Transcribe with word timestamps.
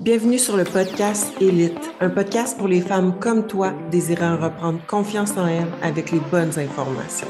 Bienvenue 0.00 0.38
sur 0.38 0.56
le 0.56 0.62
podcast 0.62 1.32
Élite, 1.40 1.76
un 2.00 2.08
podcast 2.08 2.56
pour 2.56 2.68
les 2.68 2.80
femmes 2.80 3.18
comme 3.18 3.48
toi 3.48 3.72
désirant 3.90 4.36
reprendre 4.36 4.78
confiance 4.86 5.32
en 5.32 5.48
elles 5.48 5.66
avec 5.82 6.12
les 6.12 6.20
bonnes 6.20 6.56
informations. 6.56 7.26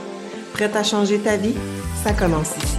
Prête 0.52 0.76
à 0.76 0.82
changer 0.82 1.18
ta 1.18 1.38
vie? 1.38 1.54
Ça 2.04 2.12
commence 2.12 2.54
ici. 2.58 2.76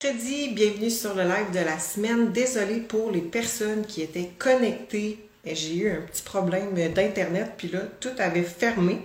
Mercredi, 0.00 0.54
bienvenue 0.54 0.90
sur 0.90 1.16
le 1.16 1.24
live 1.24 1.50
de 1.52 1.64
la 1.64 1.80
semaine. 1.80 2.30
Désolée 2.30 2.78
pour 2.78 3.10
les 3.10 3.20
personnes 3.20 3.84
qui 3.84 4.02
étaient 4.02 4.30
connectées. 4.38 5.18
J'ai 5.44 5.74
eu 5.74 5.90
un 5.90 6.02
petit 6.02 6.22
problème 6.22 6.72
d'Internet, 6.72 7.54
puis 7.56 7.68
là, 7.68 7.80
tout 7.98 8.14
avait 8.18 8.42
fermé. 8.42 9.00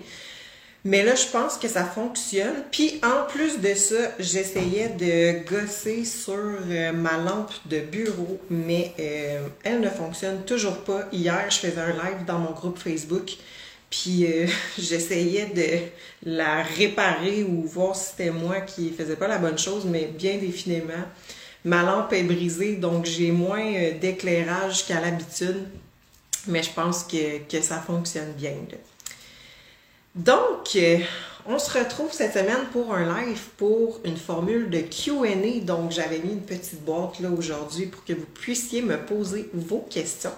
Mais 0.84 1.04
là, 1.04 1.16
je 1.16 1.26
pense 1.28 1.58
que 1.58 1.68
ça 1.68 1.84
fonctionne. 1.84 2.64
Puis 2.72 3.02
en 3.04 3.26
plus 3.28 3.60
de 3.60 3.74
ça, 3.74 4.12
j'essayais 4.20 4.90
de 4.90 5.46
gosser 5.50 6.06
sur 6.06 6.36
euh, 6.36 6.92
ma 6.94 7.18
lampe 7.18 7.52
de 7.66 7.80
bureau, 7.80 8.40
mais 8.50 8.94
euh, 9.00 9.48
elle 9.64 9.82
ne 9.82 9.90
fonctionne 9.90 10.44
toujours 10.46 10.78
pas. 10.78 11.08
Hier, 11.12 11.46
je 11.50 11.58
faisais 11.58 11.82
un 11.82 11.92
live 11.92 12.26
dans 12.26 12.40
mon 12.40 12.52
groupe 12.52 12.78
Facebook, 12.78 13.34
puis 13.90 14.26
euh, 14.26 14.46
j'essayais 14.80 15.48
de 15.48 16.30
la 16.32 16.64
réparer 16.64 17.44
ou 17.44 17.64
voir 17.64 17.96
si 17.96 18.12
c'était 18.12 18.32
moi 18.32 18.62
qui 18.62 18.92
faisais 18.92 19.16
pas 19.16 19.28
la 19.28 19.40
bonne 19.40 19.58
chose, 19.58 19.84
mais 19.86 20.06
bien 20.06 20.38
définitivement, 20.38 20.94
ma 21.66 21.84
lampe 21.84 22.14
est 22.14 22.24
brisée, 22.24 22.76
donc 22.76 23.06
j'ai 23.06 23.32
moins 23.32 23.92
d'éclairage 24.00 24.86
qu'à 24.86 25.02
l'habitude. 25.02 25.66
Mais 26.48 26.64
je 26.64 26.70
pense 26.72 27.04
que, 27.04 27.40
que 27.40 27.62
ça 27.62 27.82
fonctionne 27.82 28.32
bien. 28.38 28.54
Donc, 30.18 30.76
euh, 30.76 30.98
on 31.46 31.60
se 31.60 31.78
retrouve 31.78 32.12
cette 32.12 32.34
semaine 32.34 32.66
pour 32.74 32.94
un 32.94 33.22
live 33.22 33.40
pour 33.56 34.00
une 34.04 34.18
formule 34.18 34.70
de 34.72 34.80
QA. 34.80 35.62
Donc, 35.62 35.92
j'avais 35.92 36.18
mis 36.18 36.32
une 36.32 36.42
petite 36.42 36.84
boîte 36.84 37.20
là 37.20 37.30
aujourd'hui 37.30 37.86
pour 37.86 38.04
que 38.04 38.14
vous 38.14 38.26
puissiez 38.26 38.82
me 38.82 38.98
poser 38.98 39.48
vos 39.54 39.86
questions. 39.88 40.34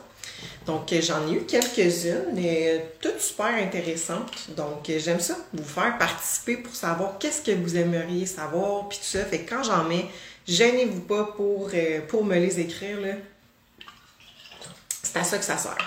Donc, 0.66 0.92
euh, 0.92 1.02
j'en 1.02 1.26
ai 1.30 1.36
eu 1.36 1.42
quelques-unes, 1.46 2.38
et 2.38 2.82
toutes 3.00 3.22
super 3.22 3.48
intéressantes. 3.48 4.50
Donc, 4.50 4.90
euh, 4.90 5.00
j'aime 5.00 5.22
ça, 5.22 5.38
vous 5.54 5.64
faire 5.64 5.98
participer 5.98 6.58
pour 6.58 6.76
savoir 6.76 7.18
qu'est-ce 7.18 7.42
que 7.42 7.52
vous 7.52 7.78
aimeriez 7.78 8.26
savoir, 8.26 8.90
puis 8.90 8.98
tout 8.98 9.06
ça. 9.06 9.24
Fait 9.24 9.40
que 9.40 9.50
quand 9.50 9.64
j'en 9.64 9.86
mets, 9.86 10.08
gênez-vous 10.46 11.02
pas 11.02 11.24
pour, 11.38 11.72
pour 12.10 12.26
me 12.26 12.36
les 12.36 12.60
écrire. 12.60 12.98
C'est 15.04 15.18
à 15.18 15.24
ça 15.24 15.38
que 15.38 15.46
ça 15.46 15.58
sert. 15.58 15.78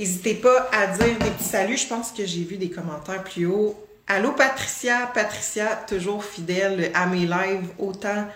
N'hésitez 0.00 0.32
pas 0.32 0.70
à 0.72 0.86
dire 0.86 1.18
des 1.18 1.30
petits 1.30 1.44
saluts. 1.44 1.76
Je 1.76 1.86
pense 1.86 2.10
que 2.10 2.24
j'ai 2.24 2.42
vu 2.42 2.56
des 2.56 2.70
commentaires 2.70 3.22
plus 3.22 3.44
haut. 3.44 3.78
Allô 4.06 4.32
Patricia, 4.32 5.10
Patricia, 5.12 5.76
toujours 5.86 6.24
fidèle 6.24 6.90
à 6.94 7.04
mes 7.04 7.26
lives, 7.26 7.68
autant 7.78 8.26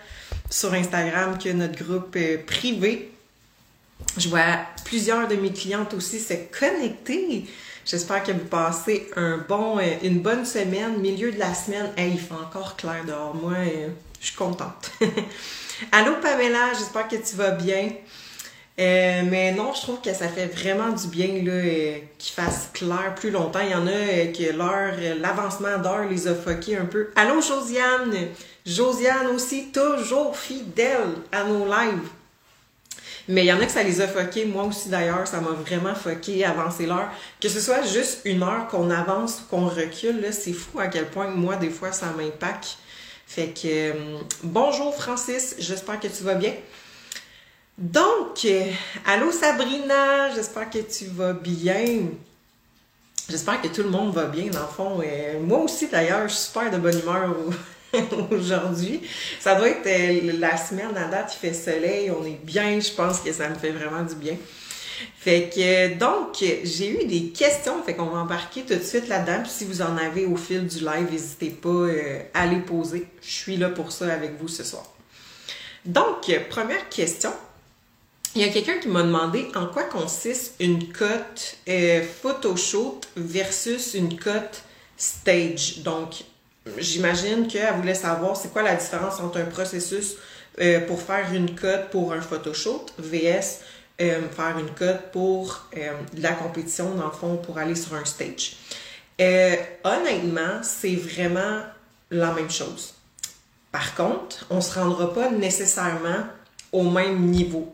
sur 0.47 0.71
Instagram 0.75 1.39
que 1.39 1.49
notre 1.49 1.83
groupe 1.83 2.15
euh, 2.17 2.37
privé. 2.45 3.11
Je 4.15 4.29
vois 4.29 4.59
plusieurs 4.85 5.27
de 5.27 5.35
mes 5.37 5.51
clientes 5.51 5.95
aussi 5.95 6.19
se 6.19 6.35
connecter. 6.57 7.45
J'espère 7.83 8.21
que 8.21 8.31
vous 8.31 8.45
passez 8.45 9.09
un 9.15 9.39
bon, 9.49 9.79
euh, 9.79 9.81
une 10.03 10.19
bonne 10.19 10.45
semaine, 10.45 10.99
milieu 10.99 11.31
de 11.31 11.39
la 11.39 11.55
semaine. 11.55 11.91
Hey, 11.97 12.11
il 12.11 12.19
fait 12.19 12.35
encore 12.35 12.75
clair 12.75 13.03
dehors. 13.07 13.33
Moi, 13.33 13.53
euh, 13.53 13.87
je 14.21 14.27
suis 14.27 14.35
contente. 14.35 14.91
Allô 15.91 16.17
Pamela, 16.21 16.73
j'espère 16.77 17.07
que 17.07 17.15
tu 17.15 17.35
vas 17.35 17.51
bien. 17.51 17.89
Euh, 18.77 19.21
mais 19.29 19.53
non, 19.53 19.73
je 19.73 19.81
trouve 19.81 20.01
que 20.01 20.13
ça 20.13 20.27
fait 20.27 20.47
vraiment 20.47 20.89
du 20.89 21.07
bien 21.07 21.41
là, 21.43 21.53
euh, 21.53 21.97
qu'il 22.17 22.33
fasse 22.33 22.69
clair 22.73 23.15
plus 23.15 23.31
longtemps. 23.31 23.61
Il 23.61 23.71
y 23.71 23.75
en 23.75 23.87
a 23.87 23.91
euh, 23.91 24.33
que 24.33 24.51
l'heure, 24.51 24.93
l'avancement 25.21 25.77
d'heure 25.77 26.09
les 26.09 26.27
a 26.27 26.35
foqués 26.35 26.77
un 26.77 26.85
peu. 26.85 27.09
Allô 27.15 27.41
Josiane! 27.41 28.13
Josiane 28.65 29.27
aussi, 29.27 29.71
toujours 29.71 30.35
fidèle 30.35 31.15
à 31.31 31.43
nos 31.45 31.65
lives. 31.65 32.09
Mais 33.29 33.43
il 33.43 33.47
y 33.47 33.53
en 33.53 33.61
a 33.61 33.65
que 33.65 33.71
ça 33.71 33.81
les 33.81 34.01
a 34.01 34.09
foqués. 34.09 34.45
Moi 34.45 34.63
aussi 34.65 34.89
d'ailleurs, 34.89 35.25
ça 35.25 35.39
m'a 35.39 35.51
vraiment 35.51 35.95
foqué 35.95 36.43
avancer 36.43 36.85
l'heure. 36.85 37.09
Que 37.39 37.47
ce 37.47 37.61
soit 37.61 37.81
juste 37.83 38.21
une 38.25 38.43
heure 38.43 38.67
qu'on 38.67 38.91
avance 38.91 39.39
ou 39.39 39.55
qu'on 39.55 39.67
recule, 39.67 40.19
là, 40.19 40.33
c'est 40.33 40.53
fou 40.53 40.79
à 40.79 40.87
quel 40.87 41.05
point 41.05 41.29
moi, 41.29 41.55
des 41.55 41.69
fois, 41.69 41.93
ça 41.93 42.07
m'impacte. 42.07 42.77
Fait 43.25 43.47
que 43.47 43.93
bonjour 44.43 44.93
Francis, 44.93 45.55
j'espère 45.59 45.99
que 45.99 46.07
tu 46.07 46.23
vas 46.23 46.35
bien. 46.35 46.53
Donc, 47.77 48.45
euh, 48.45 48.71
allô 49.05 49.33
Sabrina, 49.33 50.33
j'espère 50.33 50.69
que 50.69 50.79
tu 50.79 51.07
vas 51.07 51.33
bien. 51.33 52.03
J'espère 53.29 53.61
que 53.61 53.67
tout 53.67 53.83
le 53.83 53.89
monde 53.89 54.13
va 54.13 54.25
bien, 54.25 54.45
dans 54.45 54.61
le 54.61 54.67
fond. 54.67 55.01
Euh, 55.05 55.41
moi 55.41 55.59
aussi, 55.59 55.87
d'ailleurs, 55.87 56.29
je 56.29 56.35
suis 56.35 56.45
super 56.45 56.71
de 56.71 56.77
bonne 56.77 56.97
humeur 56.97 57.35
aujourd'hui. 58.31 59.01
Ça 59.41 59.55
doit 59.55 59.67
être 59.67 59.87
euh, 59.87 60.37
la 60.39 60.55
semaine 60.55 60.95
à 60.95 61.07
date, 61.09 61.35
il 61.35 61.47
fait 61.47 61.53
soleil, 61.53 62.11
on 62.11 62.23
est 62.23 62.39
bien, 62.43 62.79
je 62.79 62.93
pense 62.93 63.19
que 63.19 63.33
ça 63.33 63.49
me 63.49 63.55
fait 63.55 63.71
vraiment 63.71 64.03
du 64.03 64.15
bien. 64.15 64.37
Fait 65.17 65.49
que, 65.53 65.95
donc, 65.95 66.37
j'ai 66.39 67.03
eu 67.03 67.05
des 67.05 67.27
questions, 67.31 67.83
fait 67.83 67.93
qu'on 67.93 68.05
va 68.05 68.19
embarquer 68.19 68.61
tout 68.61 68.75
de 68.75 68.83
suite 68.83 69.09
là-dedans. 69.09 69.41
Puis 69.43 69.51
si 69.51 69.65
vous 69.65 69.81
en 69.81 69.97
avez 69.97 70.25
au 70.25 70.37
fil 70.37 70.65
du 70.65 70.79
live, 70.79 71.11
n'hésitez 71.11 71.49
pas 71.49 71.87
à 72.33 72.45
les 72.45 72.61
poser. 72.61 73.05
Je 73.21 73.31
suis 73.31 73.57
là 73.57 73.67
pour 73.69 73.91
ça 73.91 74.13
avec 74.13 74.39
vous 74.39 74.47
ce 74.47 74.63
soir. 74.63 74.85
Donc, 75.83 76.31
première 76.49 76.87
question. 76.87 77.33
Il 78.35 78.41
y 78.41 78.43
a 78.43 78.49
quelqu'un 78.49 78.79
qui 78.79 78.89
m'a 78.89 79.01
demandé 79.01 79.47
en 79.55 79.67
quoi 79.67 79.83
consiste 79.83 80.55
une 80.59 80.91
cote 80.91 81.55
euh, 81.69 82.03
photoshoot 82.03 83.07
versus 83.15 83.93
une 83.93 84.19
cote 84.19 84.61
stage. 84.97 85.79
Donc, 85.83 86.25
j'imagine 86.77 87.47
qu'elle 87.47 87.73
voulait 87.75 87.95
savoir 87.95 88.35
c'est 88.35 88.51
quoi 88.51 88.61
la 88.61 88.75
différence 88.75 89.21
entre 89.21 89.37
un 89.39 89.45
processus 89.45 90.17
euh, 90.59 90.81
pour 90.81 91.01
faire 91.01 91.33
une 91.33 91.55
cote 91.55 91.89
pour 91.91 92.11
un 92.11 92.19
photoshoot 92.19 92.93
vs 92.97 93.61
euh, 94.01 94.27
faire 94.29 94.59
une 94.59 94.71
cote 94.71 95.13
pour 95.13 95.69
de 95.73 96.21
la 96.21 96.33
compétition, 96.33 96.93
dans 96.95 97.05
le 97.05 97.11
fond, 97.11 97.37
pour 97.37 97.57
aller 97.57 97.75
sur 97.75 97.93
un 97.93 98.03
stage. 98.03 98.57
honnêtement, 99.17 100.61
c'est 100.61 100.95
vraiment 100.95 101.61
la 102.11 102.33
même 102.33 102.51
chose. 102.51 102.95
Par 103.71 103.95
contre, 103.95 104.45
on 104.49 104.57
ne 104.57 104.61
se 104.61 104.77
rendra 104.77 105.13
pas 105.13 105.29
nécessairement 105.29 106.25
au 106.73 106.83
même 106.83 107.27
niveau. 107.27 107.73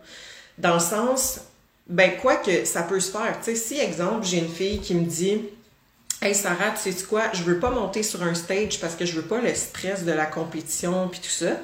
Dans 0.58 0.76
le 0.76 0.80
sens, 0.80 1.42
ben 1.88 2.12
quoi 2.22 2.38
que 2.38 2.66
ça 2.66 2.84
peut 2.84 3.00
se 3.00 3.12
faire. 3.12 3.38
Tu 3.44 3.52
sais, 3.52 3.56
si 3.56 3.80
exemple, 3.80 4.26
j'ai 4.26 4.40
une 4.40 4.52
fille 4.52 4.80
qui 4.80 4.96
me 4.96 5.06
dit 5.06 5.42
Hey 6.22 6.36
Sarah, 6.36 6.72
tu 6.72 6.92
sais 6.92 7.04
quoi, 7.06 7.24
je 7.34 7.44
veux 7.44 7.60
pas 7.60 7.72
monter 7.72 8.04
sur 8.04 8.22
un 8.22 8.36
stage 8.36 8.80
parce 8.80 8.96
que 8.96 9.06
je 9.06 9.14
veux 9.14 9.24
pas 9.24 9.42
le 9.42 9.54
stress 9.56 10.04
de 10.06 10.12
la 10.12 10.26
compétition 10.26 11.08
puis 11.08 11.20
tout 11.20 11.30
ça. 11.30 11.58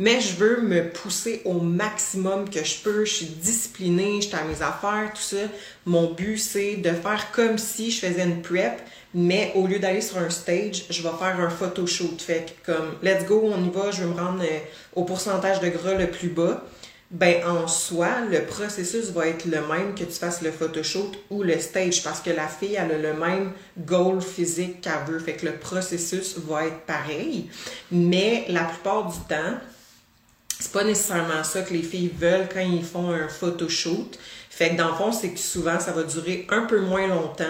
Mais 0.00 0.20
je 0.20 0.36
veux 0.36 0.62
me 0.62 0.88
pousser 0.90 1.42
au 1.44 1.54
maximum 1.54 2.48
que 2.48 2.62
je 2.64 2.78
peux. 2.78 3.04
Je 3.04 3.12
suis 3.12 3.26
disciplinée, 3.26 4.20
je 4.22 4.28
suis 4.28 4.36
à 4.36 4.44
mes 4.44 4.62
affaires, 4.62 5.10
tout 5.12 5.20
ça. 5.20 5.48
Mon 5.86 6.12
but, 6.12 6.38
c'est 6.38 6.76
de 6.76 6.92
faire 6.92 7.32
comme 7.32 7.58
si 7.58 7.90
je 7.90 8.06
faisais 8.06 8.22
une 8.22 8.40
prep, 8.40 8.80
mais 9.12 9.50
au 9.56 9.66
lieu 9.66 9.80
d'aller 9.80 10.00
sur 10.00 10.18
un 10.18 10.30
stage, 10.30 10.84
je 10.88 11.02
vais 11.02 11.16
faire 11.18 11.40
un 11.40 11.50
photoshoot. 11.50 12.22
Fait 12.22 12.54
comme, 12.64 12.94
let's 13.02 13.24
go, 13.24 13.52
on 13.52 13.64
y 13.64 13.70
va, 13.70 13.90
je 13.90 14.04
veux 14.04 14.14
me 14.14 14.18
rendre 14.18 14.42
euh, 14.42 14.58
au 14.94 15.02
pourcentage 15.02 15.58
de 15.58 15.68
gras 15.68 15.94
le 15.94 16.08
plus 16.08 16.28
bas 16.28 16.64
ben 17.10 17.42
en 17.46 17.66
soi, 17.66 18.20
le 18.30 18.44
processus 18.44 19.10
va 19.12 19.28
être 19.28 19.46
le 19.46 19.66
même 19.66 19.94
que 19.94 20.04
tu 20.04 20.12
fasses 20.12 20.42
le 20.42 20.50
photoshoot 20.50 21.12
ou 21.30 21.42
le 21.42 21.58
stage 21.58 22.02
parce 22.02 22.20
que 22.20 22.30
la 22.30 22.48
fille, 22.48 22.74
elle 22.74 22.92
a 22.92 22.98
le 22.98 23.14
même 23.14 23.52
goal 23.78 24.20
physique 24.20 24.82
qu'elle 24.82 25.04
veut. 25.06 25.18
Fait 25.18 25.32
que 25.32 25.46
le 25.46 25.56
processus 25.56 26.36
va 26.38 26.66
être 26.66 26.80
pareil. 26.80 27.48
Mais 27.90 28.44
la 28.48 28.64
plupart 28.64 29.10
du 29.10 29.18
temps, 29.20 29.56
c'est 30.60 30.72
pas 30.72 30.84
nécessairement 30.84 31.44
ça 31.44 31.62
que 31.62 31.72
les 31.72 31.82
filles 31.82 32.12
veulent 32.14 32.48
quand 32.52 32.60
ils 32.60 32.84
font 32.84 33.10
un 33.10 33.28
photoshoot. 33.28 34.18
Fait 34.50 34.70
que 34.70 34.76
dans 34.76 34.88
le 34.88 34.94
fond, 34.94 35.12
c'est 35.12 35.30
que 35.30 35.38
souvent, 35.38 35.80
ça 35.80 35.92
va 35.92 36.02
durer 36.02 36.46
un 36.50 36.66
peu 36.66 36.80
moins 36.80 37.06
longtemps 37.06 37.44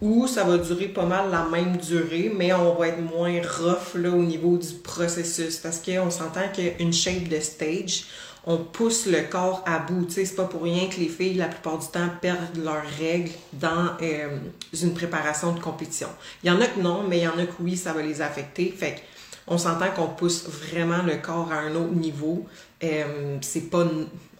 ou 0.00 0.26
ça 0.26 0.44
va 0.44 0.58
durer 0.58 0.88
pas 0.88 1.06
mal 1.06 1.30
la 1.30 1.44
même 1.44 1.78
durée, 1.78 2.30
mais 2.32 2.52
on 2.52 2.74
va 2.74 2.88
être 2.88 3.00
moins 3.00 3.40
rough 3.40 3.94
là, 3.94 4.10
au 4.10 4.22
niveau 4.22 4.56
du 4.58 4.74
processus 4.74 5.56
parce 5.56 5.78
qu'on 5.78 6.10
s'entend 6.10 6.48
qu'une 6.54 6.92
shape 6.92 7.28
de 7.28 7.40
stage, 7.40 8.04
on 8.46 8.58
pousse 8.58 9.06
le 9.06 9.22
corps 9.22 9.62
à 9.66 9.78
bout. 9.78 10.04
Tu 10.06 10.12
sais, 10.12 10.24
c'est 10.24 10.34
pas 10.34 10.44
pour 10.44 10.62
rien 10.62 10.88
que 10.88 10.96
les 11.00 11.08
filles, 11.08 11.34
la 11.34 11.48
plupart 11.48 11.78
du 11.78 11.86
temps, 11.86 12.08
perdent 12.20 12.58
leurs 12.62 12.84
règles 12.98 13.32
dans 13.52 13.90
euh, 14.02 14.38
une 14.82 14.94
préparation 14.94 15.52
de 15.52 15.60
compétition. 15.60 16.08
Il 16.42 16.48
y 16.48 16.50
en 16.50 16.60
a 16.60 16.66
que 16.66 16.80
non, 16.80 17.04
mais 17.08 17.18
il 17.18 17.22
y 17.24 17.28
en 17.28 17.38
a 17.38 17.46
que 17.46 17.54
oui, 17.60 17.76
ça 17.76 17.92
va 17.92 18.02
les 18.02 18.20
affecter. 18.20 18.74
Fait 18.76 19.02
on 19.46 19.58
s'entend 19.58 19.90
qu'on 19.90 20.08
pousse 20.08 20.44
vraiment 20.48 21.02
le 21.02 21.16
corps 21.16 21.52
à 21.52 21.56
un 21.56 21.74
autre 21.74 21.92
niveau. 21.92 22.46
Euh, 22.82 23.36
c'est 23.42 23.70
pas 23.70 23.86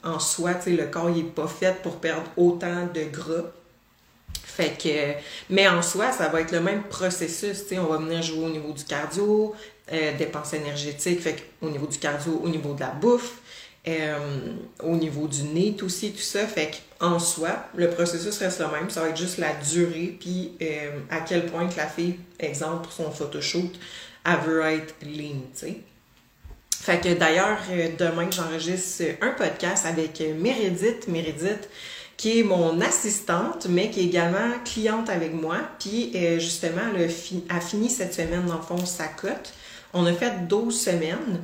en 0.03 0.19
soi, 0.19 0.55
tu 0.55 0.63
sais, 0.63 0.71
le 0.71 0.87
corps, 0.87 1.11
il 1.11 1.19
est 1.21 1.23
pas 1.23 1.47
fait 1.47 1.83
pour 1.83 1.97
perdre 1.97 2.25
autant 2.37 2.87
de 2.93 3.05
gras. 3.05 3.45
Fait 4.33 4.79
que, 4.81 5.21
mais 5.53 5.67
en 5.67 5.83
soi, 5.83 6.13
ça 6.13 6.29
va 6.29 6.41
être 6.41 6.53
le 6.53 6.61
même 6.61 6.85
processus. 6.85 7.65
On 7.73 7.85
va 7.85 7.97
venir 7.99 8.23
jouer 8.23 8.45
au 8.45 8.51
niveau 8.51 8.73
du 8.73 8.85
cardio, 8.85 9.55
euh, 9.93 10.17
dépenses 10.17 10.53
énergétiques, 10.53 11.21
fait 11.21 11.43
au 11.61 11.69
niveau 11.69 11.87
du 11.87 11.99
cardio, 11.99 12.41
au 12.43 12.49
niveau 12.49 12.73
de 12.75 12.81
la 12.81 12.91
bouffe, 12.91 13.39
euh, 13.87 14.19
au 14.83 14.97
niveau 14.97 15.29
du 15.29 15.43
nez 15.43 15.77
aussi, 15.83 16.13
tout 16.13 16.19
ça. 16.19 16.47
Fait 16.47 16.71
qu'en 16.99 17.19
soi, 17.19 17.67
le 17.75 17.91
processus 17.91 18.39
reste 18.39 18.61
le 18.61 18.69
même. 18.69 18.91
Ça 18.91 19.03
va 19.03 19.11
être 19.11 19.17
juste 19.17 19.39
la 19.39 19.53
durée, 19.55 20.17
puis 20.19 20.53
euh, 20.63 20.91
à 21.11 21.21
quel 21.21 21.47
point 21.47 21.69
que 21.69 21.77
la 21.77 21.87
fille, 21.87 22.17
exemple, 22.39 22.85
pour 22.85 22.93
son 22.93 23.11
photoshoot, 23.11 23.73
elle 24.25 24.39
veut 24.47 24.63
être 24.63 24.95
lean, 25.03 25.43
tu 25.55 25.67
sais. 25.67 25.77
Fait 26.81 27.01
que 27.01 27.15
d'ailleurs, 27.15 27.59
euh, 27.71 27.89
demain, 27.99 28.29
j'enregistre 28.31 29.05
un 29.23 29.31
podcast 29.31 29.87
avec 29.87 30.23
Mérédith. 30.39 31.09
Mérédith, 31.09 31.69
qui 32.17 32.41
est 32.41 32.43
mon 32.43 32.81
assistante, 32.81 33.67
mais 33.69 33.91
qui 33.91 34.01
est 34.01 34.05
également 34.05 34.51
cliente 34.65 35.09
avec 35.11 35.33
moi. 35.33 35.57
Puis 35.79 36.13
euh, 36.15 36.39
justement, 36.39 36.83
elle 36.95 37.11
a, 37.49 37.61
fini 37.61 37.91
cette 37.91 38.15
semaine, 38.15 38.47
dans 38.47 38.57
le 38.57 38.63
fond, 38.63 38.85
sa 38.85 39.07
cote. 39.07 39.53
On 39.93 40.07
a 40.07 40.13
fait 40.13 40.47
12 40.47 40.79
semaines. 40.79 41.43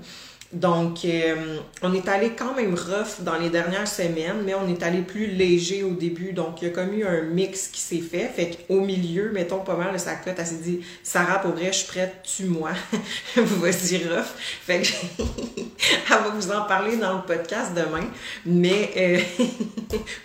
Donc, 0.52 1.04
euh, 1.04 1.58
on 1.80 1.94
est 1.94 2.08
allé 2.08 2.30
quand 2.30 2.54
même 2.54 2.74
rough 2.74 3.20
dans 3.20 3.36
les 3.36 3.50
dernières 3.50 3.86
semaines, 3.86 4.42
mais 4.44 4.54
on 4.54 4.68
est 4.68 4.82
allé 4.82 5.02
plus 5.02 5.28
léger 5.28 5.84
au 5.84 5.92
début. 5.92 6.32
Donc, 6.32 6.60
il 6.60 6.68
y 6.68 6.70
a 6.72 6.74
comme 6.74 6.92
eu 6.92 7.04
un 7.04 7.22
mix 7.22 7.68
qui 7.68 7.80
s'est 7.80 8.00
fait. 8.00 8.28
Fait 8.34 8.50
qu'au 8.66 8.80
milieu, 8.80 9.30
mettons 9.30 9.60
pas 9.60 9.76
mal, 9.76 9.98
sa 10.00 10.16
cote, 10.16 10.34
elle 10.36 10.46
s'est 10.46 10.56
dit 10.56 10.80
Sarah, 11.04 11.38
pour 11.38 11.52
vrai, 11.52 11.66
je 11.66 11.78
suis 11.78 11.86
prête, 11.86 12.16
tue-moi. 12.24 12.70
Vas-y, 13.36 13.98
rough. 14.08 14.26
Fait 14.66 14.82
que, 14.82 14.88
elle 15.22 16.08
va 16.08 16.30
vous 16.34 16.50
en 16.50 16.62
parler 16.62 16.96
dans 16.96 17.18
le 17.18 17.22
podcast 17.22 17.70
demain. 17.72 18.08
Mais, 18.44 18.90
euh, 18.96 19.20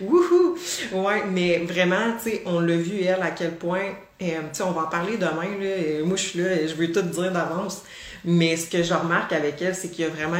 wouhou! 0.00 0.58
Ouais, 0.92 1.22
mais 1.30 1.58
vraiment, 1.58 2.14
tu 2.20 2.30
sais, 2.30 2.42
on 2.46 2.58
l'a 2.58 2.76
vu, 2.76 3.02
elle, 3.02 3.22
à 3.22 3.30
quel 3.30 3.52
point, 3.52 3.90
euh, 4.20 4.24
tu 4.24 4.30
sais, 4.54 4.64
on 4.64 4.72
va 4.72 4.82
en 4.82 4.88
parler 4.88 5.18
demain, 5.18 5.56
là. 5.60 6.04
Moi, 6.04 6.16
je 6.16 6.22
suis 6.22 6.40
là, 6.40 6.66
je 6.66 6.74
veux 6.74 6.90
tout 6.90 7.02
dire 7.02 7.30
d'avance. 7.30 7.84
Mais 8.26 8.56
ce 8.56 8.68
que 8.68 8.82
je 8.82 8.92
remarque 8.92 9.32
avec 9.32 9.62
elle, 9.62 9.74
c'est 9.74 9.88
qu'il 9.88 10.04
y 10.04 10.08
a 10.08 10.10
vraiment, 10.10 10.38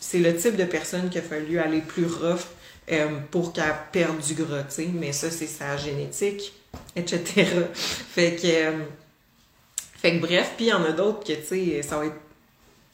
c'est 0.00 0.18
le 0.18 0.34
type 0.34 0.56
de 0.56 0.64
personne 0.64 1.10
qu'il 1.10 1.20
a 1.20 1.22
fallu 1.22 1.58
aller 1.58 1.82
plus 1.82 2.06
rough 2.06 2.40
euh, 2.90 3.18
pour 3.30 3.52
qu'elle 3.52 3.74
perde 3.92 4.18
du 4.18 4.34
gras, 4.34 4.62
tu 4.62 4.74
sais. 4.74 4.88
Mais 4.92 5.12
ça, 5.12 5.30
c'est 5.30 5.46
sa 5.46 5.76
génétique, 5.76 6.54
etc. 6.96 7.46
fait 7.74 8.34
que, 8.34 8.46
euh, 8.46 8.78
fait 9.98 10.16
que 10.16 10.20
bref, 10.20 10.52
puis 10.56 10.66
il 10.66 10.68
y 10.68 10.72
en 10.72 10.84
a 10.84 10.92
d'autres 10.92 11.22
que, 11.22 11.34
tu 11.34 11.44
sais, 11.44 11.82
ça 11.82 11.98
va 11.98 12.06
être 12.06 12.16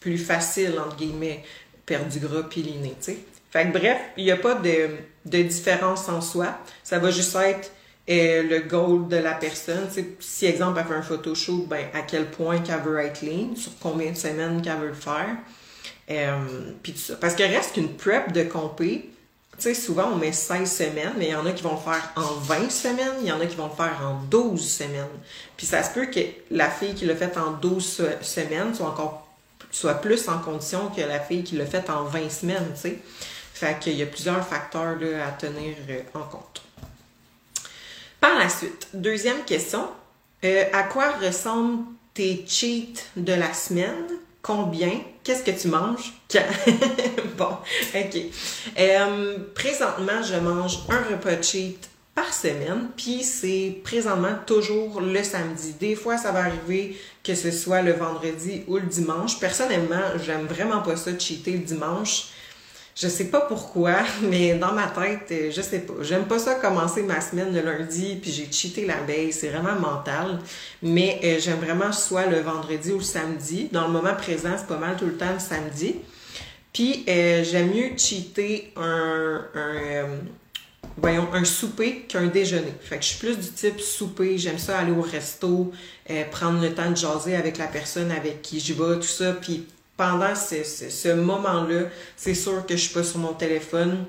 plus 0.00 0.18
facile, 0.18 0.74
entre 0.84 0.96
guillemets, 0.96 1.44
perdre 1.86 2.08
du 2.10 2.18
gras 2.18 2.42
puis 2.42 2.62
tu 2.62 2.90
sais. 3.00 3.18
Fait 3.50 3.66
que 3.66 3.78
bref, 3.78 3.98
il 4.16 4.24
n'y 4.24 4.32
a 4.32 4.36
pas 4.36 4.54
de, 4.54 4.88
de 5.26 5.42
différence 5.42 6.08
en 6.08 6.20
soi. 6.20 6.58
Ça 6.82 6.98
va 6.98 7.12
juste 7.12 7.36
être 7.36 7.70
et 8.06 8.42
le 8.42 8.60
goal 8.60 9.08
de 9.08 9.16
la 9.16 9.32
personne. 9.32 9.88
si, 10.20 10.46
exemple, 10.46 10.78
elle 10.80 10.86
fait 10.86 10.94
un 10.94 11.02
photoshoot, 11.02 11.66
ben, 11.66 11.86
à 11.94 12.02
quel 12.02 12.30
point 12.30 12.58
qu'elle 12.58 12.80
veut 12.80 12.98
être 12.98 13.22
lean, 13.22 13.56
sur 13.56 13.72
combien 13.80 14.12
de 14.12 14.16
semaines 14.16 14.60
qu'elle 14.60 14.78
veut 14.78 14.88
le 14.88 14.94
faire. 14.94 15.36
Euh, 16.10 16.36
puis 16.82 16.92
tout 16.92 16.98
ça. 16.98 17.16
Parce 17.16 17.34
qu'il 17.34 17.46
reste 17.46 17.74
qu'une 17.74 17.96
prep 17.96 18.32
de 18.32 18.44
compé, 18.44 19.10
tu 19.56 19.62
sais, 19.62 19.74
souvent 19.74 20.10
on 20.12 20.16
met 20.16 20.32
16 20.32 20.70
semaines, 20.70 21.14
mais 21.16 21.26
il 21.26 21.30
y 21.30 21.34
en 21.34 21.46
a 21.46 21.52
qui 21.52 21.62
vont 21.62 21.76
le 21.76 21.92
faire 21.92 22.12
en 22.16 22.34
20 22.34 22.70
semaines, 22.70 23.14
il 23.22 23.28
y 23.28 23.32
en 23.32 23.40
a 23.40 23.46
qui 23.46 23.56
vont 23.56 23.68
le 23.68 23.74
faire 23.74 23.98
en 24.02 24.20
12 24.28 24.60
semaines. 24.60 25.06
Puis 25.56 25.66
ça 25.66 25.82
se 25.82 25.94
peut 25.94 26.06
que 26.06 26.20
la 26.50 26.68
fille 26.68 26.94
qui 26.94 27.06
l'a 27.06 27.16
fait 27.16 27.38
en 27.38 27.52
12 27.52 28.02
semaines 28.20 28.74
soit 28.74 28.88
encore 28.88 29.24
soit 29.70 29.94
plus 29.94 30.28
en 30.28 30.38
condition 30.38 30.88
que 30.90 31.00
la 31.00 31.18
fille 31.18 31.42
qui 31.42 31.56
l'a 31.56 31.66
fait 31.66 31.88
en 31.90 32.04
20 32.04 32.30
semaines, 32.30 32.70
tu 32.74 32.80
sais. 32.80 32.98
Fait 33.54 33.78
qu'il 33.78 33.94
y 33.94 34.02
a 34.02 34.06
plusieurs 34.06 34.46
facteurs 34.46 34.96
là, 35.00 35.28
à 35.28 35.32
tenir 35.32 35.74
euh, 35.88 36.00
en 36.14 36.22
compte. 36.22 36.63
Par 38.24 38.38
la 38.38 38.48
suite, 38.48 38.88
deuxième 38.94 39.44
question. 39.44 39.86
Euh, 40.44 40.64
à 40.72 40.84
quoi 40.84 41.10
ressemblent 41.22 41.84
tes 42.14 42.42
cheats 42.48 43.02
de 43.16 43.34
la 43.34 43.52
semaine? 43.52 44.06
Combien? 44.40 44.92
Qu'est-ce 45.22 45.42
que 45.42 45.50
tu 45.50 45.68
manges? 45.68 46.14
bon, 47.36 47.50
ok. 47.94 48.20
Euh, 48.78 49.36
présentement, 49.54 50.22
je 50.22 50.36
mange 50.36 50.78
un 50.88 51.02
repas 51.02 51.42
cheat 51.42 51.90
par 52.14 52.32
semaine, 52.32 52.88
puis 52.96 53.22
c'est 53.24 53.76
présentement 53.84 54.36
toujours 54.46 55.02
le 55.02 55.22
samedi. 55.22 55.74
Des 55.78 55.94
fois, 55.94 56.16
ça 56.16 56.32
va 56.32 56.44
arriver 56.44 56.98
que 57.22 57.34
ce 57.34 57.50
soit 57.50 57.82
le 57.82 57.92
vendredi 57.92 58.62
ou 58.68 58.76
le 58.76 58.86
dimanche. 58.86 59.38
Personnellement, 59.38 60.16
j'aime 60.24 60.46
vraiment 60.46 60.80
pas 60.80 60.96
ça, 60.96 61.10
cheater 61.18 61.52
le 61.52 61.58
dimanche. 61.58 62.28
Je 62.94 63.08
sais 63.08 63.24
pas 63.24 63.40
pourquoi, 63.40 63.96
mais 64.22 64.54
dans 64.54 64.72
ma 64.72 64.86
tête, 64.86 65.26
euh, 65.32 65.50
je 65.50 65.60
sais 65.60 65.80
pas. 65.80 65.94
J'aime 66.02 66.26
pas 66.26 66.38
ça 66.38 66.54
commencer 66.54 67.02
ma 67.02 67.20
semaine 67.20 67.52
le 67.52 67.60
lundi, 67.60 68.18
puis 68.22 68.30
j'ai 68.30 68.50
cheaté 68.50 68.86
la 68.86 69.00
veille. 69.00 69.32
C'est 69.32 69.48
vraiment 69.48 69.78
mental. 69.78 70.38
Mais 70.82 71.20
euh, 71.24 71.38
j'aime 71.40 71.58
vraiment 71.58 71.92
soit 71.92 72.26
le 72.26 72.40
vendredi 72.40 72.92
ou 72.92 72.98
le 72.98 73.04
samedi. 73.04 73.68
Dans 73.72 73.86
le 73.86 73.92
moment 73.92 74.14
présent, 74.14 74.54
c'est 74.56 74.68
pas 74.68 74.78
mal 74.78 74.96
tout 74.96 75.06
le 75.06 75.16
temps 75.16 75.32
le 75.32 75.40
samedi. 75.40 75.96
Puis 76.72 77.04
euh, 77.08 77.42
j'aime 77.44 77.72
mieux 77.72 77.96
cheater 77.96 78.72
un, 78.76 79.44
un 79.54 80.06
voyons, 80.96 81.28
un 81.32 81.44
souper 81.44 82.04
qu'un 82.08 82.26
déjeuner. 82.26 82.74
Fait 82.80 82.98
que 82.98 83.02
je 83.02 83.08
suis 83.08 83.18
plus 83.18 83.36
du 83.36 83.50
type 83.50 83.80
souper. 83.80 84.38
J'aime 84.38 84.58
ça 84.58 84.78
aller 84.78 84.92
au 84.92 85.02
resto, 85.02 85.72
prendre 86.30 86.60
le 86.60 86.72
temps 86.72 86.90
de 86.90 86.96
jaser 86.96 87.34
avec 87.34 87.58
la 87.58 87.66
personne 87.66 88.12
avec 88.12 88.42
qui 88.42 88.60
je 88.60 88.72
vais, 88.72 88.96
tout 88.96 89.02
ça. 89.02 89.32
Puis 89.32 89.66
pendant 89.96 90.34
ce, 90.34 91.14
moment-là, 91.14 91.88
c'est 92.16 92.34
sûr 92.34 92.66
que 92.66 92.76
je 92.76 92.82
suis 92.82 92.94
pas 92.94 93.04
sur 93.04 93.18
mon 93.18 93.32
téléphone. 93.32 94.06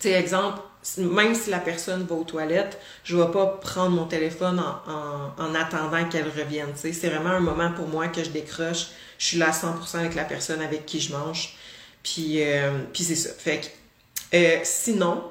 Tu 0.00 0.08
sais, 0.08 0.12
exemple, 0.12 0.60
même 0.98 1.34
si 1.34 1.50
la 1.50 1.58
personne 1.58 2.04
va 2.04 2.14
aux 2.14 2.24
toilettes, 2.24 2.80
je 3.04 3.16
vais 3.16 3.30
pas 3.30 3.46
prendre 3.46 3.90
mon 3.90 4.06
téléphone 4.06 4.58
en, 4.58 5.54
attendant 5.54 6.08
qu'elle 6.08 6.28
revienne. 6.28 6.72
Tu 6.74 6.80
sais, 6.80 6.92
c'est 6.92 7.08
vraiment 7.08 7.30
un 7.30 7.40
moment 7.40 7.70
pour 7.72 7.86
moi 7.86 8.08
que 8.08 8.24
je 8.24 8.30
décroche. 8.30 8.88
Je 9.18 9.26
suis 9.26 9.38
là 9.38 9.48
à 9.48 9.52
100% 9.52 9.98
avec 9.98 10.14
la 10.14 10.24
personne 10.24 10.62
avec 10.62 10.86
qui 10.86 11.00
je 11.00 11.12
mange. 11.12 11.56
Puis, 12.02 12.42
euh, 12.42 12.78
puis 12.92 13.04
c'est 13.04 13.14
ça. 13.14 13.30
Fait 13.36 13.60
que, 13.60 14.36
euh, 14.36 14.60
sinon, 14.64 15.22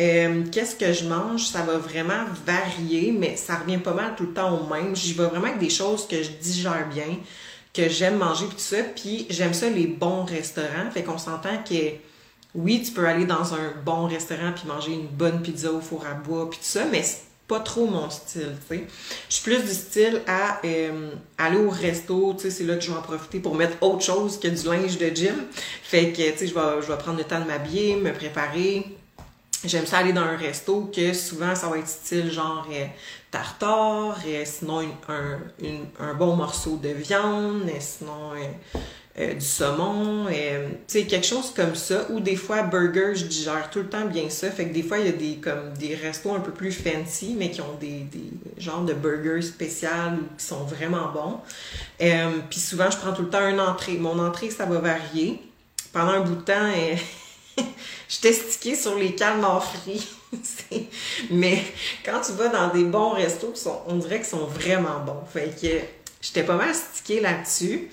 euh, 0.00 0.42
qu'est-ce 0.50 0.74
que 0.74 0.92
je 0.92 1.04
mange? 1.04 1.46
Ça 1.46 1.62
va 1.62 1.76
vraiment 1.76 2.24
varier, 2.44 3.12
mais 3.12 3.36
ça 3.36 3.56
revient 3.56 3.78
pas 3.78 3.94
mal 3.94 4.14
tout 4.16 4.26
le 4.26 4.32
temps 4.32 4.58
au 4.58 4.66
même. 4.66 4.96
J'y 4.96 5.12
vais 5.12 5.26
vraiment 5.26 5.46
avec 5.46 5.58
des 5.58 5.70
choses 5.70 6.08
que 6.08 6.20
je 6.20 6.30
digère 6.30 6.88
bien 6.88 7.18
que 7.72 7.88
j'aime 7.88 8.18
manger 8.18 8.46
puis 8.46 8.56
tout 8.56 8.62
ça, 8.62 8.82
puis 8.82 9.26
j'aime 9.30 9.54
ça 9.54 9.68
les 9.68 9.86
bons 9.86 10.24
restaurants, 10.24 10.90
fait 10.92 11.02
qu'on 11.02 11.18
s'entend 11.18 11.62
que 11.68 11.92
oui, 12.54 12.82
tu 12.84 12.92
peux 12.92 13.06
aller 13.06 13.24
dans 13.24 13.54
un 13.54 13.72
bon 13.84 14.06
restaurant 14.06 14.52
puis 14.54 14.66
manger 14.66 14.92
une 14.92 15.06
bonne 15.06 15.40
pizza 15.40 15.72
au 15.72 15.80
four 15.80 16.04
à 16.06 16.14
bois 16.14 16.50
puis 16.50 16.58
tout 16.58 16.66
ça, 16.66 16.84
mais 16.90 17.02
c'est 17.02 17.22
pas 17.48 17.60
trop 17.60 17.86
mon 17.86 18.08
style, 18.10 18.54
tu 18.68 18.76
sais. 18.76 18.84
Je 19.28 19.34
suis 19.34 19.42
plus 19.42 19.62
du 19.62 19.74
style 19.74 20.22
à 20.26 20.60
euh, 20.64 21.10
aller 21.38 21.58
au 21.58 21.70
resto, 21.70 22.34
tu 22.34 22.42
sais, 22.42 22.50
c'est 22.50 22.64
là 22.64 22.76
que 22.76 22.80
je 22.82 22.90
vais 22.90 22.96
en 22.96 23.02
profiter 23.02 23.40
pour 23.40 23.54
mettre 23.54 23.82
autre 23.82 24.02
chose 24.02 24.38
que 24.38 24.48
du 24.48 24.66
linge 24.66 24.98
de 24.98 25.08
gym. 25.08 25.34
Fait 25.82 26.12
que, 26.12 26.30
tu 26.30 26.38
sais, 26.38 26.46
je 26.46 26.54
vais, 26.54 26.82
je 26.82 26.86
vais 26.86 26.98
prendre 26.98 27.18
le 27.18 27.24
temps 27.24 27.40
de 27.40 27.46
m'habiller, 27.46 27.96
me 27.96 28.12
préparer, 28.12 28.86
J'aime 29.64 29.86
ça 29.86 29.98
aller 29.98 30.12
dans 30.12 30.22
un 30.22 30.36
resto 30.36 30.90
que 30.94 31.12
souvent 31.12 31.54
ça 31.54 31.68
va 31.68 31.78
être 31.78 31.86
style 31.88 32.32
genre 32.32 32.66
euh, 32.72 32.86
tartare, 33.30 34.18
et 34.26 34.44
sinon 34.44 34.80
un, 35.08 35.38
un, 36.00 36.14
bon 36.14 36.34
morceau 36.34 36.76
de 36.76 36.88
viande, 36.88 37.68
et 37.68 37.78
sinon 37.78 38.32
euh, 38.34 38.78
euh, 39.20 39.34
du 39.34 39.44
saumon, 39.44 40.26
tu 40.88 41.06
quelque 41.06 41.26
chose 41.26 41.52
comme 41.54 41.76
ça. 41.76 42.06
Ou 42.10 42.18
des 42.18 42.34
fois 42.34 42.62
burger, 42.64 43.14
je 43.14 43.26
digère 43.26 43.70
tout 43.70 43.80
le 43.80 43.88
temps 43.88 44.04
bien 44.06 44.28
ça. 44.30 44.50
Fait 44.50 44.66
que 44.66 44.74
des 44.74 44.82
fois 44.82 44.98
il 44.98 45.06
y 45.06 45.08
a 45.08 45.12
des 45.12 45.36
comme 45.36 45.72
des 45.78 45.94
restos 45.94 46.34
un 46.34 46.40
peu 46.40 46.50
plus 46.50 46.72
fancy, 46.72 47.36
mais 47.38 47.52
qui 47.52 47.60
ont 47.60 47.76
des, 47.80 48.00
des 48.00 48.30
genres 48.58 48.82
de 48.82 48.94
burgers 48.94 49.42
spéciaux 49.42 49.88
ou 50.14 50.36
qui 50.36 50.44
sont 50.44 50.64
vraiment 50.64 51.12
bons. 51.12 51.38
Puis 52.50 52.58
souvent 52.58 52.90
je 52.90 52.96
prends 52.96 53.12
tout 53.12 53.22
le 53.22 53.30
temps 53.30 53.46
une 53.46 53.60
entrée. 53.60 53.96
Mon 53.96 54.18
entrée 54.18 54.50
ça 54.50 54.66
va 54.66 54.78
varier. 54.80 55.40
Pendant 55.92 56.12
un 56.12 56.20
bout 56.20 56.36
de 56.36 56.40
temps. 56.40 56.72
je 58.12 58.20
t'ai 58.20 58.74
sur 58.74 58.96
les 58.96 59.14
calmars 59.14 59.64
frits. 59.64 60.06
Mais 61.30 61.62
quand 62.04 62.20
tu 62.20 62.32
vas 62.32 62.48
dans 62.48 62.68
des 62.68 62.84
bons 62.84 63.10
restos, 63.10 63.54
on 63.86 63.96
dirait 63.96 64.18
qu'ils 64.18 64.26
sont 64.26 64.46
vraiment 64.46 65.00
bons. 65.00 65.22
Fait 65.32 65.50
que 65.60 65.78
j'étais 66.20 66.42
pas 66.42 66.56
mal 66.56 66.74
stickée 66.74 67.20
là-dessus. 67.20 67.88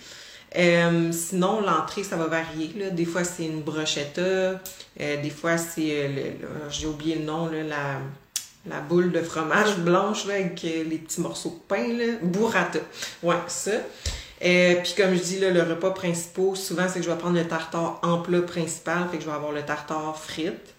Euh, 0.57 1.11
sinon, 1.13 1.61
l'entrée, 1.61 2.03
ça 2.03 2.17
va 2.17 2.25
varier. 2.25 2.73
Des 2.91 3.05
fois, 3.05 3.23
c'est 3.23 3.45
une 3.45 3.61
brochetta. 3.61 4.21
Euh, 4.21 4.57
des 4.97 5.29
fois, 5.29 5.57
c'est, 5.57 6.07
euh, 6.07 6.31
j'ai 6.69 6.88
oublié 6.88 7.15
le 7.15 7.23
nom, 7.23 7.49
la, 7.49 7.99
la 8.67 8.79
boule 8.81 9.11
de 9.11 9.21
fromage 9.21 9.77
blanche 9.77 10.25
avec 10.25 10.63
les 10.63 10.97
petits 10.97 11.21
morceaux 11.21 11.61
de 11.61 11.75
pain. 11.75 11.88
Là. 11.93 12.17
Burrata. 12.23 12.79
Ouais, 13.23 13.35
ça. 13.47 13.71
Et 14.41 14.77
puis 14.84 14.93
comme 14.96 15.13
je 15.13 15.22
dis, 15.22 15.39
là, 15.39 15.50
le 15.50 15.63
repas 15.63 15.91
principal, 15.91 16.55
souvent, 16.55 16.88
c'est 16.88 17.00
que 17.00 17.05
je 17.05 17.12
vais 17.12 17.17
prendre 17.17 17.38
le 17.38 17.48
tartare 17.48 18.00
en 18.03 18.19
plat 18.19 18.41
principal, 18.41 19.08
fait 19.12 19.17
que 19.17 19.24
je 19.24 19.29
vais 19.29 19.36
avoir 19.36 19.51
le 19.51 19.63
tartare 19.63 20.17
frites. 20.17 20.75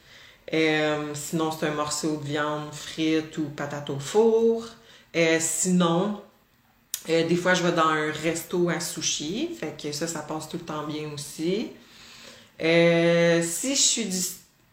Euh, 0.53 1.13
sinon, 1.15 1.51
c'est 1.53 1.67
un 1.67 1.75
morceau 1.75 2.17
de 2.17 2.25
viande 2.25 2.73
frite 2.73 3.37
ou 3.39 3.45
patate 3.45 3.91
au 3.91 3.99
four. 3.99 4.67
Euh, 5.15 5.39
sinon, 5.41 6.21
euh, 7.09 7.27
des 7.29 7.37
fois, 7.37 7.55
je 7.55 7.63
vais 7.63 7.73
dans 7.73 7.89
un 7.89 8.11
resto 8.11 8.69
à 8.69 8.81
sushi, 8.81 9.51
fait 9.59 9.81
que 9.81 9.93
ça, 9.93 10.07
ça 10.07 10.21
passe 10.21 10.49
tout 10.49 10.57
le 10.57 10.65
temps 10.65 10.87
bien 10.87 11.11
aussi. 11.13 11.69
si 12.59 13.75
je 13.75 13.81
suis 13.81 14.07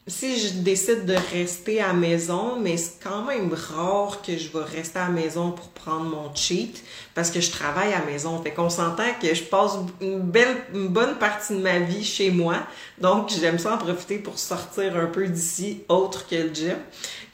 si 0.07 0.39
je 0.39 0.53
décide 0.53 1.05
de 1.05 1.15
rester 1.33 1.81
à 1.81 1.91
maison, 1.91 2.57
mais 2.59 2.77
c'est 2.77 3.03
quand 3.03 3.25
même 3.25 3.53
rare 3.53 4.21
que 4.21 4.37
je 4.37 4.47
vais 4.49 4.63
rester 4.63 4.99
à 4.99 5.07
la 5.07 5.11
maison 5.11 5.51
pour 5.51 5.67
prendre 5.69 6.05
mon 6.05 6.33
cheat 6.33 6.81
parce 7.13 7.29
que 7.29 7.41
je 7.41 7.51
travaille 7.51 7.93
à 7.93 7.99
la 7.99 8.05
maison. 8.05 8.41
Fait 8.41 8.51
qu'on 8.51 8.69
s'entend 8.69 9.03
que 9.21 9.33
je 9.33 9.43
passe 9.43 9.73
une 9.99 10.19
belle, 10.19 10.55
une 10.73 10.87
bonne 10.87 11.15
partie 11.15 11.53
de 11.53 11.59
ma 11.59 11.79
vie 11.79 12.03
chez 12.03 12.31
moi. 12.31 12.59
Donc, 12.99 13.29
j'aime 13.29 13.59
ça 13.59 13.75
en 13.75 13.77
profiter 13.77 14.17
pour 14.17 14.39
sortir 14.39 14.95
un 14.95 15.07
peu 15.07 15.27
d'ici, 15.27 15.83
autre 15.89 16.27
que 16.27 16.35
le 16.35 16.53
gym. 16.53 16.77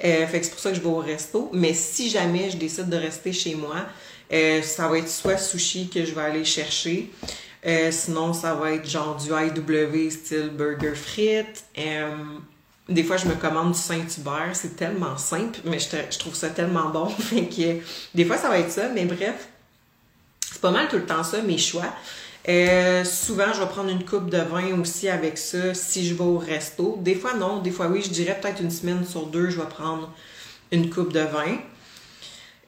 Euh, 0.03 0.27
fait 0.27 0.39
que 0.39 0.45
c'est 0.45 0.51
pour 0.51 0.59
ça 0.59 0.69
que 0.71 0.75
je 0.75 0.81
vais 0.81 0.87
au 0.87 0.97
resto. 0.97 1.51
Mais 1.53 1.73
si 1.73 2.09
jamais 2.09 2.49
je 2.49 2.57
décide 2.57 2.89
de 2.89 2.97
rester 2.97 3.33
chez 3.33 3.53
moi, 3.53 3.85
euh, 4.31 4.63
ça 4.63 4.87
va 4.87 4.97
être 4.97 5.09
soit 5.09 5.37
sushi 5.37 5.89
que 5.89 6.03
je 6.03 6.13
vais 6.13 6.21
aller 6.21 6.45
chercher 6.45 7.11
Euh, 7.65 7.91
sinon, 7.91 8.33
ça 8.33 8.53
va 8.55 8.73
être 8.73 8.89
genre 8.89 9.15
du 9.15 9.29
IW 9.29 10.09
style 10.09 10.49
burger 10.49 10.95
frites. 10.95 11.63
Des 12.89 13.03
fois, 13.03 13.17
je 13.17 13.27
me 13.27 13.35
commande 13.35 13.71
du 13.71 13.79
Saint-Hubert. 13.79 14.51
C'est 14.53 14.75
tellement 14.75 15.17
simple, 15.17 15.59
mais 15.65 15.79
je, 15.79 15.87
je, 16.09 16.19
trouve 16.19 16.35
ça 16.35 16.49
tellement 16.49 16.89
bon. 16.89 17.07
fait 17.09 17.47
que, 17.47 17.79
des 18.13 18.25
fois, 18.25 18.37
ça 18.37 18.49
va 18.49 18.59
être 18.59 18.71
ça. 18.71 18.89
Mais 18.89 19.05
bref, 19.05 19.47
c'est 20.51 20.61
pas 20.61 20.71
mal 20.71 20.87
tout 20.89 20.97
le 20.97 21.05
temps 21.05 21.23
ça, 21.23 21.41
mes 21.41 21.57
choix. 21.57 21.93
Euh, 22.49 23.05
souvent, 23.05 23.53
je 23.53 23.61
vais 23.61 23.67
prendre 23.67 23.89
une 23.89 24.03
coupe 24.03 24.29
de 24.29 24.37
vin 24.37 24.79
aussi 24.79 25.07
avec 25.07 25.37
ça 25.37 25.73
si 25.73 26.05
je 26.05 26.13
vais 26.13 26.23
au 26.23 26.37
resto. 26.37 26.99
Des 27.01 27.15
fois, 27.15 27.35
non. 27.35 27.61
Des 27.61 27.71
fois, 27.71 27.87
oui. 27.87 28.01
Je 28.03 28.09
dirais 28.09 28.37
peut-être 28.39 28.61
une 28.61 28.71
semaine 28.71 29.05
sur 29.05 29.27
deux, 29.27 29.49
je 29.49 29.59
vais 29.59 29.67
prendre 29.67 30.11
une 30.71 30.89
coupe 30.89 31.13
de 31.13 31.21
vin. 31.21 31.57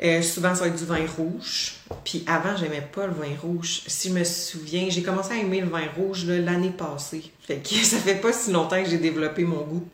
Euh, 0.04 0.22
souvent, 0.22 0.54
ça 0.54 0.62
va 0.62 0.68
être 0.68 0.76
du 0.76 0.86
vin 0.86 1.06
rouge. 1.18 1.76
Puis 2.04 2.24
avant, 2.28 2.56
j'aimais 2.58 2.88
pas 2.94 3.08
le 3.08 3.14
vin 3.14 3.36
rouge. 3.42 3.82
Si 3.88 4.10
je 4.10 4.14
me 4.14 4.24
souviens, 4.24 4.88
j'ai 4.90 5.04
commencé 5.04 5.34
à 5.34 5.38
aimer 5.38 5.62
le 5.62 5.68
vin 5.68 5.88
rouge 5.98 6.26
l'année 6.26 6.72
passée. 6.72 7.32
Fait 7.42 7.58
que 7.58 7.76
ça 7.84 7.98
fait 7.98 8.16
pas 8.16 8.34
si 8.34 8.52
longtemps 8.52 8.82
que 8.82 8.90
j'ai 8.90 8.98
développé 8.98 9.44
mon 9.44 9.62
goût. 9.62 9.88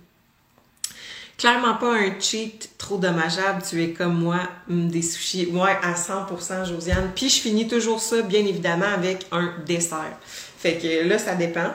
Clairement 1.42 1.74
pas 1.74 1.96
un 1.96 2.20
cheat 2.20 2.70
trop 2.78 3.00
dommageable. 3.00 3.64
Tu 3.68 3.84
es 3.84 3.94
comme 3.94 4.14
moi, 4.14 4.42
mm, 4.68 4.90
des 4.90 5.02
sushis. 5.02 5.48
Ouais, 5.48 5.76
à 5.82 5.96
100%, 5.96 6.66
Josiane. 6.66 7.12
Puis 7.16 7.30
je 7.30 7.42
finis 7.42 7.68
toujours 7.68 8.00
ça, 8.00 8.22
bien 8.22 8.46
évidemment, 8.46 8.86
avec 8.86 9.26
un 9.32 9.52
dessert. 9.66 10.20
Fait 10.22 10.78
que 10.78 11.08
là, 11.08 11.18
ça 11.18 11.34
dépend. 11.34 11.74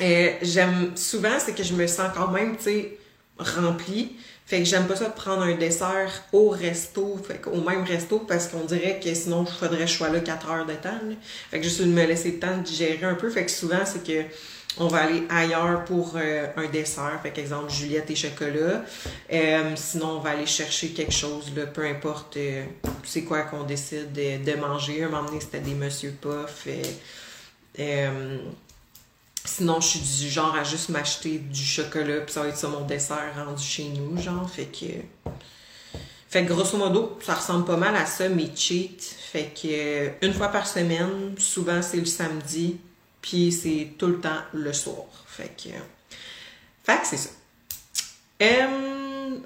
Euh, 0.00 0.32
j'aime 0.40 0.92
souvent, 0.96 1.38
c'est 1.38 1.52
que 1.54 1.62
je 1.62 1.74
me 1.74 1.86
sens 1.86 2.08
quand 2.16 2.28
même, 2.28 2.56
tu 2.56 2.62
sais, 2.62 2.98
remplie. 3.38 4.16
Fait 4.46 4.60
que 4.60 4.64
j'aime 4.64 4.86
pas 4.86 4.96
ça 4.96 5.08
de 5.08 5.12
prendre 5.12 5.42
un 5.42 5.56
dessert 5.56 6.10
au 6.32 6.48
resto, 6.48 7.20
fait 7.22 7.42
au 7.46 7.60
même 7.60 7.84
resto, 7.84 8.20
parce 8.20 8.48
qu'on 8.48 8.64
dirait 8.64 9.00
que 9.04 9.12
sinon, 9.12 9.44
je 9.44 9.52
faudrait 9.52 9.84
que 9.84 9.90
je 9.90 10.02
là 10.02 10.18
4 10.18 10.50
heures 10.50 10.66
de 10.66 10.72
temps. 10.72 10.98
Fait 11.50 11.58
que 11.58 11.64
juste 11.64 11.82
me 11.82 12.06
laisser 12.06 12.30
le 12.30 12.38
temps 12.38 12.56
de 12.56 12.62
digérer 12.62 13.04
un 13.04 13.16
peu. 13.16 13.28
Fait 13.28 13.44
que 13.44 13.50
souvent, 13.50 13.84
c'est 13.84 14.02
que 14.02 14.24
on 14.78 14.86
va 14.86 15.02
aller 15.02 15.24
ailleurs 15.28 15.84
pour 15.84 16.14
euh, 16.16 16.46
un 16.56 16.66
dessert, 16.68 17.20
fait 17.22 17.36
exemple 17.38 17.70
Juliette 17.70 18.10
et 18.10 18.16
chocolat. 18.16 18.84
Euh, 19.32 19.72
sinon, 19.76 20.16
on 20.16 20.18
va 20.20 20.30
aller 20.30 20.46
chercher 20.46 20.90
quelque 20.90 21.12
chose, 21.12 21.52
peu 21.74 21.84
importe 21.84 22.36
euh, 22.36 22.64
c'est 23.04 23.24
quoi 23.24 23.42
qu'on 23.42 23.64
décide 23.64 24.12
de, 24.12 24.56
manger. 24.56 25.04
Un 25.04 25.08
moment 25.08 25.24
donné, 25.24 25.40
c'était 25.40 25.60
des 25.60 25.74
Monsieur 25.74 26.12
Puff. 26.20 26.68
Sinon, 29.42 29.80
je 29.80 29.86
suis 29.86 30.00
du 30.00 30.30
genre 30.30 30.54
à 30.54 30.64
juste 30.64 30.90
m'acheter 30.90 31.38
du 31.38 31.64
chocolat, 31.64 32.20
puis 32.20 32.32
ça 32.32 32.42
va 32.42 32.48
être 32.48 32.56
ça 32.56 32.68
mon 32.68 32.82
dessert 32.82 33.32
rendu 33.34 33.64
chez 33.64 33.84
nous, 33.84 34.20
genre. 34.20 34.48
Fait 34.48 34.66
que. 34.66 35.30
Fait 36.28 36.44
que 36.44 36.52
grosso 36.52 36.78
modo, 36.78 37.18
ça 37.26 37.34
ressemble 37.34 37.64
pas 37.64 37.76
mal 37.76 37.96
à 37.96 38.06
ça, 38.06 38.28
mes 38.28 38.54
cheats. 38.54 39.02
Fait 39.32 39.52
que 39.52 40.24
une 40.24 40.32
fois 40.32 40.48
par 40.48 40.66
semaine, 40.66 41.34
souvent 41.38 41.82
c'est 41.82 41.96
le 41.96 42.04
samedi, 42.04 42.78
puis 43.22 43.52
c'est 43.52 43.92
tout 43.98 44.06
le 44.06 44.20
temps 44.20 44.40
le 44.52 44.72
soir. 44.72 45.06
Fait 45.26 45.50
que. 45.56 45.70
Fait 46.84 47.00
que 47.00 47.06
c'est 47.06 47.16
ça. 47.16 47.30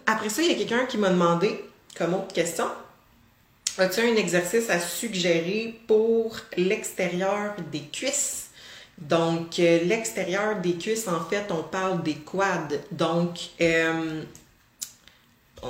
après 0.07 0.29
ça, 0.29 0.43
il 0.43 0.49
y 0.49 0.55
a 0.55 0.57
quelqu'un 0.57 0.87
qui 0.87 0.99
m'a 0.99 1.11
demandé, 1.11 1.65
comme 1.97 2.15
autre 2.15 2.33
question, 2.33 2.67
as-tu 3.79 4.01
un 4.01 4.17
exercice 4.17 4.71
à 4.71 4.81
suggérer 4.81 5.79
pour 5.87 6.37
l'extérieur 6.57 7.55
des 7.73 7.83
cuisses? 7.83 8.51
Donc, 8.99 9.59
euh, 9.59 9.83
l'extérieur 9.85 10.61
des 10.61 10.75
cuisses, 10.75 11.09
en 11.09 11.25
fait, 11.25 11.51
on 11.51 11.65
parle 11.65 12.03
des 12.05 12.15
quads. 12.15 12.69
Donc, 12.93 13.51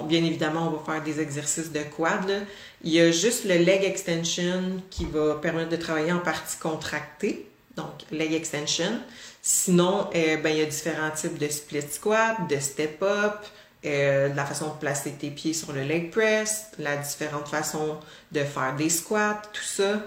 bien 0.02 0.24
évidemment, 0.24 0.68
on 0.68 0.76
va 0.76 0.94
faire 0.94 1.02
des 1.02 1.20
exercices 1.20 1.72
de 1.72 1.82
quad. 1.82 2.46
Il 2.82 2.92
y 2.92 3.00
a 3.00 3.10
juste 3.10 3.44
le 3.44 3.56
leg 3.56 3.84
extension 3.84 4.82
qui 4.90 5.06
va 5.06 5.36
permettre 5.36 5.70
de 5.70 5.76
travailler 5.76 6.12
en 6.12 6.18
partie 6.18 6.58
contractée. 6.58 7.48
Donc, 7.76 8.02
leg 8.10 8.32
extension. 8.32 9.00
Sinon, 9.42 10.08
euh, 10.14 10.36
ben, 10.38 10.50
il 10.50 10.58
y 10.58 10.62
a 10.62 10.66
différents 10.66 11.10
types 11.10 11.38
de 11.38 11.48
split 11.48 11.82
squat, 11.90 12.36
de 12.48 12.58
step 12.58 13.02
up, 13.02 13.44
la 13.82 14.46
façon 14.46 14.68
de 14.68 14.78
placer 14.78 15.12
tes 15.12 15.30
pieds 15.30 15.52
sur 15.52 15.72
le 15.74 15.82
leg 15.82 16.10
press, 16.10 16.68
la 16.78 16.96
différente 16.96 17.48
façon 17.48 17.98
de 18.32 18.40
faire 18.40 18.74
des 18.76 18.88
squats, 18.88 19.42
tout 19.52 19.62
ça. 19.62 20.00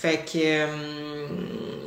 Fait 0.00 0.24
que 0.24 0.38
euh, 0.38 1.26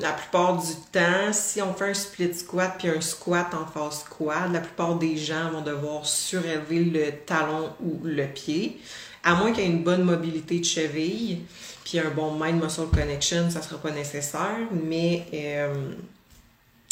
la 0.01 0.11
plupart 0.11 0.57
du 0.57 0.73
temps, 0.91 1.31
si 1.31 1.61
on 1.61 1.73
fait 1.73 1.91
un 1.91 1.93
split 1.93 2.33
squat 2.33 2.75
puis 2.77 2.89
un 2.89 2.99
squat 2.99 3.47
en 3.53 3.65
face 3.65 4.03
quad, 4.03 4.51
la 4.51 4.59
plupart 4.59 4.95
des 4.95 5.15
gens 5.15 5.49
vont 5.49 5.61
devoir 5.61 6.05
surélever 6.05 6.83
le 6.83 7.11
talon 7.25 7.69
ou 7.79 8.01
le 8.03 8.25
pied. 8.25 8.81
À 9.23 9.35
moins 9.35 9.51
qu'il 9.51 9.63
y 9.63 9.67
ait 9.67 9.69
une 9.69 9.83
bonne 9.83 10.03
mobilité 10.03 10.59
de 10.59 10.65
cheville, 10.65 11.39
puis 11.83 11.99
un 11.99 12.09
bon 12.09 12.37
mind-muscle 12.39 12.87
connection, 12.93 13.49
ça 13.49 13.61
sera 13.61 13.77
pas 13.77 13.91
nécessaire, 13.91 14.67
mais, 14.71 15.25
euh, 15.33 15.91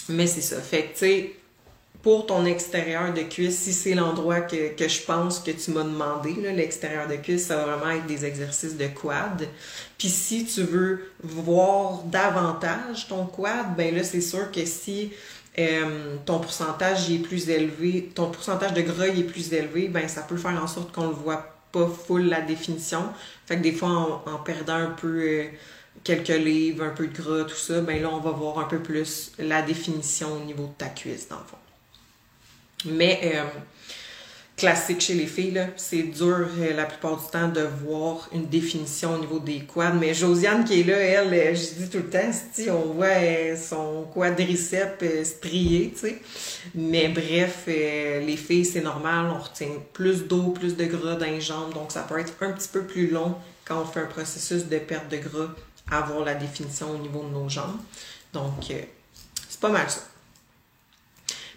mais 0.10 0.28
c'est 0.28 0.42
ça. 0.42 0.62
Fait 0.62 0.84
que, 0.84 0.94
tu 0.94 1.00
sais, 1.00 1.36
pour 2.02 2.26
ton 2.26 2.46
extérieur 2.46 3.14
de 3.14 3.22
cuisse, 3.22 3.58
si 3.58 3.74
c'est 3.74 3.94
l'endroit 3.94 4.42
que, 4.42 4.74
que, 4.76 4.88
je 4.88 5.02
pense 5.02 5.40
que 5.40 5.52
tu 5.52 5.72
m'as 5.72 5.84
demandé, 5.84 6.34
l'extérieur 6.56 7.08
de 7.08 7.16
cuisse, 7.16 7.48
ça 7.48 7.58
va 7.58 7.76
vraiment 7.76 7.92
être 7.92 8.06
des 8.06 8.26
exercices 8.26 8.78
de 8.78 8.88
quad. 8.88 9.48
Puis 9.98 10.08
si 10.08 10.46
tu 10.46 10.64
veux 10.64 11.12
voir 11.22 12.04
davantage 12.04 13.08
ton 13.10 13.26
quad, 13.26 13.76
ben 13.76 13.94
là, 13.94 14.04
c'est 14.04 14.22
sûr 14.22 14.50
que 14.52 14.66
si 14.66 15.12
euh, 15.58 16.16
ton 16.26 16.40
pourcentage 16.40 17.12
est 17.12 17.20
plus 17.20 17.50
élevé, 17.50 18.10
ton 18.16 18.30
pourcentage 18.32 18.74
de 18.74 18.82
gras 18.82 19.08
est 19.08 19.24
plus 19.24 19.52
élevé, 19.52 19.90
ben 19.90 20.08
ça 20.08 20.22
peut 20.22 20.38
faire 20.38 20.62
en 20.62 20.68
sorte 20.68 20.94
qu'on 20.94 21.08
ne 21.08 21.14
voit 21.14 21.59
pas 21.72 21.88
full 21.88 22.24
la 22.24 22.42
définition. 22.42 23.04
Fait 23.46 23.58
que 23.58 23.62
des 23.62 23.72
fois, 23.72 24.22
en, 24.26 24.38
perdant 24.40 24.76
un 24.76 24.92
peu 24.92 25.22
euh, 25.22 25.48
quelques 26.04 26.28
livres, 26.30 26.84
un 26.84 26.90
peu 26.90 27.08
de 27.08 27.18
gras, 27.18 27.44
tout 27.44 27.56
ça, 27.56 27.82
ben 27.82 28.02
là, 28.02 28.10
on 28.10 28.20
va 28.20 28.32
voir 28.32 28.60
un 28.60 28.66
peu 28.66 28.80
plus 28.80 29.32
la 29.38 29.62
définition 29.62 30.34
au 30.34 30.40
niveau 30.40 30.68
de 30.68 30.74
ta 30.78 30.90
cuisse, 30.90 31.28
dans 31.28 31.38
le 31.38 31.46
fond. 31.46 31.58
Mais 32.86 33.20
euh, 33.36 33.44
classique 34.60 35.02
chez 35.02 35.14
les 35.14 35.26
filles, 35.26 35.68
c'est 35.78 36.04
dur 36.04 36.48
euh, 36.60 36.76
la 36.76 36.86
plupart 36.86 37.18
du 37.18 37.28
temps 37.32 37.48
de 37.48 37.62
voir 37.62 38.30
une 38.34 38.46
définition 38.46 39.16
au 39.16 39.18
niveau 39.18 39.40
des 39.40 39.62
quads. 39.62 39.94
Mais 39.94 40.14
Josiane 40.14 40.66
qui 40.66 40.82
est 40.82 40.84
là, 40.84 40.98
elle, 40.98 41.34
euh, 41.34 41.56
je 41.56 41.82
dis 41.82 41.90
tout 41.90 42.00
le 42.00 42.10
temps, 42.10 42.32
si 42.54 42.70
on 42.70 42.94
voit 42.94 43.56
son 43.56 44.06
quadriceps 44.14 45.04
strié, 45.24 45.94
tu 45.94 46.02
sais. 46.02 46.22
Mais 46.76 47.08
bref, 47.08 47.64
les 47.68 48.38
filles, 48.38 48.66
c'est 48.66 48.82
normal, 48.82 49.32
on 49.34 49.40
retient 49.40 49.68
plus 49.94 50.28
d'eau, 50.28 50.50
plus 50.50 50.76
de 50.76 50.86
gras 50.86 51.16
dans 51.16 51.26
les 51.26 51.42
jambes, 51.42 51.74
donc 51.74 51.92
ça 51.92 52.02
peut 52.02 52.20
être 52.20 52.34
un 52.42 52.52
petit 52.52 52.68
peu 52.68 52.84
plus 52.84 53.10
long 53.10 53.36
quand 53.66 53.82
on 53.82 53.86
fait 53.86 54.02
un 54.02 54.08
processus 54.08 54.66
de 54.66 54.78
perte 54.78 55.10
de 55.10 55.18
gras 55.18 55.50
avoir 55.90 56.26
la 56.26 56.36
définition 56.36 56.92
au 56.92 56.98
niveau 56.98 57.24
de 57.24 57.30
nos 57.30 57.50
jambes. 57.50 57.78
Donc, 58.34 58.52
c'est 58.68 59.60
pas 59.60 59.70
mal 59.70 59.90
ça. 59.90 60.02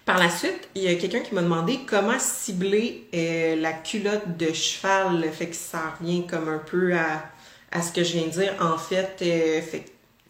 Par 0.05 0.19
la 0.19 0.31
suite, 0.31 0.69
il 0.75 0.83
y 0.83 0.89
a 0.89 0.95
quelqu'un 0.97 1.21
qui 1.21 1.33
m'a 1.33 1.43
demandé 1.43 1.81
comment 1.87 2.19
cibler 2.19 3.09
euh, 3.15 3.55
la 3.57 3.73
culotte 3.73 4.37
de 4.37 4.53
cheval. 4.53 5.25
Fait 5.33 5.47
que 5.47 5.55
ça 5.55 5.95
revient 5.99 6.27
comme 6.27 6.49
un 6.49 6.59
peu 6.59 6.93
à, 6.95 7.81
ce 7.81 7.93
que 7.93 8.03
je 8.03 8.15
viens 8.15 8.27
de 8.27 8.33
dire. 8.33 8.55
En 8.61 8.79
fait, 8.79 9.19
euh, 9.23 9.61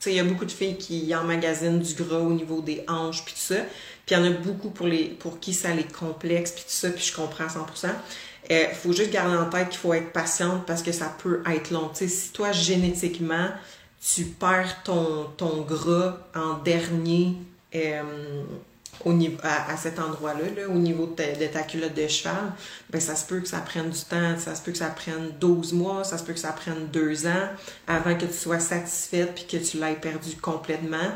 il 0.06 0.12
y 0.12 0.20
a 0.20 0.24
beaucoup 0.24 0.44
de 0.44 0.50
filles 0.50 0.76
qui 0.76 1.14
emmagasinent 1.14 1.80
du 1.80 1.94
gras 1.94 2.18
au 2.18 2.32
niveau 2.32 2.60
des 2.60 2.84
hanches 2.86 3.24
puis 3.24 3.32
tout 3.32 3.54
ça. 3.54 3.62
Puis 4.04 4.14
il 4.14 4.18
y 4.18 4.20
en 4.20 4.24
a 4.24 4.30
beaucoup 4.30 4.68
pour 4.68 4.86
les 4.86 5.04
pour 5.04 5.40
qui 5.40 5.54
ça 5.54 5.74
les 5.74 5.84
complexe 5.84 6.52
puis 6.52 6.64
tout 6.64 6.70
ça, 6.70 6.90
puis 6.90 7.04
je 7.04 7.14
comprends 7.14 7.44
à 7.44 7.48
100%. 7.48 7.88
Il 8.50 8.56
euh, 8.56 8.68
faut 8.74 8.92
juste 8.92 9.10
garder 9.10 9.36
en 9.36 9.48
tête 9.48 9.70
qu'il 9.70 9.78
faut 9.78 9.94
être 9.94 10.12
patiente 10.12 10.66
parce 10.66 10.82
que 10.82 10.92
ça 10.92 11.14
peut 11.22 11.42
être 11.50 11.70
long. 11.70 11.90
si 11.94 12.30
toi, 12.32 12.52
génétiquement, 12.52 13.48
tu 14.04 14.24
perds 14.24 14.82
ton, 14.82 15.30
ton 15.36 15.62
gras 15.62 16.18
en 16.34 16.54
dernier 16.58 17.36
au 19.04 19.12
niveau, 19.12 19.38
à, 19.42 19.76
cet 19.76 19.98
endroit-là, 19.98 20.68
au 20.68 20.78
niveau 20.78 21.06
de 21.06 21.46
ta, 21.46 21.62
culotte 21.62 21.94
de 21.94 22.06
cheval, 22.08 22.52
ben 22.90 23.00
ça 23.00 23.16
se 23.16 23.26
peut 23.26 23.40
que 23.40 23.48
ça 23.48 23.60
prenne 23.60 23.90
du 23.90 24.00
temps, 24.00 24.38
ça 24.38 24.54
se 24.54 24.62
peut 24.62 24.72
que 24.72 24.78
ça 24.78 24.90
prenne 24.90 25.30
12 25.40 25.72
mois, 25.72 26.04
ça 26.04 26.18
se 26.18 26.24
peut 26.24 26.32
que 26.32 26.40
ça 26.40 26.52
prenne 26.52 26.86
2 26.92 27.26
ans 27.26 27.48
avant 27.86 28.16
que 28.16 28.26
tu 28.26 28.32
sois 28.32 28.60
satisfaite 28.60 29.34
puis 29.34 29.46
que 29.46 29.56
tu 29.56 29.78
l'aies 29.78 29.94
perdu 29.94 30.36
complètement. 30.36 31.10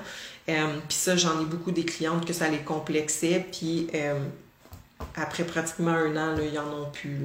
Euh, 0.48 0.78
puis 0.88 0.96
ça, 0.96 1.16
j'en 1.16 1.40
ai 1.40 1.44
beaucoup 1.44 1.72
des 1.72 1.84
clientes 1.84 2.24
que 2.24 2.32
ça 2.32 2.48
les 2.48 2.58
complexait, 2.58 3.46
puis 3.50 3.88
euh, 3.94 4.20
après 5.16 5.44
pratiquement 5.44 5.90
un 5.90 6.16
an, 6.16 6.36
ils 6.40 6.58
en 6.58 6.82
ont 6.82 6.90
plus. 6.90 7.18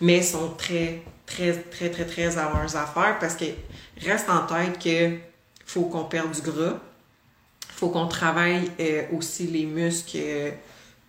mais 0.00 0.18
ils 0.18 0.24
sont 0.24 0.50
très, 0.56 1.02
très, 1.26 1.52
très, 1.52 1.90
très, 1.90 2.06
très 2.06 2.38
à 2.38 2.50
leurs 2.50 2.76
affaires 2.76 3.18
parce 3.18 3.34
que 3.34 3.44
reste 4.00 4.28
en 4.28 4.46
tête 4.46 4.78
que 4.78 5.16
faut 5.66 5.84
qu'on 5.84 6.04
perde 6.04 6.32
du 6.32 6.42
gras 6.42 6.78
faut 7.82 7.88
qu'on 7.88 8.06
travaille 8.06 8.70
euh, 8.78 9.02
aussi 9.12 9.48
les 9.48 9.66
muscles 9.66 10.18
euh, 10.20 10.50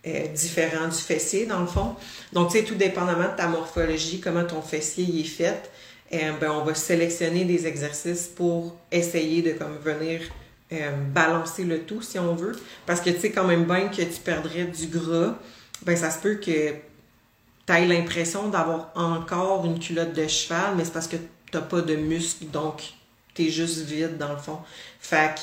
euh, 0.08 0.28
différents 0.30 0.88
du 0.88 0.98
fessier, 0.98 1.46
dans 1.46 1.60
le 1.60 1.68
fond. 1.68 1.96
Donc, 2.32 2.50
tu 2.50 2.58
sais, 2.58 2.64
tout 2.64 2.74
dépendamment 2.74 3.30
de 3.30 3.38
ta 3.38 3.48
morphologie, 3.48 4.20
comment 4.20 4.44
ton 4.44 4.64
fessier 4.64 5.06
est 5.20 5.24
fait, 5.24 5.70
ben, 6.12 6.50
on 6.50 6.64
va 6.64 6.74
sélectionner 6.74 7.46
des 7.46 7.68
exercices 7.68 8.28
pour 8.28 8.76
essayer 8.92 9.44
de 9.44 9.52
comme 9.52 9.78
venir 9.78 10.22
balancer 11.14 11.64
le 11.64 11.82
tout, 11.82 12.02
si 12.02 12.18
on 12.18 12.36
veut. 12.36 12.54
Parce 12.88 13.02
que, 13.02 13.12
tu 13.12 13.20
sais, 13.20 13.32
quand 13.32 13.46
même 13.46 13.66
bien 13.66 13.88
que 13.88 14.02
tu 14.02 14.20
perdrais 14.24 14.66
du 14.66 14.88
gras, 14.88 15.36
ben 15.84 15.96
ça 15.96 16.10
se 16.12 16.20
peut 16.20 16.36
que 16.36 16.72
tu 17.66 17.74
aies 17.74 17.86
l'impression 17.86 18.50
d'avoir 18.50 18.92
encore 18.96 19.66
une 19.66 19.80
culotte 19.80 20.14
de 20.14 20.28
cheval, 20.28 20.76
mais 20.76 20.86
c'est 20.86 20.94
parce 20.94 21.08
que 21.08 21.18
tu 21.18 21.58
n'as 21.58 21.62
pas 21.62 21.82
de 21.82 21.96
muscle, 21.96 22.46
donc 22.48 22.94
t'es 23.34 23.50
juste 23.50 23.80
vide 23.80 24.18
dans 24.18 24.34
le 24.34 24.40
fond. 24.40 24.60
Fait 25.00 25.36
que 25.36 25.42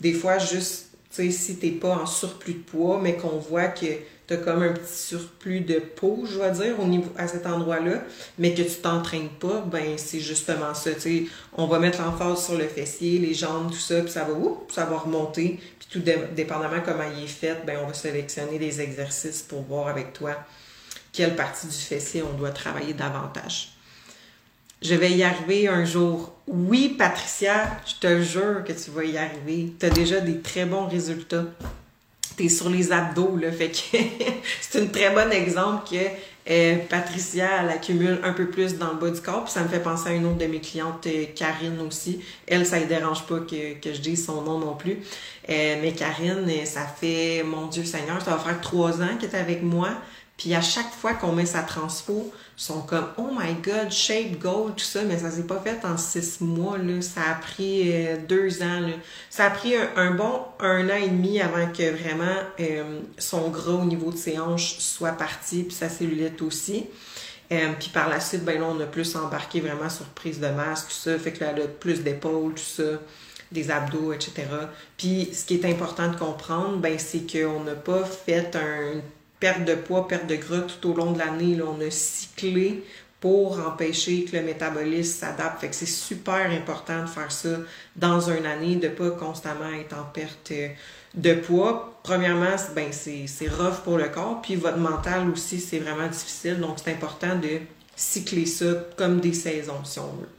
des 0.00 0.12
fois, 0.12 0.38
juste, 0.38 0.90
tu 1.10 1.30
sais, 1.30 1.30
si 1.30 1.56
t'es 1.56 1.70
pas 1.70 1.96
en 1.96 2.06
surplus 2.06 2.54
de 2.54 2.62
poids, 2.62 3.00
mais 3.00 3.16
qu'on 3.16 3.38
voit 3.38 3.68
que 3.68 3.86
t'as 4.26 4.36
comme 4.38 4.62
un 4.62 4.72
petit 4.72 4.92
surplus 4.92 5.60
de 5.60 5.78
peau, 5.78 6.24
je 6.26 6.38
vais 6.38 6.50
dire, 6.52 6.80
au 6.80 6.86
niveau, 6.86 7.10
à 7.16 7.28
cet 7.28 7.46
endroit-là, 7.46 8.02
mais 8.38 8.54
que 8.54 8.62
tu 8.62 8.76
t'entraînes 8.80 9.28
pas, 9.28 9.60
ben 9.60 9.98
c'est 9.98 10.20
justement 10.20 10.74
ça, 10.74 10.94
tu 10.94 11.00
sais. 11.00 11.24
On 11.52 11.66
va 11.66 11.78
mettre 11.78 12.02
l'emphase 12.02 12.46
sur 12.46 12.56
le 12.56 12.66
fessier, 12.66 13.18
les 13.18 13.34
jambes, 13.34 13.70
tout 13.70 13.76
ça, 13.76 14.00
puis 14.00 14.10
ça 14.10 14.24
va, 14.24 14.32
oups, 14.32 14.74
ça 14.74 14.86
va 14.86 14.98
remonter. 14.98 15.60
Puis 15.78 15.88
tout 15.90 16.02
dépendamment 16.34 16.80
comment 16.84 17.04
il 17.16 17.24
est 17.24 17.28
fait, 17.28 17.64
ben 17.66 17.78
on 17.82 17.86
va 17.86 17.94
sélectionner 17.94 18.58
des 18.58 18.80
exercices 18.80 19.42
pour 19.42 19.62
voir 19.62 19.88
avec 19.88 20.12
toi 20.12 20.36
quelle 21.12 21.36
partie 21.36 21.66
du 21.66 21.76
fessier 21.76 22.22
on 22.22 22.36
doit 22.36 22.50
travailler 22.50 22.94
davantage. 22.94 23.73
Je 24.84 24.94
vais 24.94 25.10
y 25.12 25.22
arriver 25.24 25.66
un 25.66 25.84
jour. 25.84 26.34
Oui, 26.46 26.94
Patricia, 26.98 27.80
je 27.86 27.94
te 28.06 28.22
jure 28.22 28.62
que 28.64 28.72
tu 28.72 28.90
vas 28.90 29.04
y 29.04 29.16
arriver. 29.16 29.72
Tu 29.80 29.86
as 29.86 29.90
déjà 29.90 30.20
des 30.20 30.40
très 30.40 30.66
bons 30.66 30.86
résultats 30.86 31.46
t'es 32.36 32.48
sur 32.48 32.68
les 32.68 32.92
abdos, 32.92 33.36
là. 33.36 33.50
Fait 33.52 33.70
que 33.70 33.98
c'est 34.60 34.82
un 34.82 34.86
très 34.86 35.10
bon 35.10 35.30
exemple 35.32 35.88
que 35.90 35.96
euh, 36.50 36.76
Patricia, 36.88 37.48
elle 37.60 37.70
accumule 37.70 38.20
un 38.22 38.32
peu 38.32 38.46
plus 38.46 38.76
dans 38.76 38.92
le 38.92 38.98
bas 38.98 39.10
du 39.10 39.20
corps. 39.20 39.44
Puis 39.44 39.52
ça 39.52 39.62
me 39.62 39.68
fait 39.68 39.80
penser 39.80 40.10
à 40.10 40.12
une 40.12 40.26
autre 40.26 40.38
de 40.38 40.46
mes 40.46 40.60
clientes, 40.60 41.06
euh, 41.06 41.24
Karine 41.34 41.80
aussi. 41.80 42.20
Elle, 42.46 42.66
ça 42.66 42.80
ne 42.80 42.86
dérange 42.86 43.24
pas 43.26 43.38
que, 43.38 43.56
je 43.84 44.00
dise 44.00 44.26
son 44.26 44.42
nom 44.42 44.58
non 44.58 44.74
plus. 44.74 44.98
Euh, 45.48 45.76
mais 45.80 45.92
Karine, 45.92 46.46
ça 46.64 46.86
fait, 46.86 47.42
mon 47.44 47.66
Dieu 47.66 47.84
Seigneur, 47.84 48.20
ça 48.22 48.32
va 48.32 48.38
faire 48.38 48.60
trois 48.60 49.00
ans 49.00 49.16
qu'elle 49.18 49.30
est 49.30 49.36
avec 49.36 49.62
moi. 49.62 49.90
Puis 50.36 50.54
à 50.54 50.60
chaque 50.60 50.90
fois 50.90 51.14
qu'on 51.14 51.32
met 51.32 51.46
sa 51.46 51.62
transfo, 51.62 52.32
sont 52.56 52.82
comme 52.82 53.08
Oh 53.16 53.30
my 53.36 53.54
God, 53.54 53.90
shape 53.90 54.38
gold, 54.38 54.76
tout 54.76 54.84
ça, 54.84 55.02
mais 55.02 55.18
ça 55.18 55.30
s'est 55.30 55.46
pas 55.46 55.60
fait 55.60 55.84
en 55.84 55.96
six 55.96 56.40
mois. 56.40 56.78
Là. 56.78 57.02
Ça 57.02 57.22
a 57.30 57.34
pris 57.34 57.92
euh, 57.92 58.16
deux 58.28 58.62
ans. 58.62 58.80
Ça 59.30 59.46
a 59.46 59.50
pris 59.50 59.74
un, 59.96 60.12
bon 60.12 60.40
un 60.60 60.88
an 60.88 60.96
et 60.96 61.08
demi 61.08 61.40
avant 61.40 61.66
que 61.72 61.90
vraiment 61.90 62.36
euh, 62.60 63.00
son 63.18 63.48
gras 63.50 63.72
au 63.72 63.84
niveau 63.84 64.12
de 64.12 64.16
ses 64.16 64.38
hanches 64.38 64.78
soit 64.78 65.12
parti, 65.12 65.64
puis 65.64 65.74
sa 65.74 65.88
cellulite 65.88 66.40
aussi. 66.42 66.86
Euh, 67.52 67.72
puis 67.78 67.90
par 67.90 68.08
la 68.08 68.20
suite, 68.20 68.44
ben 68.44 68.58
là, 68.58 68.66
on 68.66 68.80
a 68.80 68.86
plus 68.86 69.16
embarqué 69.16 69.60
vraiment 69.60 69.90
sur 69.90 70.06
prise 70.06 70.40
de 70.40 70.48
masse, 70.48 70.86
tout 70.86 70.92
ça. 70.92 71.18
Fait 71.18 71.32
que 71.32 71.44
là, 71.44 71.52
elle 71.54 71.62
a 71.62 71.66
plus 71.66 72.02
d'épaules, 72.02 72.54
tout 72.54 72.82
ça, 72.82 73.00
des 73.52 73.70
abdos, 73.70 74.12
etc. 74.12 74.32
Puis 74.96 75.30
ce 75.32 75.44
qui 75.44 75.54
est 75.54 75.64
important 75.66 76.08
de 76.08 76.16
comprendre, 76.16 76.78
ben 76.78 76.98
c'est 76.98 77.30
qu'on 77.30 77.64
n'a 77.64 77.74
pas 77.74 78.04
fait 78.04 78.56
un 78.56 79.02
perte 79.44 79.66
de 79.66 79.74
poids, 79.74 80.08
perte 80.08 80.26
de 80.26 80.36
gras 80.36 80.62
tout 80.62 80.88
au 80.88 80.94
long 80.94 81.12
de 81.12 81.18
l'année. 81.18 81.58
On 81.60 81.78
a 81.86 81.90
cyclé 81.90 82.82
pour 83.20 83.60
empêcher 83.60 84.24
que 84.24 84.34
le 84.38 84.42
métabolisme 84.42 85.18
s'adapte. 85.18 85.60
Fait 85.60 85.68
que 85.68 85.74
c'est 85.74 85.84
super 85.84 86.50
important 86.50 87.02
de 87.02 87.08
faire 87.08 87.30
ça 87.30 87.58
dans 87.94 88.30
une 88.30 88.46
année, 88.46 88.76
de 88.76 88.88
pas 88.88 89.10
constamment 89.10 89.70
être 89.78 89.94
en 89.98 90.04
perte 90.04 90.52
euh, 90.52 90.68
de 91.12 91.34
poids. 91.34 92.00
Premièrement, 92.02 92.56
ben 92.74 92.90
c'est 92.90 93.48
rough 93.48 93.82
pour 93.84 93.98
le 93.98 94.08
corps, 94.08 94.40
puis 94.40 94.56
votre 94.56 94.78
mental 94.78 95.28
aussi, 95.28 95.60
c'est 95.60 95.78
vraiment 95.78 96.08
difficile. 96.08 96.58
Donc, 96.58 96.78
c'est 96.82 96.92
important 96.92 97.36
de 97.36 97.60
cycler 97.94 98.46
ça 98.46 98.64
comme 98.96 99.20
des 99.20 99.34
saisons, 99.34 99.84
si 99.84 99.98
on 99.98 100.06
veut. 100.06 100.33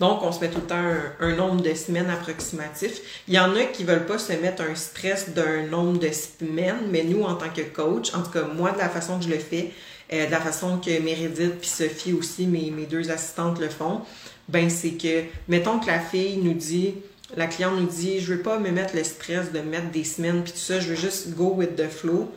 Donc, 0.00 0.22
on 0.22 0.30
se 0.30 0.40
met 0.40 0.50
tout 0.50 0.60
le 0.60 0.66
temps 0.66 0.82
un, 1.20 1.36
nombre 1.36 1.62
de 1.62 1.72
semaines 1.74 2.10
approximatif. 2.10 3.22
Il 3.28 3.34
y 3.34 3.38
en 3.38 3.54
a 3.56 3.64
qui 3.64 3.84
veulent 3.84 4.06
pas 4.06 4.18
se 4.18 4.32
mettre 4.34 4.62
un 4.62 4.74
stress 4.74 5.30
d'un 5.30 5.62
nombre 5.62 5.98
de 5.98 6.10
semaines, 6.10 6.88
mais 6.90 7.02
nous, 7.02 7.22
en 7.22 7.34
tant 7.34 7.48
que 7.48 7.62
coach, 7.62 8.14
en 8.14 8.22
tout 8.22 8.30
cas, 8.30 8.42
moi, 8.42 8.72
de 8.72 8.78
la 8.78 8.90
façon 8.90 9.18
que 9.18 9.24
je 9.24 9.30
le 9.30 9.38
fais, 9.38 9.72
euh, 10.12 10.26
de 10.26 10.30
la 10.30 10.40
façon 10.40 10.78
que 10.78 11.00
Meredith 11.00 11.58
puis 11.60 11.68
Sophie 11.68 12.12
aussi, 12.12 12.46
mes, 12.46 12.70
mes 12.70 12.86
deux 12.86 13.10
assistantes 13.10 13.58
le 13.58 13.68
font, 13.68 14.02
ben 14.48 14.70
c'est 14.70 14.92
que, 14.92 15.24
mettons 15.48 15.80
que 15.80 15.86
la 15.86 15.98
fille 15.98 16.36
nous 16.36 16.54
dit, 16.54 16.94
la 17.36 17.46
cliente 17.46 17.74
nous 17.80 17.86
dit, 17.86 18.20
je 18.20 18.34
veux 18.34 18.42
pas 18.42 18.58
me 18.58 18.70
mettre 18.70 18.94
le 18.94 19.02
stress 19.02 19.50
de 19.50 19.60
mettre 19.60 19.90
des 19.90 20.04
semaines 20.04 20.44
puis 20.44 20.52
tout 20.52 20.58
ça, 20.58 20.78
je 20.78 20.90
veux 20.90 20.96
juste 20.96 21.30
go 21.34 21.54
with 21.56 21.74
the 21.74 21.88
flow. 21.88 22.30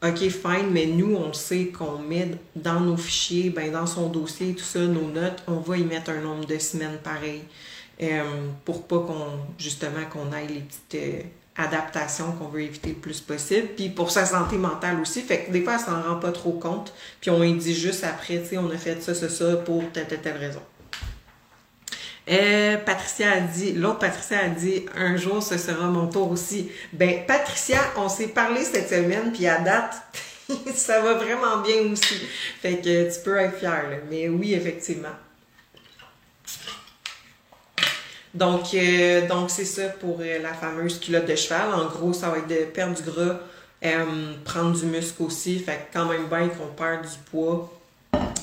OK, 0.00 0.18
fine, 0.28 0.70
mais 0.70 0.86
nous, 0.86 1.16
on 1.16 1.32
sait 1.32 1.66
qu'on 1.66 1.98
met 1.98 2.30
dans 2.54 2.78
nos 2.78 2.96
fichiers, 2.96 3.50
ben, 3.50 3.72
dans 3.72 3.86
son 3.86 4.08
dossier, 4.08 4.54
tout 4.54 4.62
ça, 4.62 4.78
nos 4.78 5.08
notes, 5.08 5.42
on 5.48 5.56
va 5.56 5.76
y 5.76 5.82
mettre 5.82 6.10
un 6.10 6.20
nombre 6.20 6.46
de 6.46 6.56
semaines 6.58 6.98
pareil. 7.02 7.42
Euh, 8.00 8.22
pour 8.64 8.86
pas 8.86 9.00
qu'on, 9.00 9.40
justement, 9.58 10.04
qu'on 10.08 10.30
aille 10.32 10.46
les 10.46 10.60
petites 10.60 10.94
euh, 10.94 11.22
adaptations 11.56 12.30
qu'on 12.30 12.46
veut 12.46 12.62
éviter 12.62 12.90
le 12.90 12.94
plus 12.94 13.20
possible. 13.20 13.68
Puis 13.74 13.88
pour 13.88 14.12
sa 14.12 14.24
santé 14.24 14.56
mentale 14.56 15.00
aussi, 15.00 15.20
fait 15.20 15.44
que 15.44 15.50
des 15.50 15.62
fois, 15.62 15.74
elle 15.74 15.80
s'en 15.80 16.00
rend 16.00 16.20
pas 16.20 16.30
trop 16.30 16.52
compte. 16.52 16.94
Puis 17.20 17.30
on 17.30 17.40
lui 17.40 17.52
dit 17.54 17.74
juste 17.74 18.04
après, 18.04 18.40
tu 18.40 18.50
sais, 18.50 18.58
on 18.58 18.70
a 18.70 18.76
fait 18.76 19.02
ça, 19.02 19.14
ça, 19.14 19.28
ça 19.28 19.56
pour 19.56 19.82
telle, 19.92 20.06
telle, 20.06 20.20
telle 20.20 20.36
raison. 20.36 20.60
Euh, 22.30 22.76
Patricia 22.76 23.32
a 23.32 23.40
dit, 23.40 23.72
l'autre 23.72 24.00
Patricia 24.00 24.40
a 24.40 24.48
dit, 24.48 24.84
un 24.94 25.16
jour 25.16 25.42
ce 25.42 25.56
sera 25.56 25.86
mon 25.86 26.08
tour 26.08 26.30
aussi. 26.30 26.70
Ben, 26.92 27.24
Patricia, 27.26 27.80
on 27.96 28.08
s'est 28.08 28.28
parlé 28.28 28.64
cette 28.64 28.90
semaine, 28.90 29.32
puis 29.32 29.46
à 29.46 29.58
date, 29.60 29.94
ça 30.74 31.00
va 31.00 31.14
vraiment 31.14 31.58
bien 31.58 31.90
aussi. 31.90 32.20
Fait 32.60 32.76
que 32.76 33.14
tu 33.14 33.20
peux 33.24 33.36
être 33.38 33.58
fière, 33.58 33.84
Mais 34.10 34.28
oui, 34.28 34.52
effectivement. 34.52 35.08
Donc, 38.34 38.74
euh, 38.74 39.26
donc 39.26 39.48
c'est 39.50 39.64
ça 39.64 39.88
pour 39.88 40.18
euh, 40.20 40.38
la 40.40 40.52
fameuse 40.52 41.00
culotte 41.00 41.26
de 41.26 41.34
cheval. 41.34 41.72
En 41.72 41.86
gros, 41.86 42.12
ça 42.12 42.28
va 42.28 42.38
être 42.38 42.46
de 42.46 42.66
perdre 42.66 42.94
du 42.94 43.10
gras, 43.10 43.40
prendre 44.44 44.78
du 44.78 44.84
muscle 44.84 45.22
aussi. 45.22 45.60
Fait 45.60 45.88
que 45.90 45.98
quand 45.98 46.04
même 46.04 46.26
bien 46.26 46.48
qu'on 46.48 46.66
perd 46.66 47.02
du 47.02 47.18
poids. 47.30 47.72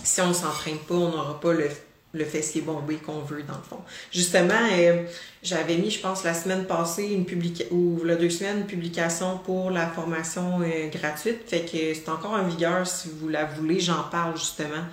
Si 0.04 0.22
on 0.22 0.34
s'entraîne 0.34 0.80
pas, 0.80 0.96
on 0.96 1.10
n'aura 1.10 1.40
pas 1.40 1.54
le 1.54 1.70
le 2.16 2.26
fessier 2.26 2.62
bombé 2.62 2.96
qu'on 2.96 3.20
veut, 3.20 3.44
dans 3.44 3.58
le 3.58 3.64
fond. 3.64 3.80
Justement, 4.12 4.54
euh, 4.72 5.04
j'avais 5.44 5.78
mis, 5.78 5.92
je 5.92 6.00
pense, 6.00 6.24
la 6.24 6.34
semaine 6.34 6.66
passée, 6.66 7.04
une 7.12 7.26
publication, 7.26 7.76
ou 7.76 8.04
la 8.04 8.16
deux 8.16 8.30
semaines, 8.30 8.60
une 8.60 8.66
publication 8.66 9.38
pour 9.40 9.70
la 9.70 9.88
formation 9.88 10.62
euh, 10.62 10.90
gratuite. 10.90 11.42
Fait 11.48 11.62
que 11.62 11.94
c'est 11.94 12.10
encore 12.10 12.32
en 12.32 12.44
vigueur 12.44 12.88
si 12.88 13.10
vous 13.20 13.28
la 13.28 13.46
voulez. 13.46 13.80
J'en 13.80 14.04
parle 14.04 14.38
justement 14.38 14.86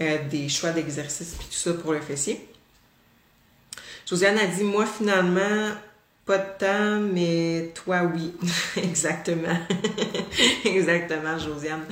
euh, 0.00 0.18
des 0.30 0.48
choix 0.48 0.70
d'exercice 0.70 1.34
puis 1.38 1.48
tout 1.48 1.54
ça 1.54 1.72
pour 1.72 1.92
le 1.92 2.00
fessier. 2.00 2.46
Josiane 4.08 4.38
a 4.38 4.46
dit, 4.46 4.62
moi, 4.62 4.86
finalement, 4.86 5.70
pas 6.26 6.38
de 6.38 6.58
temps, 6.58 7.00
mais 7.00 7.70
toi, 7.72 8.02
oui. 8.12 8.34
Exactement. 8.76 9.56
Exactement, 10.64 11.38
Josiane. 11.38 11.86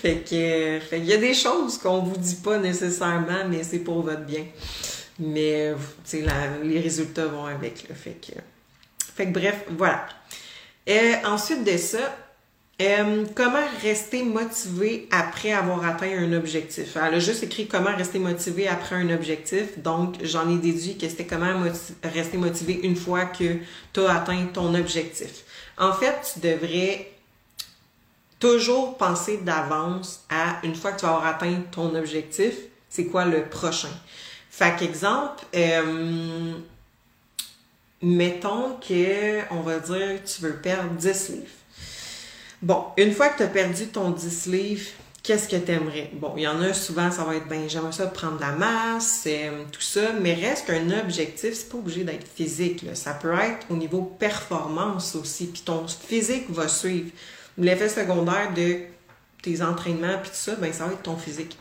Fait 0.00 0.24
que, 0.24 0.80
fait 0.80 0.96
qu'il 0.96 1.04
y 1.04 1.12
a 1.12 1.18
des 1.18 1.34
choses 1.34 1.76
qu'on 1.78 1.98
vous 1.98 2.16
dit 2.16 2.36
pas 2.36 2.58
nécessairement, 2.58 3.44
mais 3.48 3.62
c'est 3.62 3.80
pour 3.80 4.00
votre 4.02 4.24
bien. 4.24 4.46
Mais, 5.18 5.74
tu 6.04 6.22
sais, 6.22 6.24
les 6.64 6.80
résultats 6.80 7.26
vont 7.26 7.44
avec, 7.44 7.88
le 7.88 7.94
Fait 7.94 8.18
que, 8.20 8.38
fait 9.14 9.26
que 9.26 9.32
bref, 9.32 9.64
voilà. 9.70 10.06
Et 10.86 10.98
euh, 10.98 11.28
ensuite 11.28 11.64
de 11.64 11.76
ça, 11.76 12.16
euh, 12.78 13.24
comment 13.34 13.66
rester 13.82 14.22
motivé 14.22 15.08
après 15.10 15.52
avoir 15.52 15.84
atteint 15.86 16.10
un 16.18 16.32
objectif? 16.34 16.96
Elle 16.96 17.14
a 17.14 17.18
juste 17.18 17.42
écrit 17.42 17.66
comment 17.66 17.94
rester 17.96 18.18
motivé 18.18 18.68
après 18.68 18.96
un 18.96 19.08
objectif. 19.14 19.78
Donc, 19.78 20.16
j'en 20.22 20.50
ai 20.50 20.58
déduit 20.58 20.98
que 20.98 21.08
c'était 21.08 21.24
comment 21.26 21.64
rester 22.02 22.36
motivé 22.36 22.80
une 22.82 22.96
fois 22.96 23.24
que 23.24 23.56
tu 23.94 24.00
as 24.00 24.16
atteint 24.16 24.44
ton 24.52 24.74
objectif. 24.74 25.44
En 25.78 25.94
fait, 25.94 26.34
tu 26.34 26.40
devrais 26.40 27.12
toujours 28.38 28.98
penser 28.98 29.38
d'avance 29.38 30.24
à 30.28 30.60
une 30.62 30.74
fois 30.74 30.92
que 30.92 31.00
tu 31.00 31.06
vas 31.06 31.12
avoir 31.12 31.26
atteint 31.26 31.62
ton 31.70 31.94
objectif, 31.94 32.54
c'est 32.90 33.06
quoi 33.06 33.24
le 33.24 33.44
prochain? 33.44 33.88
Fait 34.50 34.76
qu'exemple, 34.78 35.44
euh, 35.54 36.52
mettons 38.02 38.76
que, 38.86 39.40
on 39.50 39.60
va 39.60 39.78
dire, 39.78 40.22
tu 40.24 40.42
veux 40.42 40.56
perdre 40.56 40.90
10 40.90 41.28
livres. 41.30 41.46
Bon, 42.66 42.86
une 42.96 43.12
fois 43.12 43.28
que 43.28 43.36
tu 43.36 43.42
as 43.44 43.46
perdu 43.46 43.86
ton 43.86 44.10
10 44.10 44.46
livres, 44.46 44.88
qu'est-ce 45.22 45.48
que 45.48 45.54
tu 45.54 45.70
aimerais? 45.70 46.10
Bon, 46.14 46.32
il 46.36 46.42
y 46.42 46.48
en 46.48 46.60
a 46.60 46.74
souvent, 46.74 47.12
ça 47.12 47.22
va 47.22 47.36
être, 47.36 47.46
ben, 47.46 47.68
j'aimerais 47.68 47.92
ça 47.92 48.08
prendre 48.08 48.38
de 48.38 48.40
la 48.40 48.50
masse, 48.50 49.22
euh, 49.28 49.62
tout 49.70 49.80
ça, 49.80 50.12
mais 50.20 50.34
reste 50.34 50.66
qu'un 50.66 50.90
objectif, 50.98 51.54
c'est 51.54 51.68
pas 51.68 51.78
obligé 51.78 52.02
d'être 52.02 52.26
physique. 52.26 52.84
Ça 52.94 53.14
peut 53.14 53.32
être 53.34 53.68
au 53.70 53.76
niveau 53.76 54.02
performance 54.02 55.14
aussi, 55.14 55.46
puis 55.46 55.62
ton 55.64 55.86
physique 55.86 56.50
va 56.50 56.66
suivre. 56.66 57.10
L'effet 57.56 57.88
secondaire 57.88 58.52
de 58.52 58.78
tes 59.42 59.62
entraînements, 59.62 60.18
puis 60.20 60.30
tout 60.30 60.36
ça, 60.36 60.56
ben, 60.56 60.72
ça 60.72 60.86
va 60.86 60.94
être 60.94 61.02
ton 61.02 61.16
physique. 61.16 61.56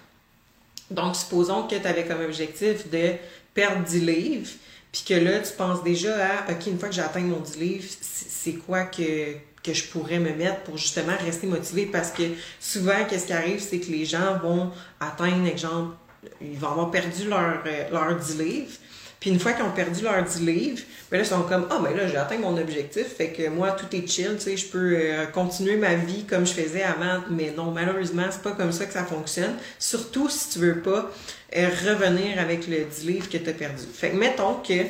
Donc, 0.89 1.15
supposons 1.15 1.67
que 1.67 1.75
tu 1.75 1.85
avais 1.85 2.05
comme 2.05 2.21
objectif 2.21 2.89
de 2.89 3.11
perdre 3.53 3.83
10 3.83 3.99
livres, 3.99 4.49
puis 4.91 5.03
que 5.07 5.13
là, 5.13 5.37
tu 5.37 5.53
penses 5.53 5.83
déjà 5.83 6.15
à, 6.15 6.51
OK, 6.51 6.65
une 6.65 6.79
fois 6.79 6.89
que 6.89 6.95
j'ai 6.95 7.03
atteint 7.03 7.19
mon 7.19 7.41
10 7.41 7.57
livres, 7.57 7.87
c'est 8.01 8.53
quoi 8.53 8.85
que, 8.85 9.35
que 9.65 9.73
je 9.73 9.85
pourrais 9.85 10.19
me 10.19 10.33
mettre 10.33 10.61
pour 10.61 10.77
justement 10.77 11.15
rester 11.23 11.47
motivé 11.47 11.85
parce 11.85 12.11
que 12.11 12.23
souvent, 12.59 13.05
qu'est-ce 13.09 13.27
qui 13.27 13.33
arrive, 13.33 13.59
c'est 13.59 13.79
que 13.79 13.91
les 13.91 14.05
gens 14.05 14.37
vont 14.41 14.71
atteindre, 14.99 15.47
exemple, 15.47 15.95
ils 16.41 16.57
vont 16.57 16.69
avoir 16.69 16.91
perdu 16.91 17.27
leur, 17.27 17.63
euh, 17.65 17.89
leur 17.91 18.15
10 18.15 18.37
livres, 18.37 18.71
Puis 19.19 19.31
une 19.31 19.39
fois 19.39 19.53
qu'ils 19.53 19.65
ont 19.65 19.71
perdu 19.71 20.03
leurs 20.03 20.23
10 20.23 20.41
livres, 20.41 20.83
ben 21.09 21.17
là, 21.17 21.23
ils 21.23 21.27
sont 21.27 21.41
comme 21.43 21.67
Ah, 21.71 21.79
ben 21.83 21.95
là, 21.95 22.07
j'ai 22.07 22.17
atteint 22.17 22.37
mon 22.37 22.57
objectif, 22.57 23.07
fait 23.07 23.29
que 23.29 23.49
moi, 23.49 23.71
tout 23.71 23.87
est 23.95 24.07
chill, 24.07 24.35
tu 24.35 24.41
sais, 24.41 24.57
je 24.57 24.67
peux 24.67 24.97
euh, 24.97 25.25
continuer 25.25 25.77
ma 25.77 25.95
vie 25.95 26.25
comme 26.25 26.45
je 26.45 26.53
faisais 26.53 26.83
avant. 26.83 27.23
Mais 27.29 27.51
non, 27.55 27.71
malheureusement, 27.71 28.25
c'est 28.29 28.43
pas 28.43 28.51
comme 28.51 28.71
ça 28.71 28.85
que 28.85 28.93
ça 28.93 29.03
fonctionne. 29.03 29.55
Surtout 29.79 30.29
si 30.29 30.49
tu 30.49 30.59
veux 30.59 30.81
pas 30.81 31.11
euh, 31.55 31.69
revenir 31.87 32.39
avec 32.39 32.67
le 32.67 32.83
10 32.83 33.05
livres 33.05 33.29
que 33.29 33.37
tu 33.37 33.49
as 33.49 33.53
perdu. 33.53 33.83
Fait 33.91 34.11
que 34.11 34.15
mettons 34.15 34.55
que 34.55 34.83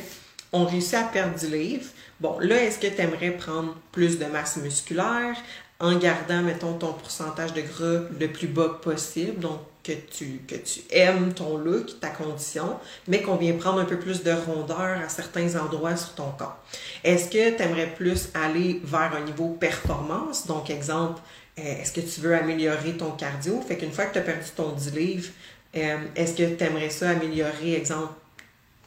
on 0.51 0.65
réussit 0.65 0.95
à 0.95 1.03
perdre 1.03 1.35
10 1.35 1.51
livres. 1.51 1.85
Bon, 2.25 2.39
là, 2.39 2.63
est-ce 2.63 2.79
que 2.79 2.87
tu 2.87 2.99
aimerais 2.99 3.29
prendre 3.29 3.75
plus 3.91 4.17
de 4.17 4.25
masse 4.25 4.57
musculaire 4.57 5.35
en 5.79 5.95
gardant, 5.99 6.41
mettons, 6.41 6.73
ton 6.73 6.93
pourcentage 6.93 7.53
de 7.53 7.61
gras 7.61 7.99
le 8.19 8.27
plus 8.29 8.47
bas 8.47 8.79
possible, 8.81 9.39
donc 9.39 9.59
que 9.83 9.91
tu, 9.91 10.41
que 10.47 10.55
tu 10.55 10.79
aimes 10.89 11.35
ton 11.35 11.55
look, 11.55 11.99
ta 11.99 12.07
condition, 12.09 12.79
mais 13.07 13.21
qu'on 13.21 13.35
vient 13.35 13.53
prendre 13.53 13.79
un 13.79 13.85
peu 13.85 13.99
plus 13.99 14.23
de 14.23 14.31
rondeur 14.31 14.99
à 15.05 15.07
certains 15.07 15.55
endroits 15.55 15.95
sur 15.97 16.15
ton 16.15 16.31
corps? 16.31 16.57
Est-ce 17.03 17.29
que 17.29 17.55
tu 17.55 17.61
aimerais 17.61 17.93
plus 17.93 18.29
aller 18.33 18.81
vers 18.83 19.13
un 19.13 19.21
niveau 19.21 19.49
performance? 19.49 20.47
Donc, 20.47 20.71
exemple, 20.71 21.21
euh, 21.59 21.61
est-ce 21.61 21.91
que 21.91 22.01
tu 22.01 22.21
veux 22.21 22.33
améliorer 22.35 22.93
ton 22.97 23.11
cardio? 23.11 23.61
Fait 23.61 23.77
qu'une 23.77 23.91
fois 23.91 24.05
que 24.05 24.13
tu 24.13 24.17
as 24.17 24.23
perdu 24.23 24.49
ton 24.55 24.71
10 24.71 24.95
livres, 24.95 25.29
euh, 25.77 25.97
est-ce 26.15 26.33
que 26.33 26.55
tu 26.55 26.63
aimerais 26.63 26.89
ça 26.89 27.11
améliorer, 27.11 27.75
exemple, 27.75 28.13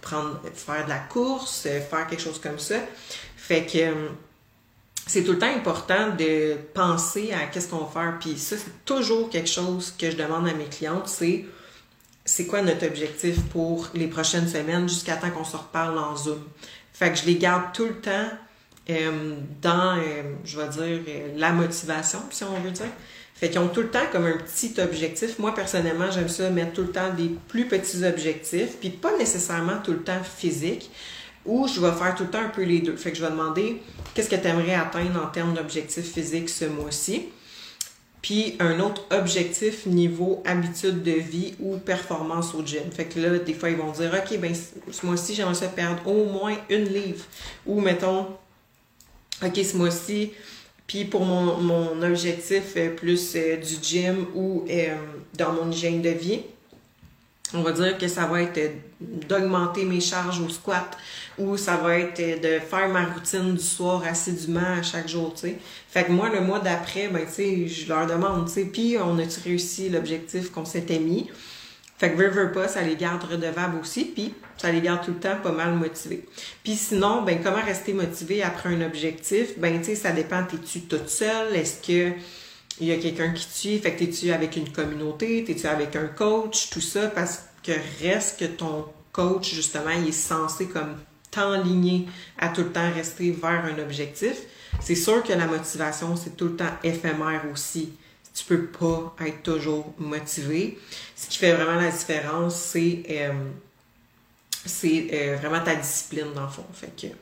prendre, 0.00 0.40
faire 0.54 0.84
de 0.84 0.90
la 0.90 0.98
course, 0.98 1.66
euh, 1.66 1.80
faire 1.80 2.08
quelque 2.08 2.22
chose 2.22 2.40
comme 2.40 2.58
ça? 2.58 2.76
Fait 3.48 3.64
que 3.64 3.78
c'est 5.06 5.24
tout 5.24 5.32
le 5.32 5.38
temps 5.38 5.46
important 5.46 6.14
de 6.18 6.54
penser 6.74 7.32
à 7.32 7.46
qu'est-ce 7.46 7.68
qu'on 7.68 7.78
va 7.78 7.90
faire. 7.90 8.18
Puis 8.20 8.36
ça, 8.36 8.56
c'est 8.58 8.84
toujours 8.84 9.30
quelque 9.30 9.48
chose 9.48 9.94
que 9.98 10.10
je 10.10 10.16
demande 10.18 10.46
à 10.46 10.52
mes 10.52 10.66
clientes, 10.66 11.08
c'est 11.08 11.46
c'est 12.26 12.46
quoi 12.46 12.60
notre 12.60 12.86
objectif 12.86 13.40
pour 13.44 13.88
les 13.94 14.06
prochaines 14.06 14.46
semaines 14.46 14.86
jusqu'à 14.86 15.16
temps 15.16 15.30
qu'on 15.30 15.44
se 15.44 15.56
reparle 15.56 15.98
en 15.98 16.14
Zoom? 16.14 16.44
Fait 16.92 17.10
que 17.10 17.16
je 17.16 17.24
les 17.24 17.36
garde 17.36 17.72
tout 17.72 17.86
le 17.86 17.94
temps 17.94 18.28
euh, 18.90 19.36
dans, 19.62 19.96
euh, 19.96 20.34
je 20.44 20.60
vais 20.60 20.68
dire, 20.68 21.00
euh, 21.08 21.28
la 21.38 21.52
motivation, 21.52 22.18
si 22.30 22.44
on 22.44 22.60
veut 22.60 22.70
dire. 22.70 22.92
Fait 23.34 23.48
qu'ils 23.48 23.60
ont 23.60 23.68
tout 23.68 23.80
le 23.80 23.90
temps 23.90 24.04
comme 24.12 24.26
un 24.26 24.36
petit 24.36 24.74
objectif. 24.78 25.38
Moi, 25.38 25.54
personnellement, 25.54 26.10
j'aime 26.10 26.28
ça 26.28 26.50
mettre 26.50 26.74
tout 26.74 26.82
le 26.82 26.92
temps 26.92 27.14
des 27.14 27.30
plus 27.48 27.66
petits 27.66 28.04
objectifs, 28.04 28.76
puis 28.78 28.90
pas 28.90 29.16
nécessairement 29.16 29.78
tout 29.82 29.92
le 29.92 30.02
temps 30.02 30.22
physique 30.22 30.90
ou 31.48 31.66
je 31.66 31.80
vais 31.80 31.92
faire 31.92 32.14
tout 32.14 32.24
le 32.24 32.30
temps 32.30 32.42
un 32.42 32.50
peu 32.50 32.62
les 32.62 32.80
deux. 32.80 32.96
Fait 32.96 33.10
que 33.10 33.16
je 33.16 33.24
vais 33.24 33.30
demander 33.30 33.82
qu'est-ce 34.14 34.28
que 34.28 34.36
tu 34.36 34.46
aimerais 34.46 34.74
atteindre 34.74 35.20
en 35.20 35.28
termes 35.28 35.54
d'objectifs 35.54 36.12
physiques 36.12 36.50
ce 36.50 36.66
mois-ci. 36.66 37.30
Puis 38.20 38.56
un 38.60 38.80
autre 38.80 39.02
objectif 39.10 39.86
niveau 39.86 40.42
habitude 40.44 41.02
de 41.02 41.12
vie 41.12 41.54
ou 41.60 41.78
performance 41.78 42.54
au 42.54 42.64
gym. 42.64 42.90
Fait 42.92 43.06
que 43.06 43.18
là, 43.18 43.38
des 43.38 43.54
fois, 43.54 43.70
ils 43.70 43.76
vont 43.76 43.92
dire 43.92 44.12
OK, 44.12 44.38
ben 44.38 44.52
ce 44.54 45.06
mois-ci, 45.06 45.34
j'aimerais 45.34 45.54
ça 45.54 45.68
perdre 45.68 46.06
au 46.06 46.26
moins 46.26 46.54
une 46.68 46.84
livre. 46.84 47.24
Ou 47.64 47.80
mettons, 47.80 48.26
OK, 49.42 49.56
ce 49.56 49.76
mois-ci, 49.76 50.32
puis 50.86 51.04
pour 51.04 51.24
mon, 51.24 51.58
mon 51.58 52.02
objectif 52.02 52.74
euh, 52.76 52.94
plus 52.94 53.34
euh, 53.36 53.56
du 53.56 53.74
gym 53.80 54.26
ou 54.34 54.64
euh, 54.68 54.96
dans 55.36 55.52
mon 55.52 55.70
hygiène 55.70 56.02
de 56.02 56.08
vie, 56.08 56.40
on 57.54 57.62
va 57.62 57.72
dire 57.72 57.96
que 57.96 58.08
ça 58.08 58.26
va 58.26 58.42
être 58.42 58.58
d'augmenter 59.00 59.84
mes 59.84 60.00
charges 60.00 60.40
au 60.40 60.48
squat 60.48 60.96
ou 61.38 61.56
ça 61.56 61.76
va 61.76 61.98
être 61.98 62.18
de 62.18 62.58
faire 62.58 62.88
ma 62.88 63.04
routine 63.06 63.54
du 63.54 63.62
soir 63.62 64.02
assidûment 64.04 64.78
à 64.78 64.82
chaque 64.82 65.08
jour, 65.08 65.32
tu 65.34 65.48
sais. 65.48 65.58
Fait 65.88 66.04
que 66.04 66.12
moi, 66.12 66.28
le 66.28 66.40
mois 66.40 66.58
d'après, 66.58 67.08
ben, 67.08 67.24
tu 67.26 67.32
sais, 67.32 67.68
je 67.68 67.88
leur 67.88 68.06
demande, 68.06 68.46
tu 68.46 68.52
sais, 68.52 68.64
puis 68.64 68.96
on 69.02 69.18
a-tu 69.18 69.40
réussi 69.40 69.88
l'objectif 69.88 70.50
qu'on 70.50 70.64
s'était 70.64 70.98
mis? 70.98 71.30
Fait 71.98 72.12
que 72.12 72.16
veux, 72.16 72.28
veux 72.28 72.52
pas, 72.52 72.68
ça 72.68 72.82
les 72.82 72.94
garde 72.94 73.24
redevables 73.24 73.76
aussi, 73.80 74.04
puis 74.04 74.32
ça 74.56 74.70
les 74.70 74.80
garde 74.80 75.04
tout 75.04 75.12
le 75.12 75.18
temps 75.18 75.36
pas 75.42 75.50
mal 75.50 75.74
motivés. 75.74 76.24
Puis 76.62 76.74
sinon, 76.74 77.22
ben 77.22 77.40
comment 77.42 77.62
rester 77.62 77.92
motivé 77.92 78.42
après 78.42 78.68
un 78.68 78.82
objectif? 78.82 79.58
Ben, 79.58 79.78
tu 79.78 79.86
sais, 79.86 79.94
ça 79.96 80.12
dépend, 80.12 80.44
t'es-tu 80.44 80.82
toute 80.82 81.08
seule? 81.08 81.56
Est-ce 81.56 81.84
que 81.84 82.12
il 82.80 82.86
y 82.86 82.92
a 82.92 82.96
quelqu'un 82.96 83.30
qui 83.32 83.46
tue, 83.46 83.78
fait 83.78 83.92
que 83.94 83.98
t'es-tu 83.98 84.30
avec 84.30 84.56
une 84.56 84.70
communauté, 84.70 85.44
t'es-tu 85.44 85.66
avec 85.66 85.96
un 85.96 86.06
coach, 86.06 86.70
tout 86.70 86.80
ça, 86.80 87.08
parce 87.08 87.40
que 87.62 87.72
reste 88.02 88.38
que 88.38 88.44
ton 88.44 88.86
coach, 89.12 89.52
justement, 89.54 89.90
il 89.90 90.08
est 90.08 90.12
censé 90.12 90.66
comme 90.66 90.96
t'enligner 91.30 92.06
à 92.38 92.48
tout 92.48 92.62
le 92.62 92.72
temps 92.72 92.90
rester 92.92 93.30
vers 93.30 93.64
un 93.64 93.78
objectif. 93.82 94.36
C'est 94.80 94.94
sûr 94.94 95.22
que 95.22 95.32
la 95.32 95.46
motivation, 95.46 96.16
c'est 96.16 96.36
tout 96.36 96.46
le 96.46 96.56
temps 96.56 96.72
éphémère 96.82 97.42
aussi. 97.52 97.92
Tu 98.34 98.44
peux 98.44 98.66
pas 98.66 99.14
être 99.26 99.42
toujours 99.42 99.92
motivé. 99.98 100.78
Ce 101.16 101.28
qui 101.28 101.38
fait 101.38 101.52
vraiment 101.52 101.80
la 101.80 101.90
différence, 101.90 102.54
c'est 102.54 103.02
euh, 103.10 103.32
euh, 104.84 105.36
vraiment 105.40 105.64
ta 105.64 105.74
discipline 105.74 106.32
dans 106.34 106.42
le 106.42 106.48
fond. 106.48 106.66
Fait 106.72 106.94
que 106.96 107.12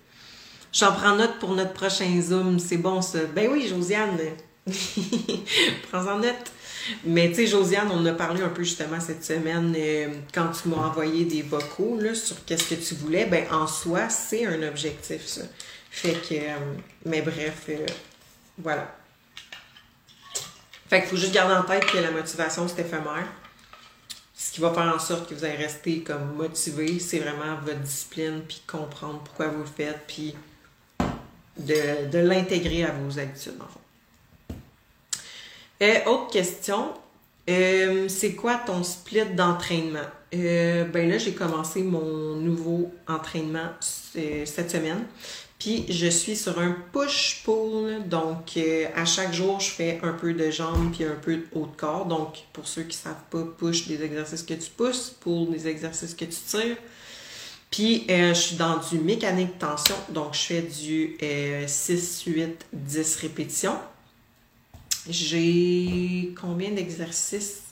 j'en 0.72 0.92
prends 0.92 1.16
note 1.16 1.38
pour 1.38 1.54
notre 1.54 1.72
prochain 1.72 2.20
Zoom. 2.20 2.58
C'est 2.58 2.76
bon 2.76 3.00
ça. 3.00 3.20
Ben 3.34 3.48
oui, 3.50 3.66
Josiane, 3.66 4.18
Prends-en 5.90 6.18
note. 6.18 6.52
Mais 7.04 7.28
tu 7.28 7.36
sais, 7.36 7.46
Josiane, 7.46 7.90
on 7.90 8.04
a 8.06 8.12
parlé 8.12 8.42
un 8.42 8.48
peu 8.48 8.62
justement 8.62 9.00
cette 9.00 9.24
semaine 9.24 9.74
euh, 9.76 10.08
quand 10.32 10.50
tu 10.50 10.68
m'as 10.68 10.76
envoyé 10.76 11.24
des 11.24 11.42
vocaux 11.42 11.98
là, 12.00 12.14
sur 12.14 12.44
qu'est-ce 12.44 12.74
que 12.74 12.74
tu 12.74 12.94
voulais. 12.94 13.26
Ben 13.26 13.46
en 13.52 13.66
soi, 13.66 14.08
c'est 14.08 14.46
un 14.46 14.62
objectif, 14.62 15.26
ça. 15.26 15.42
Fait 15.90 16.12
que, 16.12 16.34
euh, 16.34 16.56
mais 17.04 17.22
bref, 17.22 17.66
euh, 17.68 17.86
voilà. 18.58 18.94
Fait 20.88 21.00
qu'il 21.00 21.10
faut 21.10 21.16
juste 21.16 21.32
garder 21.32 21.54
en 21.54 21.62
tête 21.62 21.86
que 21.86 21.98
la 21.98 22.10
motivation, 22.10 22.68
c'est 22.68 22.82
éphémère. 22.82 23.26
Ce 24.34 24.52
qui 24.52 24.60
va 24.60 24.72
faire 24.72 24.94
en 24.94 24.98
sorte 24.98 25.28
que 25.28 25.34
vous 25.34 25.44
allez 25.44 25.56
rester 25.56 26.02
comme 26.02 26.34
motivé, 26.34 26.98
c'est 26.98 27.18
vraiment 27.18 27.56
votre 27.64 27.80
discipline, 27.80 28.42
puis 28.46 28.62
comprendre 28.66 29.20
pourquoi 29.24 29.48
vous 29.48 29.60
le 29.60 29.66
faites, 29.66 30.02
puis 30.06 30.34
de, 31.56 32.10
de 32.10 32.18
l'intégrer 32.18 32.84
à 32.84 32.92
vos 32.92 33.18
habitudes, 33.18 33.54
en 33.60 33.66
fait. 33.66 33.85
Euh, 35.82 36.04
autre 36.06 36.30
question, 36.30 36.94
euh, 37.50 38.08
c'est 38.08 38.34
quoi 38.34 38.54
ton 38.54 38.82
split 38.82 39.26
d'entraînement? 39.34 39.98
Euh, 40.34 40.84
ben 40.84 41.08
là, 41.08 41.18
j'ai 41.18 41.32
commencé 41.32 41.82
mon 41.82 42.36
nouveau 42.36 42.92
entraînement 43.06 43.70
cette 43.80 44.70
semaine. 44.70 45.04
Puis 45.58 45.86
je 45.88 46.06
suis 46.06 46.36
sur 46.36 46.58
un 46.58 46.76
push-pull. 46.92 48.08
Donc 48.08 48.58
à 48.94 49.04
chaque 49.04 49.32
jour, 49.32 49.60
je 49.60 49.70
fais 49.70 50.00
un 50.02 50.12
peu 50.12 50.32
de 50.34 50.50
jambes 50.50 50.92
puis 50.92 51.04
un 51.04 51.14
peu 51.14 51.36
de 51.36 51.46
haut 51.52 51.66
de 51.66 51.76
corps. 51.76 52.06
Donc 52.06 52.44
pour 52.52 52.66
ceux 52.66 52.82
qui 52.82 52.96
ne 52.96 53.02
savent 53.02 53.24
pas, 53.30 53.42
push 53.58 53.86
des 53.86 54.02
exercices 54.02 54.42
que 54.42 54.54
tu 54.54 54.70
pousses, 54.70 55.10
pull 55.20 55.50
des 55.50 55.68
exercices 55.68 56.14
que 56.14 56.24
tu 56.24 56.38
tires. 56.46 56.76
Puis 57.70 58.04
je 58.08 58.34
suis 58.34 58.56
dans 58.56 58.78
du 58.78 58.98
mécanique 58.98 59.58
tension. 59.58 59.96
Donc 60.10 60.34
je 60.34 60.40
fais 60.40 60.62
du 60.62 61.16
6, 61.66 62.24
8, 62.26 62.66
10 62.72 63.16
répétitions. 63.16 63.78
J'ai 65.08 66.34
combien 66.40 66.70
d'exercices? 66.70 67.62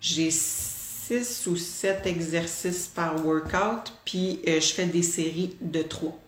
J'ai 0.00 0.30
six 0.30 1.46
ou 1.46 1.56
sept 1.56 2.06
exercices 2.06 2.86
par 2.86 3.24
workout, 3.24 3.92
puis 4.04 4.40
euh, 4.46 4.60
je 4.60 4.72
fais 4.72 4.86
des 4.86 5.02
séries 5.02 5.56
de 5.60 5.82
trois. 5.82 6.18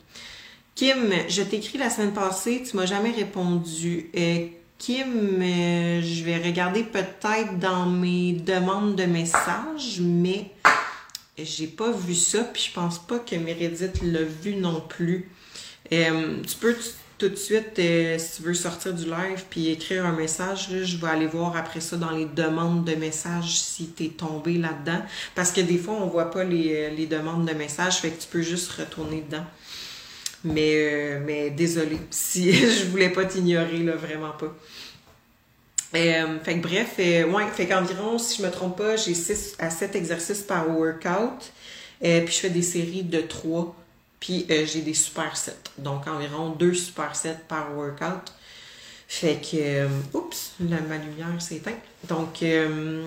Kim, 0.75 1.13
je 1.29 1.43
t'ai 1.43 1.57
écrit 1.57 1.79
la 1.79 1.89
semaine 1.89 2.13
passée, 2.13 2.65
tu 2.69 2.77
m'as 2.77 2.87
jamais 2.87 3.13
répondu. 3.13 4.11
Euh, 4.17 4.47
Kim, 4.79 5.41
euh, 5.41 6.03
je 6.03 6.25
vais 6.25 6.39
regarder 6.39 6.83
peut-être 6.83 7.59
dans 7.61 7.87
mes 7.87 8.33
demandes 8.33 8.97
de 8.97 9.05
messages, 9.05 10.01
mais 10.01 10.51
j'ai 11.39 11.69
pas 11.69 11.93
vu 11.93 12.15
ça, 12.15 12.43
puis 12.43 12.65
je 12.69 12.73
pense 12.73 12.99
pas 12.99 13.21
que 13.21 13.37
Meredith 13.37 14.03
l'a 14.03 14.23
vu 14.23 14.57
non 14.57 14.81
plus. 14.81 15.31
tu 15.91 16.57
peux 16.61 16.77
tout 17.19 17.29
de 17.29 17.37
suite, 17.37 17.79
euh, 17.79 18.19
si 18.19 18.37
tu 18.37 18.43
veux 18.43 18.55
sortir 18.55 18.93
du 18.93 19.05
live 19.05 19.45
puis 19.49 19.69
écrire 19.71 20.05
un 20.05 20.13
message, 20.13 20.69
je 20.83 20.97
vais 20.97 21.09
aller 21.09 21.27
voir 21.27 21.57
après 21.57 21.81
ça 21.81 21.97
dans 21.97 22.11
les 22.11 22.25
demandes 22.25 22.85
de 22.85 22.95
messages 22.97 23.59
si 23.61 23.91
tu 23.91 24.07
es 24.07 24.09
tombé 24.09 24.55
là-dedans. 24.55 25.01
Parce 25.35 25.53
que 25.53 25.61
des 25.61 25.79
fois, 25.79 25.95
on 25.95 26.07
voit 26.07 26.31
pas 26.31 26.43
les, 26.43 26.91
euh, 26.91 27.07
demandes 27.07 27.47
de 27.49 27.55
messages, 27.55 27.99
fait 27.99 28.11
que 28.11 28.21
tu 28.21 28.29
peux 28.29 28.43
juste 28.43 28.71
retourner 28.73 29.23
dedans. 29.29 29.45
Mais, 30.43 30.75
euh, 30.75 31.21
mais 31.25 31.51
désolé 31.51 31.99
si 32.11 32.53
je 32.53 32.87
voulais 32.87 33.11
pas 33.11 33.25
t'ignorer, 33.25 33.79
là, 33.79 33.93
vraiment 33.95 34.33
pas. 34.33 34.53
fait 35.93 36.55
que 36.55 36.61
bref, 36.61 36.95
ouais, 36.99 37.47
fait 37.55 37.67
qu'environ, 37.67 38.19
si 38.19 38.39
je 38.39 38.47
me 38.47 38.51
trompe 38.51 38.79
pas, 38.79 38.97
j'ai 38.97 39.15
6 39.15 39.55
à 39.61 39.71
7 39.71 39.95
exercices 39.95 40.43
par 40.43 40.69
workout. 40.69 41.53
puis 42.01 42.27
je 42.27 42.39
fais 42.39 42.51
des 42.51 42.63
séries 42.63 43.05
de 43.05 43.21
3 43.21 43.77
puis 44.21 44.47
euh, 44.51 44.65
j'ai 44.65 44.81
des 44.81 44.95
super 44.95 45.37
sets. 45.37 45.53
Donc 45.79 46.07
environ 46.07 46.51
deux 46.51 46.73
super 46.73 47.15
sets 47.15 47.41
par 47.47 47.75
workout. 47.77 48.33
Fait 49.07 49.37
que, 49.37 49.57
euh, 49.57 49.89
oups, 50.15 50.53
la, 50.61 50.81
ma 50.81 50.97
lumière 50.97 51.41
s'est 51.41 51.57
éteinte. 51.57 51.75
Donc, 52.09 52.43
euh, 52.43 53.07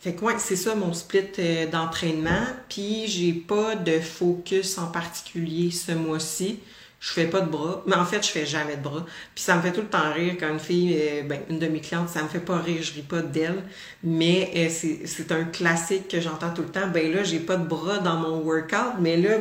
fait 0.00 0.14
que 0.14 0.24
ouais, 0.24 0.34
c'est 0.38 0.56
ça 0.56 0.76
mon 0.76 0.92
split 0.94 1.32
d'entraînement. 1.70 2.46
Puis 2.68 3.08
j'ai 3.08 3.32
pas 3.32 3.74
de 3.74 3.98
focus 3.98 4.78
en 4.78 4.86
particulier 4.86 5.72
ce 5.72 5.92
mois-ci. 5.92 6.60
je 7.00 7.10
fais 7.12 7.26
pas 7.26 7.40
de 7.40 7.50
bras. 7.50 7.82
Mais 7.86 7.96
en 7.96 8.04
fait, 8.04 8.24
je 8.24 8.30
fais 8.30 8.46
jamais 8.46 8.76
de 8.76 8.82
bras. 8.82 9.04
Puis 9.34 9.42
ça 9.42 9.56
me 9.56 9.62
fait 9.62 9.72
tout 9.72 9.80
le 9.80 9.88
temps 9.88 10.12
rire 10.12 10.36
quand 10.38 10.48
une 10.48 10.60
fille, 10.60 10.96
ben, 11.28 11.40
une 11.50 11.58
de 11.58 11.66
mes 11.66 11.80
clientes, 11.80 12.08
ça 12.08 12.22
me 12.22 12.28
fait 12.28 12.40
pas 12.40 12.58
rire, 12.58 12.80
je 12.82 12.92
ris 12.92 13.02
pas 13.02 13.20
d'elle. 13.20 13.64
Mais 14.04 14.70
c'est 14.70 15.32
un 15.32 15.44
classique 15.44 16.06
que 16.06 16.20
j'entends 16.20 16.54
tout 16.54 16.62
le 16.62 16.68
temps. 16.68 16.86
Ben 16.86 17.12
là, 17.12 17.24
j'ai 17.24 17.40
pas 17.40 17.56
de 17.56 17.66
bras 17.66 17.98
dans 17.98 18.16
mon 18.16 18.38
workout, 18.38 19.00
mais 19.00 19.16
là, 19.16 19.38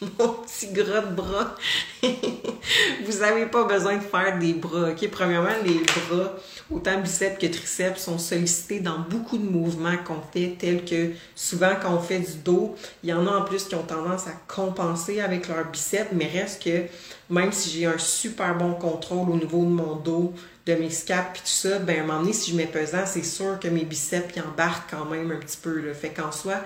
mon 0.18 0.28
petit 0.28 0.72
gras 0.72 1.02
de 1.02 1.14
bras. 1.14 1.56
vous 3.06 3.22
avez 3.22 3.46
pas 3.46 3.64
besoin 3.64 3.96
de 3.96 4.02
faire 4.02 4.38
des 4.38 4.54
bras, 4.54 4.90
ok? 4.90 5.10
Premièrement, 5.10 5.50
les 5.64 5.80
bras, 5.80 6.36
autant 6.70 7.00
biceps 7.00 7.38
que 7.38 7.46
triceps, 7.46 8.00
sont 8.00 8.18
sollicités 8.18 8.80
dans 8.80 8.98
beaucoup 8.98 9.36
de 9.36 9.44
mouvements 9.44 9.96
qu'on 9.98 10.22
fait, 10.32 10.56
tels 10.58 10.84
que 10.84 11.10
souvent 11.34 11.72
quand 11.80 11.94
on 11.94 12.00
fait 12.00 12.20
du 12.20 12.38
dos, 12.44 12.74
il 13.02 13.10
y 13.10 13.12
en 13.12 13.26
a 13.26 13.30
en 13.30 13.42
plus 13.42 13.64
qui 13.64 13.74
ont 13.74 13.82
tendance 13.82 14.26
à 14.26 14.32
compenser 14.48 15.20
avec 15.20 15.48
leur 15.48 15.66
biceps, 15.70 16.12
mais 16.12 16.26
reste 16.26 16.62
que 16.62 16.86
même 17.28 17.52
si 17.52 17.70
j'ai 17.70 17.86
un 17.86 17.98
super 17.98 18.56
bon 18.56 18.72
contrôle 18.74 19.28
au 19.28 19.36
niveau 19.36 19.64
de 19.64 19.70
mon 19.70 19.96
dos, 19.96 20.32
de 20.66 20.74
mes 20.74 20.90
scaps 20.90 21.38
et 21.38 21.42
tout 21.42 21.46
ça, 21.46 21.78
ben 21.78 22.00
à 22.00 22.02
un 22.02 22.06
moment 22.06 22.20
donné, 22.20 22.32
si 22.32 22.50
je 22.50 22.56
mets 22.56 22.66
pesant, 22.66 23.04
c'est 23.06 23.22
sûr 23.22 23.58
que 23.60 23.68
mes 23.68 23.84
biceps 23.84 24.36
y 24.36 24.40
embarquent 24.40 24.90
quand 24.90 25.04
même 25.04 25.30
un 25.30 25.36
petit 25.36 25.56
peu. 25.56 25.80
Là. 25.80 25.94
Fait 25.94 26.10
qu'en 26.10 26.32
soi, 26.32 26.56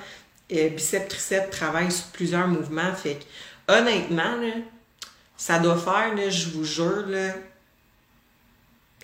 biceps, 0.48 1.08
triceps 1.08 1.50
travaillent 1.50 1.92
sur 1.92 2.06
plusieurs 2.06 2.48
mouvements. 2.48 2.94
Fait 2.94 3.16
que, 3.16 3.72
honnêtement, 3.72 4.38
ça 5.36 5.58
doit 5.58 5.78
faire, 5.78 6.14
là, 6.14 6.28
je 6.30 6.48
vous 6.50 6.64
jure, 6.64 7.06
là. 7.06 7.34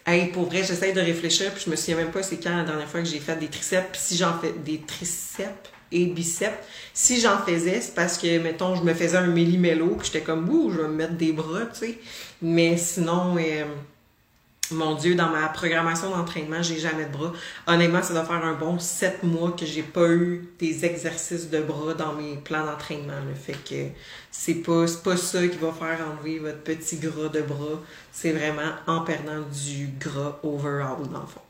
Hey, 0.06 0.28
pour 0.28 0.46
vrai, 0.46 0.64
j'essaie 0.64 0.92
de 0.92 1.00
réfléchir, 1.00 1.52
puis 1.52 1.62
je 1.64 1.70
me 1.70 1.76
souviens 1.76 1.96
même 1.96 2.10
pas 2.10 2.22
c'est 2.22 2.38
quand 2.38 2.56
la 2.56 2.64
dernière 2.64 2.88
fois 2.88 3.00
que 3.00 3.06
j'ai 3.06 3.20
fait 3.20 3.36
des 3.36 3.48
triceps. 3.48 3.98
si 3.98 4.16
j'en 4.16 4.38
fais 4.38 4.52
des 4.52 4.80
triceps 4.80 5.70
et 5.92 6.06
biceps, 6.06 6.56
si 6.94 7.20
j'en 7.20 7.38
faisais, 7.38 7.80
c'est 7.80 7.94
parce 7.94 8.16
que, 8.16 8.38
mettons, 8.38 8.76
je 8.76 8.82
me 8.82 8.94
faisais 8.94 9.18
un 9.18 9.26
méli-mélo, 9.26 9.96
puis 9.96 10.06
j'étais 10.06 10.24
comme, 10.24 10.48
ouh, 10.48 10.70
je 10.70 10.78
vais 10.80 10.88
me 10.88 10.94
mettre 10.94 11.14
des 11.14 11.32
bras, 11.32 11.66
tu 11.66 11.80
sais. 11.80 11.98
Mais 12.40 12.76
sinon, 12.78 13.36
euh, 13.38 13.64
mon 14.72 14.94
Dieu, 14.94 15.14
dans 15.14 15.28
ma 15.28 15.48
programmation 15.48 16.10
d'entraînement, 16.10 16.62
j'ai 16.62 16.78
jamais 16.78 17.04
de 17.04 17.12
bras. 17.12 17.32
Honnêtement, 17.66 18.02
ça 18.02 18.12
doit 18.12 18.24
faire 18.24 18.44
un 18.44 18.54
bon 18.54 18.78
sept 18.78 19.22
mois 19.22 19.52
que 19.52 19.66
j'ai 19.66 19.82
pas 19.82 20.08
eu 20.08 20.48
des 20.58 20.84
exercices 20.84 21.50
de 21.50 21.60
bras 21.60 21.94
dans 21.94 22.12
mes 22.12 22.36
plans 22.36 22.64
d'entraînement. 22.64 23.14
Fait 23.34 23.56
que 23.68 23.90
c'est 24.30 24.54
pas, 24.54 24.84
pas 25.02 25.16
ça 25.16 25.46
qui 25.46 25.58
va 25.58 25.72
faire 25.72 25.98
enlever 26.06 26.38
votre 26.38 26.62
petit 26.62 26.96
gras 26.96 27.28
de 27.28 27.42
bras. 27.42 27.80
C'est 28.12 28.32
vraiment 28.32 28.72
en 28.86 29.00
perdant 29.00 29.40
du 29.40 29.88
gras 29.98 30.38
overall, 30.42 31.08
dans 31.12 31.20
le 31.20 31.26
fond. 31.26 31.40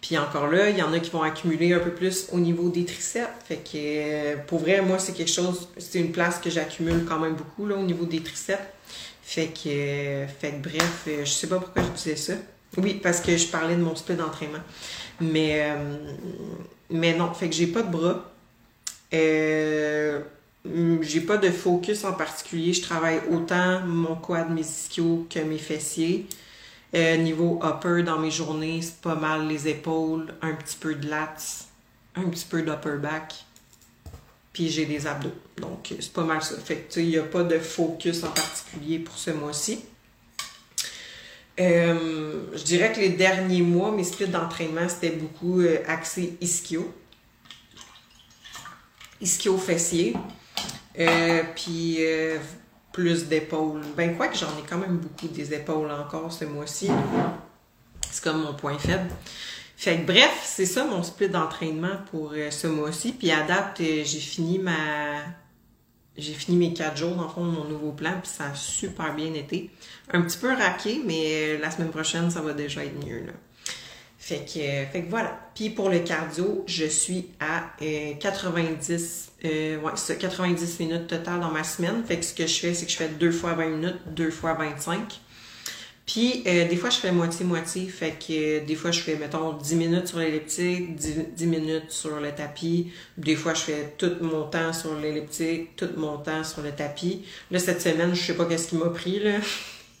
Puis 0.00 0.16
encore 0.16 0.48
là, 0.48 0.70
il 0.70 0.78
y 0.78 0.82
en 0.82 0.92
a 0.92 0.98
qui 0.98 1.10
vont 1.10 1.22
accumuler 1.22 1.74
un 1.74 1.78
peu 1.78 1.90
plus 1.90 2.28
au 2.32 2.40
niveau 2.40 2.70
des 2.70 2.84
triceps. 2.84 3.28
Fait 3.46 3.56
que 3.58 4.36
pour 4.46 4.60
vrai, 4.60 4.80
moi, 4.80 4.98
c'est 4.98 5.12
quelque 5.12 5.30
chose, 5.30 5.68
c'est 5.76 6.00
une 6.00 6.12
place 6.12 6.38
que 6.38 6.48
j'accumule 6.48 7.04
quand 7.06 7.18
même 7.18 7.34
beaucoup 7.34 7.70
au 7.70 7.82
niveau 7.82 8.06
des 8.06 8.20
triceps. 8.20 8.62
Fait 9.30 9.46
que, 9.46 10.26
fait 10.26 10.60
bref, 10.60 11.04
euh, 11.06 11.24
je 11.24 11.30
sais 11.30 11.46
pas 11.46 11.60
pourquoi 11.60 11.84
je 11.84 11.90
disais 11.90 12.16
ça. 12.16 12.32
Oui, 12.78 12.94
parce 13.00 13.20
que 13.20 13.36
je 13.36 13.46
parlais 13.46 13.76
de 13.76 13.80
mon 13.80 13.94
split 13.94 14.16
d'entraînement. 14.16 14.58
Mais, 15.20 15.70
euh, 15.70 15.96
mais 16.90 17.16
non, 17.16 17.32
fait 17.32 17.48
que 17.48 17.54
j'ai 17.54 17.68
pas 17.68 17.82
de 17.82 17.92
bras. 17.92 18.28
Euh, 19.14 20.20
j'ai 21.02 21.20
pas 21.20 21.36
de 21.36 21.48
focus 21.48 22.02
en 22.04 22.14
particulier. 22.14 22.72
Je 22.72 22.82
travaille 22.82 23.20
autant 23.30 23.82
mon 23.86 24.16
quad, 24.16 24.50
mes 24.50 24.62
ischios 24.62 25.28
que 25.30 25.38
mes 25.38 25.58
fessiers. 25.58 26.26
niveau 26.92 27.60
upper, 27.62 28.02
dans 28.02 28.18
mes 28.18 28.32
journées, 28.32 28.82
c'est 28.82 29.00
pas 29.00 29.14
mal 29.14 29.46
les 29.46 29.68
épaules, 29.68 30.34
un 30.42 30.54
petit 30.54 30.76
peu 30.76 30.96
de 30.96 31.08
lats, 31.08 31.68
un 32.16 32.24
petit 32.24 32.46
peu 32.46 32.62
d'upper 32.62 32.98
back 33.00 33.44
puis 34.52 34.68
j'ai 34.68 34.86
des 34.86 35.06
abdos. 35.06 35.32
Donc, 35.58 35.94
c'est 35.98 36.12
pas 36.12 36.24
mal 36.24 36.42
ça. 36.42 36.56
Fait 36.58 36.76
que, 36.76 37.00
il 37.00 37.08
n'y 37.08 37.18
a 37.18 37.22
pas 37.22 37.44
de 37.44 37.58
focus 37.58 38.24
en 38.24 38.30
particulier 38.30 38.98
pour 38.98 39.16
ce 39.16 39.30
mois-ci. 39.30 39.84
Euh, 41.58 42.46
je 42.54 42.62
dirais 42.62 42.92
que 42.92 43.00
les 43.00 43.10
derniers 43.10 43.62
mois, 43.62 43.92
mes 43.92 44.04
splits 44.04 44.28
d'entraînement, 44.28 44.88
c'était 44.88 45.10
beaucoup 45.10 45.60
euh, 45.60 45.78
axé 45.86 46.36
ischio. 46.40 46.92
Ischio 49.20 49.58
fessier. 49.58 50.16
Euh, 50.98 51.42
puis 51.54 51.98
plus 52.92 53.26
d'épaules. 53.26 53.82
Ben, 53.96 54.16
quoi 54.16 54.28
que 54.28 54.36
j'en 54.36 54.48
ai 54.58 54.62
quand 54.68 54.78
même 54.78 54.98
beaucoup 54.98 55.28
des 55.28 55.54
épaules 55.54 55.90
encore 55.90 56.32
ce 56.32 56.44
mois-ci. 56.44 56.90
C'est 58.10 58.24
comme 58.24 58.42
mon 58.42 58.54
point 58.54 58.78
faible. 58.78 59.08
Fait 59.80 59.96
que 59.96 60.04
bref, 60.04 60.42
c'est 60.44 60.66
ça 60.66 60.84
mon 60.84 61.02
split 61.02 61.30
d'entraînement 61.30 61.96
pour 62.10 62.32
euh, 62.34 62.50
ce 62.50 62.66
mois-ci. 62.66 63.12
Puis 63.12 63.30
à 63.30 63.44
date, 63.44 63.80
euh, 63.80 64.02
j'ai 64.04 64.18
fini 64.18 64.58
ma. 64.58 64.76
J'ai 66.18 66.34
fini 66.34 66.58
mes 66.58 66.74
quatre 66.74 66.98
jours 66.98 67.14
dans 67.14 67.22
le 67.22 67.28
fond 67.30 67.46
de 67.46 67.50
mon 67.50 67.64
nouveau 67.64 67.92
plan, 67.92 68.12
puis 68.22 68.30
ça 68.30 68.50
a 68.50 68.54
super 68.54 69.14
bien 69.14 69.32
été. 69.32 69.70
Un 70.12 70.20
petit 70.20 70.36
peu 70.36 70.52
raqué, 70.52 71.00
mais 71.06 71.22
euh, 71.24 71.58
la 71.60 71.70
semaine 71.70 71.88
prochaine, 71.88 72.30
ça 72.30 72.42
va 72.42 72.52
déjà 72.52 72.84
être 72.84 73.06
mieux. 73.06 73.24
Là. 73.24 73.32
Fait 74.18 74.44
que, 74.44 74.60
fait 74.92 75.04
que 75.04 75.08
voilà. 75.08 75.48
Puis 75.54 75.70
pour 75.70 75.88
le 75.88 76.00
cardio, 76.00 76.62
je 76.66 76.84
suis 76.84 77.30
à 77.40 77.74
90, 78.20 79.32
ouais, 79.42 80.16
90 80.18 80.78
minutes 80.80 81.06
total 81.06 81.40
dans 81.40 81.50
ma 81.50 81.64
semaine. 81.64 82.04
Fait 82.04 82.18
que 82.18 82.24
ce 82.26 82.34
que 82.34 82.46
je 82.46 82.60
fais, 82.60 82.74
c'est 82.74 82.84
que 82.84 82.92
je 82.92 82.98
fais 82.98 83.08
deux 83.08 83.32
fois 83.32 83.54
20 83.54 83.68
minutes, 83.70 84.00
deux 84.08 84.30
fois 84.30 84.52
25. 84.52 85.20
Puis, 86.12 86.42
euh, 86.44 86.66
des 86.66 86.74
fois, 86.74 86.90
je 86.90 86.96
fais 86.96 87.12
moitié-moitié. 87.12 87.86
Fait 87.86 88.10
que 88.18 88.32
euh, 88.32 88.64
des 88.64 88.74
fois, 88.74 88.90
je 88.90 89.00
fais, 89.00 89.14
mettons, 89.14 89.52
10 89.52 89.76
minutes 89.76 90.08
sur 90.08 90.18
l'elliptique, 90.18 90.96
10, 90.96 91.46
minutes 91.46 91.90
sur 91.90 92.18
le 92.18 92.32
tapis. 92.32 92.90
Des 93.16 93.36
fois, 93.36 93.54
je 93.54 93.60
fais 93.60 93.94
tout 93.96 94.16
mon 94.20 94.42
temps 94.48 94.72
sur 94.72 94.98
l'elliptique, 94.98 95.76
tout 95.76 95.90
mon 95.96 96.18
temps 96.18 96.42
sur 96.42 96.62
le 96.62 96.72
tapis. 96.72 97.24
Là, 97.52 97.60
cette 97.60 97.80
semaine, 97.80 98.12
je 98.12 98.20
sais 98.20 98.34
pas 98.34 98.46
qu'est-ce 98.46 98.70
qui 98.70 98.76
m'a 98.76 98.88
pris, 98.88 99.20
là. 99.20 99.34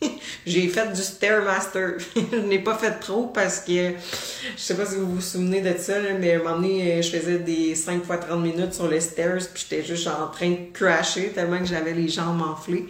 J'ai 0.46 0.66
fait 0.66 0.92
du 0.92 1.00
Stairmaster. 1.00 1.98
je 2.32 2.38
n'ai 2.38 2.58
pas 2.58 2.76
fait 2.76 2.98
trop 2.98 3.26
parce 3.26 3.60
que 3.60 3.90
je 3.90 4.60
sais 4.60 4.74
pas 4.74 4.86
si 4.86 4.96
vous 4.96 5.14
vous 5.14 5.20
souvenez 5.20 5.60
de 5.60 5.78
ça, 5.78 5.94
mais 6.18 6.32
à 6.32 6.34
un 6.36 6.38
moment 6.42 6.56
donné, 6.56 6.92
euh, 6.92 7.02
je 7.02 7.10
faisais 7.10 7.38
des 7.38 7.76
5 7.76 8.04
fois 8.04 8.18
30 8.18 8.42
minutes 8.42 8.74
sur 8.74 8.88
les 8.88 9.00
stairs, 9.00 9.38
puis 9.54 9.64
j'étais 9.68 9.86
juste 9.86 10.08
en 10.08 10.26
train 10.26 10.50
de 10.50 10.72
crasher 10.72 11.28
tellement 11.28 11.60
que 11.60 11.66
j'avais 11.66 11.92
les 11.92 12.08
jambes 12.08 12.42
enflées. 12.42 12.88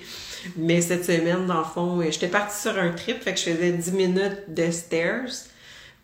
Mais 0.57 0.81
cette 0.81 1.05
semaine, 1.05 1.47
dans 1.47 1.59
le 1.59 1.65
fond, 1.65 2.01
euh, 2.01 2.11
j'étais 2.11 2.29
partie 2.29 2.61
sur 2.61 2.79
un 2.79 2.91
trip, 2.91 3.23
fait 3.23 3.35
que 3.35 3.39
je 3.41 3.45
faisais 3.45 3.73
10 3.73 3.93
minutes 3.93 4.45
de 4.49 4.71
stairs, 4.71 5.31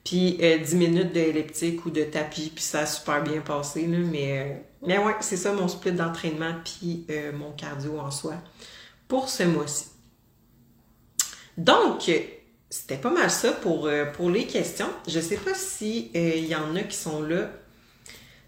puis 0.05 0.39
10 0.39 0.43
euh, 0.43 0.77
minutes 0.77 1.13
d'elliptique 1.13 1.85
ou 1.87 1.91
de 1.91 2.05
tapis, 2.05 2.53
puis 2.55 2.65
ça 2.65 2.81
a 2.81 2.87
super 2.87 3.23
bien 3.23 3.41
passé, 3.41 3.87
là, 3.87 3.99
mais, 3.99 4.41
euh, 4.41 4.55
mais 4.87 4.99
ouais, 4.99 5.15
c'est 5.21 5.37
ça 5.37 5.53
mon 5.53 5.69
split 5.69 5.93
d'entraînement, 5.93 6.55
puis 6.65 7.07
mon 7.35 7.53
cardio 7.53 7.99
en 7.99 8.11
soi 8.11 8.35
pour 9.09 9.29
ce 9.29 9.45
mois-ci. 9.45 9.87
Donc, 11.57 12.11
c'était 12.69 12.97
pas 12.97 13.11
mal 13.11 13.31
ça 13.31 13.53
pour, 13.53 13.89
pour 14.15 14.31
les 14.31 14.47
questions. 14.47 14.91
Je 15.09 15.21
sais 15.21 15.37
pas 15.37 15.55
si 15.55 16.11
il 16.15 16.47
y 16.47 16.55
en 16.55 16.77
a 16.77 16.83
qui 16.83 16.97
sont 16.97 17.23
là 17.23 17.51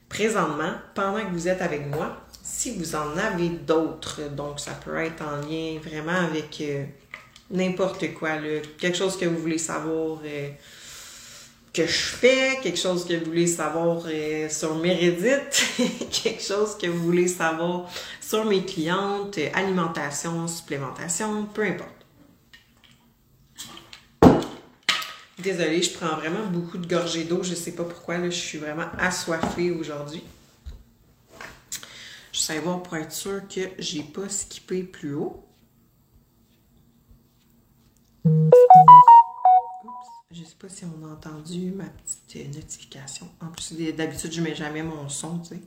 présentement 0.08 0.72
pendant 0.94 1.20
que 1.20 1.32
vous 1.32 1.48
êtes 1.48 1.62
avec 1.62 1.86
moi 1.86 2.27
si 2.42 2.76
vous 2.76 2.94
en 2.94 3.16
avez 3.16 3.50
d'autres, 3.50 4.22
donc 4.34 4.60
ça 4.60 4.72
peut 4.72 4.96
être 4.96 5.22
en 5.22 5.36
lien 5.48 5.78
vraiment 5.82 6.26
avec 6.26 6.60
euh, 6.60 6.84
n'importe 7.50 8.14
quoi, 8.14 8.30
quelque 8.78 8.96
chose 8.96 9.16
que 9.16 9.26
vous 9.26 9.38
voulez 9.38 9.58
savoir 9.58 10.20
euh, 10.24 10.48
que 11.72 11.86
je 11.86 11.92
fais, 11.92 12.58
quelque 12.62 12.78
chose 12.78 13.06
que 13.06 13.14
vous 13.14 13.26
voulez 13.26 13.46
savoir 13.46 14.02
euh, 14.06 14.48
sur 14.48 14.74
Meredith, 14.76 15.62
quelque 16.10 16.42
chose 16.42 16.76
que 16.76 16.86
vous 16.86 17.04
voulez 17.04 17.28
savoir 17.28 17.88
sur 18.20 18.44
mes 18.44 18.64
clientes, 18.64 19.38
alimentation, 19.54 20.48
supplémentation, 20.48 21.46
peu 21.54 21.62
importe. 21.62 21.98
Désolée, 25.38 25.82
je 25.82 25.92
prends 25.92 26.16
vraiment 26.16 26.46
beaucoup 26.50 26.78
de 26.78 26.88
gorgées 26.88 27.22
d'eau. 27.22 27.44
Je 27.44 27.54
sais 27.54 27.70
pas 27.70 27.84
pourquoi, 27.84 28.18
là, 28.18 28.28
je 28.28 28.36
suis 28.36 28.58
vraiment 28.58 28.88
assoiffée 28.98 29.70
aujourd'hui. 29.70 30.24
Je 32.38 32.44
sais 32.44 32.60
voir 32.60 32.80
pour 32.84 32.96
être 32.96 33.10
sûr 33.10 33.48
que 33.48 33.62
j'ai 33.80 34.04
pas 34.04 34.28
skippé 34.28 34.84
plus 34.84 35.12
haut. 35.12 35.44
Oups, 38.24 38.56
je 40.30 40.44
sais 40.44 40.54
pas 40.56 40.68
si 40.68 40.84
on 40.84 41.04
a 41.04 41.14
entendu 41.14 41.72
ma 41.72 41.86
petite 41.86 42.54
notification. 42.54 43.28
En 43.40 43.48
plus, 43.48 43.72
d'habitude, 43.92 44.30
je 44.30 44.40
mets 44.40 44.54
jamais 44.54 44.84
mon 44.84 45.08
son, 45.08 45.40
tu 45.40 45.48
sais. 45.48 45.60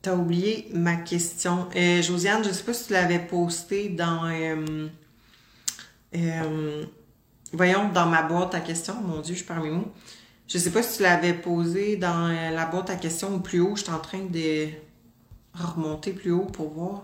T'as 0.00 0.16
oublié 0.16 0.70
ma 0.72 0.96
question. 0.96 1.68
Euh, 1.76 2.00
Josiane, 2.00 2.42
je 2.42 2.52
sais 2.52 2.64
pas 2.64 2.72
si 2.72 2.86
tu 2.86 2.94
l'avais 2.94 3.20
posté 3.20 3.90
dans... 3.90 4.30
Euh, 4.30 4.88
euh, 6.14 6.86
voyons, 7.52 7.90
dans 7.90 8.06
ma 8.06 8.22
boîte 8.22 8.54
à 8.54 8.60
questions. 8.60 8.98
Mon 9.02 9.20
Dieu, 9.20 9.34
je 9.34 9.44
perds 9.44 9.60
mes 9.62 9.70
mots. 9.70 9.92
Je 10.48 10.58
sais 10.58 10.70
pas 10.70 10.82
si 10.82 10.98
tu 10.98 11.02
l'avais 11.02 11.34
posé 11.34 11.96
dans 11.96 12.28
euh, 12.28 12.50
la 12.50 12.66
boîte 12.66 12.90
à 12.90 12.96
questions 12.96 13.34
ou 13.34 13.40
plus 13.40 13.60
haut. 13.60 13.76
Je 13.76 13.84
suis 13.84 13.92
en 13.92 14.00
train 14.00 14.24
de 14.24 14.68
remonter 15.54 16.12
plus 16.12 16.32
haut 16.32 16.46
pour 16.46 16.70
voir. 16.70 17.02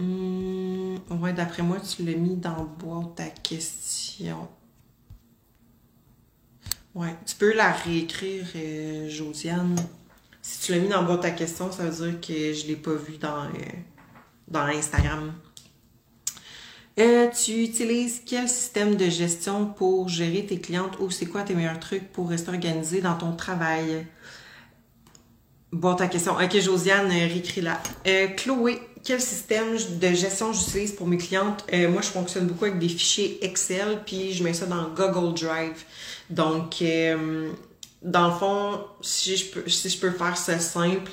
Hum, 0.00 1.00
ouais, 1.10 1.32
d'après 1.32 1.62
moi, 1.62 1.78
tu 1.80 2.04
l'as 2.04 2.14
mis 2.14 2.36
dans 2.36 2.64
boîte 2.64 3.20
à 3.20 3.30
questions. 3.30 4.48
Ouais, 6.94 7.14
tu 7.26 7.36
peux 7.36 7.54
la 7.54 7.72
réécrire, 7.72 8.46
euh, 8.56 9.08
Josiane, 9.08 9.76
Si 10.42 10.60
tu 10.60 10.72
l'as 10.72 10.78
mis 10.78 10.88
dans 10.88 11.02
le 11.02 11.08
bas 11.08 11.16
de 11.16 11.22
ta 11.22 11.30
question, 11.30 11.70
ça 11.70 11.84
veut 11.88 12.10
dire 12.10 12.20
que 12.20 12.52
je 12.52 12.66
l'ai 12.66 12.76
pas 12.76 12.94
vu 12.94 13.18
dans, 13.18 13.44
euh, 13.44 13.50
dans 14.48 14.62
Instagram. 14.62 15.32
Euh, 16.98 17.28
tu 17.28 17.62
utilises 17.62 18.22
quel 18.26 18.48
système 18.48 18.96
de 18.96 19.08
gestion 19.08 19.66
pour 19.66 20.08
gérer 20.08 20.44
tes 20.44 20.58
clientes 20.58 20.98
ou 20.98 21.10
c'est 21.10 21.26
quoi 21.26 21.42
tes 21.42 21.54
meilleurs 21.54 21.78
trucs 21.78 22.10
pour 22.10 22.28
rester 22.28 22.50
organisé 22.50 23.00
dans 23.00 23.14
ton 23.14 23.36
travail? 23.36 24.04
Bon, 25.70 25.94
ta 25.94 26.08
question. 26.08 26.32
Ok, 26.32 26.58
Josiane, 26.58 27.06
euh, 27.06 27.26
réécris 27.26 27.60
là. 27.60 27.80
Euh, 28.06 28.28
Chloé, 28.28 28.80
quel 29.04 29.20
système 29.20 29.76
de 30.00 30.08
gestion 30.08 30.52
j'utilise 30.52 30.92
pour 30.92 31.06
mes 31.06 31.18
clientes? 31.18 31.64
Euh, 31.72 31.88
moi, 31.88 32.02
je 32.02 32.08
fonctionne 32.08 32.46
beaucoup 32.46 32.64
avec 32.64 32.78
des 32.78 32.88
fichiers 32.88 33.44
Excel, 33.44 34.00
puis 34.04 34.32
je 34.32 34.42
mets 34.42 34.54
ça 34.54 34.66
dans 34.66 34.88
Google 34.88 35.34
Drive. 35.34 35.84
Donc, 36.30 36.82
euh, 36.82 37.50
dans 38.02 38.28
le 38.28 38.34
fond, 38.34 38.80
si 39.02 39.36
je 39.36 39.50
peux, 39.52 39.68
si 39.68 39.88
je 39.88 39.98
peux 39.98 40.10
faire 40.10 40.36
ça 40.36 40.58
simple, 40.58 41.10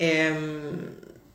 euh, 0.00 0.72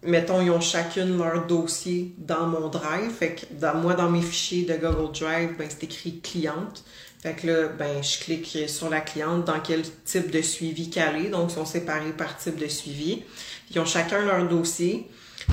mettons, 0.05 0.41
ils 0.41 0.51
ont 0.51 0.61
chacune 0.61 1.17
leur 1.17 1.45
dossier 1.45 2.13
dans 2.17 2.47
mon 2.47 2.69
Drive. 2.69 3.11
Fait 3.11 3.35
que 3.35 3.45
dans, 3.59 3.75
moi, 3.75 3.93
dans 3.93 4.09
mes 4.09 4.21
fichiers 4.21 4.63
de 4.63 4.75
Google 4.75 5.11
Drive, 5.11 5.57
ben, 5.57 5.67
c'est 5.69 5.83
écrit 5.83 6.19
cliente. 6.19 6.83
Fait 7.21 7.33
que 7.33 7.47
là, 7.47 7.67
ben, 7.69 8.03
je 8.03 8.19
clique 8.19 8.57
sur 8.67 8.89
la 8.89 9.01
cliente, 9.01 9.45
dans 9.45 9.59
quel 9.59 9.83
type 10.03 10.29
de 10.29 10.41
suivi 10.41 10.89
qu'elle 10.89 11.25
est. 11.25 11.29
Donc, 11.29 11.51
ils 11.51 11.55
sont 11.55 11.65
séparés 11.65 12.11
par 12.11 12.37
type 12.37 12.57
de 12.57 12.67
suivi. 12.67 13.23
Ils 13.71 13.79
ont 13.79 13.85
chacun 13.85 14.25
leur 14.25 14.47
dossier. 14.47 15.07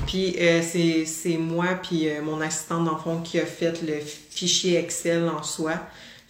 Puis, 0.05 0.35
euh, 0.39 0.61
c'est, 0.61 1.37
moi 1.37 1.67
puis 1.81 2.09
euh, 2.09 2.21
mon 2.21 2.41
assistante, 2.41 2.85
dans 2.85 2.97
fond, 2.97 3.21
qui 3.21 3.39
a 3.39 3.45
fait 3.45 3.81
le 3.81 3.99
fichier 3.99 4.77
Excel 4.77 5.27
en 5.29 5.43
soi. 5.43 5.73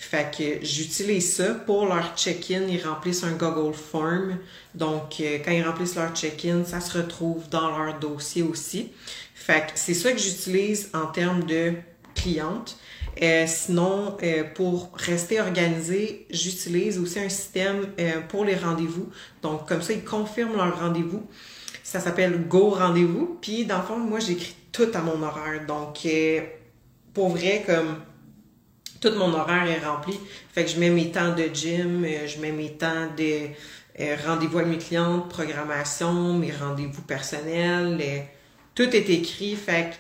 Fait 0.02 0.36
que 0.36 0.66
j'utilise 0.66 1.36
ça 1.36 1.54
pour 1.54 1.86
leur 1.86 2.18
check-in. 2.18 2.64
Ils 2.68 2.84
remplissent 2.84 3.24
un 3.24 3.34
Google 3.34 3.76
Form. 3.76 4.40
Donc, 4.74 5.22
euh, 5.22 5.38
quand 5.46 5.52
ils 5.52 5.62
remplissent 5.62 5.96
leur 5.96 6.14
check-in, 6.16 6.66
ça 6.66 6.82
se 6.82 6.98
retrouve 6.98 7.48
dans 7.50 7.78
leur 7.78 8.00
dossier 8.00 8.42
aussi. 8.42 8.92
Fait 9.36 9.68
que 9.68 9.74
c'est 9.76 9.94
ça 9.94 10.12
que 10.12 10.18
j'utilise 10.18 10.90
en 10.96 11.06
termes 11.06 11.44
de 11.44 11.74
cliente. 12.16 12.78
Euh, 13.22 13.46
sinon, 13.48 14.18
euh, 14.24 14.44
pour 14.56 14.90
rester 14.96 15.40
organisé, 15.40 16.26
j'utilise 16.32 16.98
aussi 16.98 17.20
un 17.20 17.30
système 17.30 17.86
pour 18.28 18.44
les 18.44 18.56
rendez-vous. 18.56 19.08
Donc, 19.44 19.68
comme 19.68 19.84
ça, 19.84 19.94
ils 19.94 20.04
confirment 20.04 20.58
leur 20.58 20.80
rendez-vous. 20.80 21.28
Ça 21.84 22.00
s'appelle 22.00 22.48
Go 22.48 22.72
Rendez-vous. 22.72 23.38
Puis, 23.40 23.66
dans 23.66 23.78
le 23.78 23.84
fond, 23.84 23.98
moi, 23.98 24.20
j'écris 24.20 24.56
tout 24.72 24.90
à 24.96 25.02
mon 25.02 25.22
horaire. 25.22 25.64
Donc, 25.68 26.08
pour 27.14 27.30
vrai, 27.30 27.64
comme 27.68 27.98
tout 29.02 29.12
mon 29.18 29.34
horaire 29.34 29.68
est 29.68 29.86
rempli. 29.86 30.18
Fait 30.54 30.64
que 30.64 30.70
je 30.70 30.80
mets 30.80 30.92
mes 30.92 31.12
temps 31.12 31.36
de 31.36 31.50
gym, 31.54 32.06
euh, 32.06 32.28
je 32.28 32.40
mets 32.40 32.52
mes 32.52 32.72
temps 32.72 33.08
de 33.18 33.48
euh, 34.00 34.16
rendez-vous 34.26 34.60
avec 34.60 34.70
mes 34.70 34.78
clientes, 34.78 35.28
programmation, 35.28 36.34
mes 36.34 36.52
rendez-vous 36.52 37.02
personnels. 37.02 38.00
euh, 38.00 38.20
tout 38.76 38.96
est 38.96 39.10
écrit. 39.10 39.56
Fait 39.56 39.90
que 39.90 39.96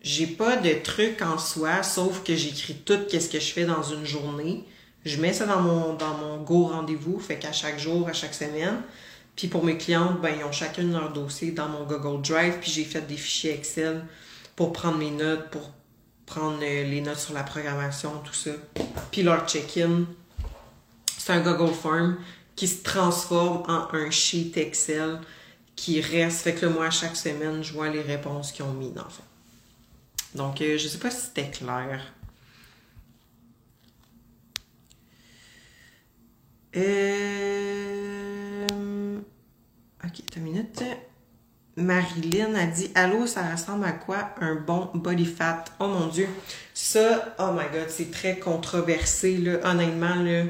j'ai 0.00 0.26
pas 0.26 0.56
de 0.56 0.72
truc 0.82 1.20
en 1.20 1.36
soi, 1.36 1.82
sauf 1.82 2.22
que 2.24 2.34
j'écris 2.34 2.76
tout 2.84 3.00
qu'est-ce 3.10 3.28
que 3.28 3.40
je 3.40 3.52
fais 3.52 3.64
dans 3.64 3.82
une 3.82 4.06
journée. 4.06 4.64
Je 5.04 5.20
mets 5.20 5.32
ça 5.32 5.46
dans 5.46 5.60
mon 5.60 5.94
dans 5.94 6.14
mon 6.14 6.38
go 6.42 6.66
rendez-vous, 6.66 7.18
fait 7.18 7.36
qu'à 7.38 7.52
chaque 7.52 7.78
jour, 7.78 8.08
à 8.08 8.12
chaque 8.12 8.34
semaine. 8.34 8.80
Puis 9.36 9.48
pour 9.48 9.64
mes 9.64 9.76
clientes, 9.78 10.20
ben 10.20 10.32
ils 10.38 10.44
ont 10.44 10.52
chacune 10.52 10.92
leur 10.92 11.12
dossier 11.12 11.52
dans 11.52 11.68
mon 11.68 11.84
Google 11.84 12.22
Drive, 12.22 12.58
puis 12.60 12.70
j'ai 12.70 12.84
fait 12.84 13.00
des 13.06 13.16
fichiers 13.16 13.54
Excel 13.54 14.04
pour 14.56 14.72
prendre 14.72 14.98
mes 14.98 15.10
notes, 15.10 15.50
pour 15.50 15.70
prendre 16.32 16.60
les 16.60 17.00
notes 17.02 17.18
sur 17.18 17.34
la 17.34 17.42
programmation, 17.42 18.18
tout 18.24 18.32
ça. 18.32 18.52
Puis 19.10 19.22
leur 19.22 19.46
check-in, 19.46 20.06
c'est 21.18 21.32
un 21.32 21.40
Google 21.40 21.74
Form 21.74 22.16
qui 22.56 22.66
se 22.68 22.82
transforme 22.82 23.62
en 23.70 23.86
un 23.92 24.10
sheet 24.10 24.52
Excel 24.56 25.20
qui 25.76 26.00
reste. 26.00 26.40
Fait 26.40 26.54
que 26.54 26.64
moi, 26.66 26.88
chaque 26.90 27.16
semaine, 27.16 27.62
je 27.62 27.72
vois 27.74 27.90
les 27.90 28.00
réponses 28.00 28.52
qu'ils 28.52 28.64
ont 28.64 28.72
mis 28.72 28.90
dans 28.90 29.04
le 29.04 29.10
fond. 29.10 29.22
Donc, 30.34 30.62
euh, 30.62 30.78
je 30.78 30.88
sais 30.88 30.98
pas 30.98 31.10
si 31.10 31.26
c'était 31.26 31.50
clair. 31.50 32.00
Euh... 36.74 37.58
Ok, 40.02 40.22
une 40.36 40.42
minute. 40.42 40.82
Marilyn 41.76 42.54
a 42.54 42.66
dit 42.66 42.90
Allô, 42.94 43.26
ça 43.26 43.50
ressemble 43.50 43.84
à 43.84 43.92
quoi 43.92 44.30
un 44.40 44.56
bon 44.56 44.90
body 44.94 45.24
fat? 45.24 45.64
Oh 45.80 45.86
mon 45.88 46.06
dieu. 46.08 46.28
Ça, 46.74 47.34
oh 47.38 47.52
my 47.52 47.64
god, 47.72 47.88
c'est 47.88 48.10
très 48.10 48.38
controversé, 48.38 49.38
là. 49.38 49.58
Honnêtement, 49.64 50.16
là. 50.16 50.44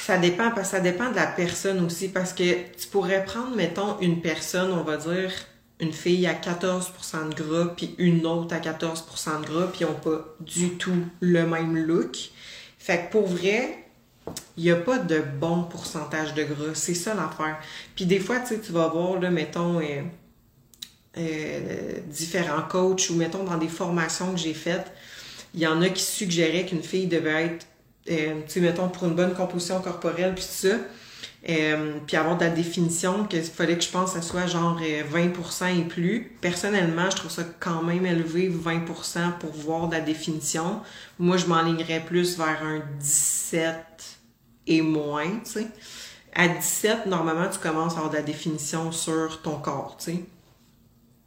Ça 0.00 0.18
dépend, 0.18 0.50
parce 0.50 0.70
ça 0.70 0.80
dépend 0.80 1.10
de 1.10 1.16
la 1.16 1.26
personne 1.26 1.84
aussi. 1.84 2.08
Parce 2.08 2.32
que 2.32 2.72
tu 2.72 2.88
pourrais 2.88 3.24
prendre, 3.24 3.54
mettons, 3.54 3.98
une 4.00 4.20
personne, 4.20 4.72
on 4.72 4.82
va 4.82 4.96
dire, 4.96 5.32
une 5.80 5.92
fille 5.92 6.26
à 6.26 6.34
14% 6.34 7.30
de 7.30 7.42
gras, 7.42 7.74
puis 7.76 7.94
une 7.98 8.26
autre 8.26 8.54
à 8.54 8.58
14% 8.58 9.40
de 9.40 9.46
gras, 9.46 9.66
puis 9.68 9.80
ils 9.80 9.86
n'ont 9.86 9.94
pas 9.94 10.24
du 10.40 10.70
tout 10.76 11.04
le 11.20 11.46
même 11.46 11.76
look. 11.76 12.16
Fait 12.78 13.06
que 13.06 13.12
pour 13.12 13.26
vrai, 13.26 13.83
il 14.56 14.64
n'y 14.64 14.70
a 14.70 14.76
pas 14.76 14.98
de 14.98 15.22
bon 15.40 15.64
pourcentage 15.64 16.34
de 16.34 16.44
gras. 16.44 16.74
C'est 16.74 16.94
ça 16.94 17.14
l'affaire. 17.14 17.58
Puis 17.94 18.06
des 18.06 18.20
fois, 18.20 18.38
tu 18.40 18.72
vas 18.72 18.88
voir, 18.88 19.20
mettons, 19.20 19.80
euh, 19.80 20.02
euh, 21.16 21.92
différents 22.08 22.62
coachs 22.62 23.10
ou 23.10 23.14
mettons 23.14 23.44
dans 23.44 23.58
des 23.58 23.68
formations 23.68 24.32
que 24.32 24.38
j'ai 24.38 24.54
faites, 24.54 24.92
il 25.54 25.60
y 25.60 25.66
en 25.66 25.80
a 25.82 25.88
qui 25.88 26.02
suggéraient 26.02 26.66
qu'une 26.66 26.82
fille 26.82 27.06
devait 27.06 27.44
être, 27.44 27.66
euh, 28.10 28.40
tu 28.46 28.54
sais, 28.54 28.60
mettons, 28.60 28.88
pour 28.88 29.04
une 29.04 29.14
bonne 29.14 29.34
composition 29.34 29.80
corporelle, 29.80 30.34
puis 30.34 30.44
ça, 30.44 30.76
puis 31.44 32.16
avoir 32.16 32.38
de 32.38 32.44
la 32.44 32.50
définition 32.50 33.24
qu'il 33.24 33.42
fallait 33.42 33.76
que 33.76 33.84
je 33.84 33.90
pense 33.90 34.12
que 34.12 34.20
ça 34.20 34.26
soit 34.26 34.46
genre 34.46 34.80
euh, 34.82 35.02
20% 35.12 35.78
et 35.78 35.84
plus. 35.84 36.36
Personnellement, 36.40 37.10
je 37.10 37.16
trouve 37.16 37.30
ça 37.30 37.44
quand 37.60 37.82
même 37.82 38.06
élevé, 38.06 38.48
20% 38.50 39.38
pour 39.38 39.52
voir 39.52 39.88
de 39.88 39.94
la 39.94 40.00
définition. 40.00 40.80
Moi, 41.18 41.36
je 41.36 41.46
m'enlignerais 41.46 42.00
plus 42.00 42.38
vers 42.38 42.62
un 42.62 42.82
17 42.98 44.13
et 44.66 44.82
moins, 44.82 45.30
tu 45.44 45.50
sais. 45.50 45.66
À 46.34 46.48
17, 46.48 47.06
normalement, 47.06 47.48
tu 47.48 47.58
commences 47.58 47.94
à 47.94 47.98
avoir 47.98 48.10
de 48.10 48.16
la 48.16 48.22
définition 48.22 48.90
sur 48.90 49.40
ton 49.42 49.56
corps, 49.56 49.96
tu 49.98 50.12
sais. 50.12 50.24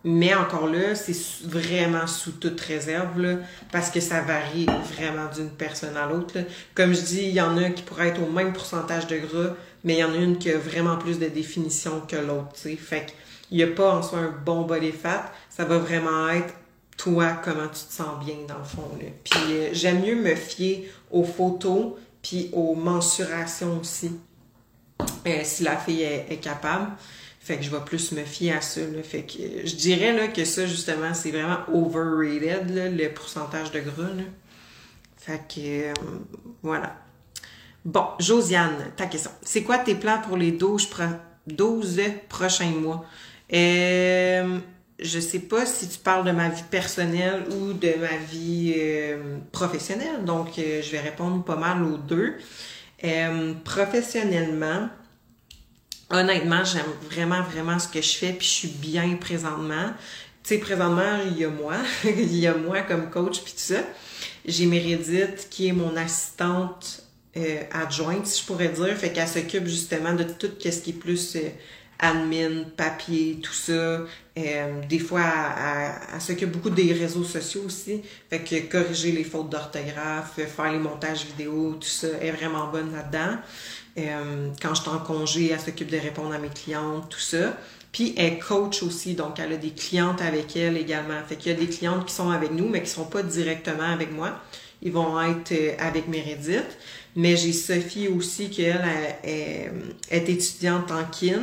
Mais 0.04 0.34
encore 0.34 0.68
là, 0.68 0.96
c'est 0.96 1.16
vraiment 1.44 2.08
sous 2.08 2.34
toute 2.34 2.60
réserve, 2.62 3.20
là, 3.20 3.38
parce 3.72 3.90
que 3.90 4.00
ça 4.00 4.22
varie 4.22 4.66
vraiment 4.96 5.30
d'une 5.34 5.50
personne 5.50 5.98
à 5.98 6.08
l'autre. 6.08 6.36
Comme 6.76 6.94
je 6.94 7.02
dis, 7.02 7.24
il 7.24 7.34
y 7.34 7.42
en 7.42 7.58
a 7.58 7.70
qui 7.70 7.84
pourraient 7.84 8.10
être 8.10 8.22
au 8.22 8.30
même 8.30 8.54
pourcentage 8.54 9.08
de 9.08 9.18
gras, 9.18 9.56
mais 9.84 9.96
il 9.96 10.00
y 10.00 10.04
en 10.04 10.14
a 10.14 10.18
une 10.18 10.38
qui 10.38 10.52
a 10.52 10.58
vraiment 10.58 10.98
plus 10.98 11.20
de 11.20 11.28
définition 11.28 12.02
que 12.02 12.16
l'autre, 12.16 12.54
tu 12.54 12.62
sais. 12.62 12.76
Fait 12.76 13.14
qu'il 13.48 13.58
n'y 13.58 13.64
a 13.64 13.68
pas 13.68 13.96
en 13.96 14.02
soi 14.02 14.20
un 14.20 14.34
bon 14.46 14.62
body 14.64 14.92
fat, 14.92 15.32
ça 15.50 15.66
va 15.66 15.78
vraiment 15.78 16.30
être 16.30 16.54
toi, 16.98 17.34
comment 17.44 17.68
tu 17.68 17.86
te 17.86 17.94
sens 17.94 18.24
bien 18.26 18.36
dans 18.48 18.58
le 18.58 18.64
fond. 18.64 18.90
Là. 19.00 19.08
Puis 19.24 19.54
euh, 19.54 19.70
j'aime 19.72 20.02
mieux 20.02 20.16
me 20.16 20.36
fier 20.36 20.92
aux 21.12 21.24
photos, 21.24 21.94
puis 22.28 22.50
aux 22.52 22.76
mensurations 22.76 23.80
aussi, 23.80 24.12
euh, 25.26 25.40
si 25.44 25.64
la 25.64 25.78
fille 25.78 26.02
est, 26.02 26.42
capable. 26.42 26.92
Fait 27.40 27.56
que 27.56 27.64
je 27.64 27.72
vais 27.72 27.80
plus 27.86 28.12
me 28.12 28.26
fier 28.26 28.58
à 28.58 28.60
ça. 28.60 28.82
Fait 29.04 29.22
que 29.24 29.66
je 29.66 29.76
dirais 29.76 30.12
là, 30.12 30.28
que 30.28 30.44
ça, 30.44 30.66
justement, 30.66 31.14
c'est 31.14 31.32
vraiment 31.32 31.60
overrated, 31.72 32.98
le 32.98 33.08
pourcentage 33.14 33.72
de 33.72 33.80
gras. 33.80 34.10
Là. 34.14 34.24
Fait 35.16 35.42
que 35.48 35.90
euh, 35.90 35.94
voilà. 36.62 36.98
Bon, 37.86 38.08
Josiane, 38.20 38.92
ta 38.98 39.06
question. 39.06 39.32
C'est 39.42 39.64
quoi 39.64 39.78
tes 39.78 39.96
plans 39.96 40.20
pour 40.20 40.36
les 40.36 40.52
12, 40.52 40.88
pro- 40.88 41.04
12 41.48 42.02
prochains 42.28 42.72
mois? 42.72 43.06
Euh, 43.54 44.60
je 45.00 45.20
sais 45.20 45.40
pas 45.40 45.66
si 45.66 45.88
tu 45.88 46.00
parles 46.00 46.26
de 46.26 46.32
ma 46.32 46.50
vie 46.50 46.64
personnelle 46.70 47.44
ou 47.52 47.74
de 47.74 47.94
ma 48.00 48.18
vie 48.32 48.74
euh, 48.78 49.38
professionnelle, 49.52 50.26
donc 50.26 50.58
euh, 50.58 50.82
je 50.82 50.92
vais 50.92 51.00
répondre 51.00 51.44
pas 51.44 51.56
mal 51.56 51.84
aux 51.84 51.98
deux. 51.98 52.36
Euh, 53.04 53.54
professionnellement, 53.64 54.90
honnêtement, 56.10 56.64
j'aime 56.64 56.92
vraiment, 57.10 57.44
vraiment 57.44 57.78
ce 57.78 57.88
que 57.88 58.02
je 58.02 58.16
fais, 58.16 58.34
puis 58.34 58.48
je 58.48 58.52
suis 58.52 58.68
bien 58.70 59.16
présentement. 59.18 59.94
Tu 60.44 60.56
sais, 60.56 60.58
présentement, 60.58 61.20
il 61.28 61.38
y 61.38 61.46
a 61.46 61.50
moi, 61.50 61.76
il 62.04 62.36
y 62.36 62.48
a 62.48 62.56
moi 62.56 62.82
comme 62.82 63.12
coach, 63.12 63.42
puis 63.44 63.54
tout 63.54 63.60
ça. 63.60 63.84
J'ai 64.46 64.66
Meredith, 64.66 65.48
qui 65.52 65.68
est 65.68 65.74
mon 65.74 65.96
assistante 65.96 67.04
adjointe, 67.72 68.26
si 68.26 68.42
je 68.42 68.48
pourrais 68.48 68.70
dire, 68.70 68.98
fait 68.98 69.14
qu'elle 69.14 69.28
s'occupe 69.28 69.68
justement 69.68 70.14
de 70.14 70.24
tout 70.24 70.50
ce 70.60 70.70
qui 70.82 70.90
est 70.90 70.94
plus 70.94 71.38
admin, 72.00 72.64
papier, 72.76 73.40
tout 73.42 73.54
ça. 73.54 73.72
Euh, 73.74 74.06
des 74.88 75.00
fois, 75.00 75.22
elle- 75.24 75.92
elle 76.16 76.22
s'occupe 76.22 76.52
beaucoup 76.52 76.70
des 76.70 76.94
réseaux 76.94 77.24
sociaux 77.24 77.64
aussi. 77.66 78.02
Fait 78.30 78.40
que 78.40 78.56
corriger 78.72 79.12
les 79.12 79.24
fautes 79.24 79.50
d'orthographe, 79.50 80.34
faire 80.36 80.72
les 80.72 80.78
montages 80.80 81.26
vidéo, 81.26 81.76
tout 81.80 81.88
ça, 81.88 82.08
est 82.22 82.32
vraiment 82.32 82.68
bonne 82.68 82.92
là-dedans. 82.94 83.38
Euh, 83.98 84.50
quand 84.62 84.76
je 84.76 84.82
suis 84.82 84.90
en 84.92 85.00
congé, 85.00 85.52
elle 85.52 85.60
s'occupe 85.60 85.90
de 85.90 85.98
répondre 85.98 86.34
à 86.34 86.38
mes 86.38 86.50
clientes, 86.50 87.10
tout 87.10 87.20
ça. 87.20 87.58
Puis 87.92 88.14
elle 88.16 88.38
coach 88.38 88.84
aussi, 88.84 89.16
donc 89.16 89.40
elle 89.40 89.54
a 89.54 89.58
des 89.58 89.72
clientes 89.72 90.22
avec 90.22 90.56
elle 90.56 90.78
également. 90.78 91.20
Fait 91.28 91.36
qu'il 91.36 91.52
y 91.52 91.56
a 91.56 91.58
des 91.58 91.68
clientes 91.68 92.06
qui 92.06 92.14
sont 92.14 92.30
avec 92.30 92.52
nous, 92.52 92.68
mais 92.70 92.84
qui 92.84 92.90
sont 92.92 93.06
pas 93.06 93.24
directement 93.24 93.92
avec 93.92 94.12
moi. 94.12 94.40
Ils 94.84 94.92
vont 94.92 95.20
être 95.20 95.52
euh, 95.54 95.72
avec 95.80 96.08
Meredith. 96.08 96.78
Mais 97.16 97.36
j'ai 97.36 97.54
Sophie 97.54 98.08
aussi, 98.10 98.52
qui 98.52 98.62
elle 98.62 98.86
est 99.24 100.30
étudiante 100.30 100.92
en 100.92 101.04
kin. 101.06 101.42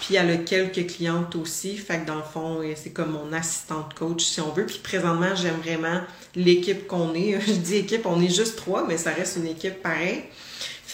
Puis 0.00 0.16
elle 0.16 0.30
a 0.30 0.36
quelques 0.36 0.86
clientes 0.86 1.34
aussi. 1.36 1.76
Fait 1.76 2.00
que 2.00 2.06
dans 2.06 2.16
le 2.16 2.22
fond, 2.22 2.60
euh, 2.60 2.72
c'est 2.76 2.90
comme 2.90 3.12
mon 3.12 3.32
assistante 3.32 3.94
coach, 3.94 4.24
si 4.24 4.40
on 4.40 4.50
veut. 4.50 4.66
Puis 4.66 4.80
présentement, 4.82 5.34
j'aime 5.34 5.60
vraiment 5.62 6.00
l'équipe 6.34 6.86
qu'on 6.86 7.14
est. 7.14 7.40
Je 7.46 7.52
dis 7.52 7.76
équipe, 7.76 8.06
on 8.06 8.20
est 8.20 8.34
juste 8.34 8.56
trois, 8.56 8.86
mais 8.86 8.96
ça 8.98 9.10
reste 9.10 9.36
une 9.36 9.46
équipe 9.46 9.82
pareille. 9.82 10.24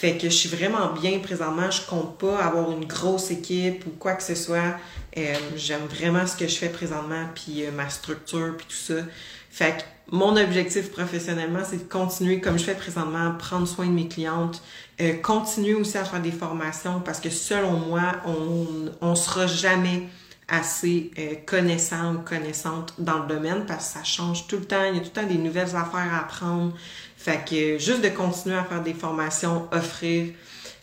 Fait 0.01 0.17
que 0.17 0.29
je 0.29 0.33
suis 0.33 0.49
vraiment 0.49 0.93
bien 0.93 1.19
présentement. 1.19 1.69
Je 1.69 1.83
compte 1.85 2.17
pas 2.17 2.39
avoir 2.39 2.71
une 2.71 2.85
grosse 2.85 3.29
équipe 3.29 3.85
ou 3.85 3.91
quoi 3.91 4.13
que 4.13 4.23
ce 4.23 4.33
soit. 4.33 4.75
Euh, 5.15 5.35
j'aime 5.55 5.85
vraiment 5.85 6.25
ce 6.25 6.35
que 6.35 6.47
je 6.47 6.55
fais 6.55 6.69
présentement, 6.69 7.25
puis 7.35 7.63
euh, 7.63 7.71
ma 7.71 7.87
structure, 7.87 8.55
puis 8.57 8.65
tout 8.67 8.93
ça. 8.93 9.03
Fait 9.51 9.77
que 9.77 9.83
mon 10.15 10.37
objectif 10.37 10.91
professionnellement, 10.91 11.61
c'est 11.69 11.77
de 11.77 11.91
continuer 11.91 12.39
comme 12.39 12.57
je 12.57 12.63
fais 12.63 12.73
présentement, 12.73 13.35
prendre 13.37 13.67
soin 13.67 13.85
de 13.85 13.91
mes 13.91 14.07
clientes, 14.07 14.63
euh, 15.01 15.79
aussi 15.79 15.97
à 15.97 16.05
faire 16.05 16.21
des 16.21 16.31
formations 16.31 17.01
parce 17.01 17.19
que 17.19 17.29
selon 17.29 17.79
moi, 17.79 18.13
on 18.25 18.91
on 19.01 19.15
sera 19.15 19.47
jamais 19.47 20.03
assez 20.47 21.11
connaissant 21.45 22.15
ou 22.15 22.17
connaissante 22.19 22.93
dans 22.97 23.19
le 23.19 23.27
domaine 23.27 23.65
parce 23.65 23.87
que 23.87 23.99
ça 23.99 24.03
change 24.03 24.47
tout 24.47 24.57
le 24.57 24.65
temps. 24.65 24.83
Il 24.83 24.95
y 24.95 24.97
a 24.97 24.99
tout 24.99 25.11
le 25.15 25.21
temps 25.21 25.27
des 25.27 25.37
nouvelles 25.37 25.75
affaires 25.75 26.13
à 26.13 26.19
apprendre. 26.19 26.73
Fait 27.15 27.45
que 27.47 27.77
juste 27.77 28.01
de 28.01 28.09
continuer 28.09 28.57
à 28.57 28.63
faire 28.65 28.83
des 28.83 28.93
formations, 28.93 29.69
offrir 29.71 30.33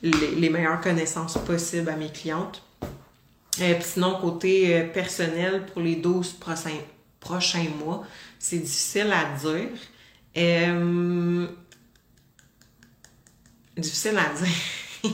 les, 0.02 0.50
meilleures 0.50 0.80
connaissances 0.80 1.36
possibles 1.38 1.88
à 1.88 1.96
mes 1.96 2.10
clientes. 2.10 2.62
Euh, 3.60 3.74
sinon, 3.80 4.18
côté 4.20 4.74
euh, 4.74 4.86
personnel, 4.86 5.66
pour 5.66 5.82
les 5.82 5.96
12 5.96 6.34
prochains, 6.34 6.78
prochains 7.18 7.66
mois, 7.84 8.04
c'est 8.38 8.58
difficile 8.58 9.12
à 9.12 9.36
dire. 9.36 9.68
Euh, 13.78 13.80
difficile 13.80 14.18
à 14.18 14.34
dire. 14.34 14.48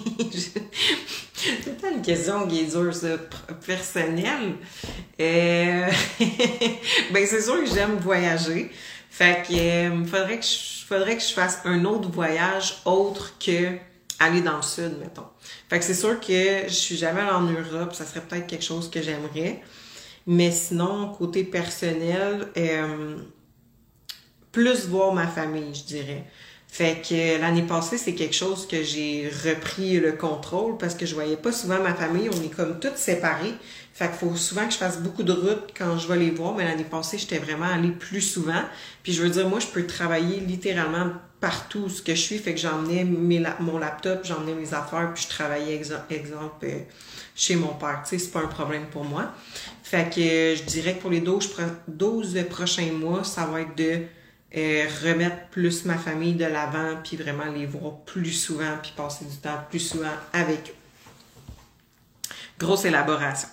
c'est 1.36 1.82
une 1.94 2.02
question 2.02 2.46
qui 2.46 2.60
est 2.60 2.76
dure, 2.76 2.92
personnelle. 3.66 4.56
ben, 5.18 5.90
c'est 7.26 7.42
sûr 7.42 7.64
que 7.64 7.70
j'aime 7.70 7.96
voyager. 7.96 8.70
Fait 9.10 9.46
que, 9.46 10.06
faudrait 10.06 10.40
que 10.40 10.44
je 10.44 11.14
que 11.14 11.20
je 11.20 11.32
fasse 11.32 11.60
un 11.64 11.84
autre 11.84 12.10
voyage 12.10 12.80
autre 12.84 13.36
que 13.38 13.76
aller 14.18 14.40
dans 14.40 14.56
le 14.56 14.62
sud, 14.62 14.98
mettons. 15.00 15.26
Fait 15.68 15.78
que 15.78 15.84
c'est 15.84 15.94
sûr 15.94 16.18
que 16.20 16.64
je 16.66 16.74
suis 16.74 16.96
jamais 16.96 17.20
allée 17.20 17.30
en 17.30 17.42
Europe, 17.42 17.94
ça 17.94 18.04
serait 18.04 18.20
peut-être 18.20 18.46
quelque 18.46 18.64
chose 18.64 18.90
que 18.90 19.02
j'aimerais. 19.02 19.62
Mais 20.26 20.50
sinon, 20.50 21.08
côté 21.08 21.44
personnel, 21.44 22.48
euh, 22.56 23.16
plus 24.52 24.86
voir 24.86 25.12
ma 25.12 25.26
famille, 25.26 25.74
je 25.74 25.84
dirais. 25.84 26.24
Fait 26.74 27.00
que 27.08 27.40
l'année 27.40 27.62
passée, 27.62 27.98
c'est 27.98 28.16
quelque 28.16 28.34
chose 28.34 28.66
que 28.66 28.82
j'ai 28.82 29.30
repris 29.44 30.00
le 30.00 30.10
contrôle 30.10 30.76
parce 30.76 30.96
que 30.96 31.06
je 31.06 31.14
voyais 31.14 31.36
pas 31.36 31.52
souvent 31.52 31.80
ma 31.80 31.94
famille. 31.94 32.28
On 32.28 32.42
est 32.42 32.52
comme 32.52 32.80
toutes 32.80 32.96
séparées. 32.96 33.54
Fait 33.92 34.08
qu'il 34.08 34.16
faut 34.16 34.34
souvent 34.34 34.66
que 34.66 34.72
je 34.72 34.78
fasse 34.78 34.98
beaucoup 34.98 35.22
de 35.22 35.30
routes 35.30 35.72
quand 35.78 35.96
je 35.98 36.08
vais 36.08 36.16
les 36.16 36.30
voir. 36.32 36.52
Mais 36.56 36.64
l'année 36.64 36.82
passée, 36.82 37.16
j'étais 37.16 37.38
vraiment 37.38 37.66
allée 37.72 37.92
plus 37.92 38.20
souvent. 38.20 38.60
Puis 39.04 39.12
je 39.12 39.22
veux 39.22 39.30
dire, 39.30 39.48
moi, 39.48 39.60
je 39.60 39.68
peux 39.68 39.86
travailler 39.86 40.40
littéralement 40.40 41.12
partout 41.38 41.88
ce 41.88 42.02
que 42.02 42.16
je 42.16 42.20
suis. 42.20 42.38
Fait 42.38 42.54
que 42.54 42.60
j'emmenais 42.60 43.04
mon 43.04 43.78
laptop, 43.78 44.24
j'emmenais 44.24 44.54
mes 44.54 44.74
affaires, 44.74 45.12
puis 45.14 45.22
je 45.22 45.28
travaillais, 45.28 45.76
exemple, 45.76 46.64
euh, 46.64 46.80
chez 47.36 47.54
mon 47.54 47.74
père. 47.74 48.02
Tu 48.02 48.18
sais, 48.18 48.24
c'est 48.24 48.32
pas 48.32 48.40
un 48.40 48.48
problème 48.48 48.86
pour 48.90 49.04
moi. 49.04 49.32
Fait 49.84 50.12
que 50.12 50.56
je 50.56 50.62
dirais 50.64 50.96
que 50.96 51.02
pour 51.02 51.10
les 51.12 51.20
12, 51.20 51.54
12 51.86 52.36
prochains 52.50 52.90
mois, 52.90 53.22
ça 53.22 53.46
va 53.46 53.60
être 53.60 53.76
de 53.76 54.06
remettre 54.54 55.48
plus 55.50 55.84
ma 55.84 55.98
famille 55.98 56.34
de 56.34 56.44
l'avant, 56.44 56.96
puis 57.02 57.16
vraiment 57.16 57.46
les 57.46 57.66
voir 57.66 57.98
plus 58.04 58.32
souvent, 58.32 58.78
puis 58.80 58.92
passer 58.96 59.24
du 59.24 59.36
temps 59.36 59.58
plus 59.68 59.80
souvent 59.80 60.12
avec 60.32 60.70
eux. 60.70 60.74
Grosse 62.58 62.84
élaboration. 62.84 63.48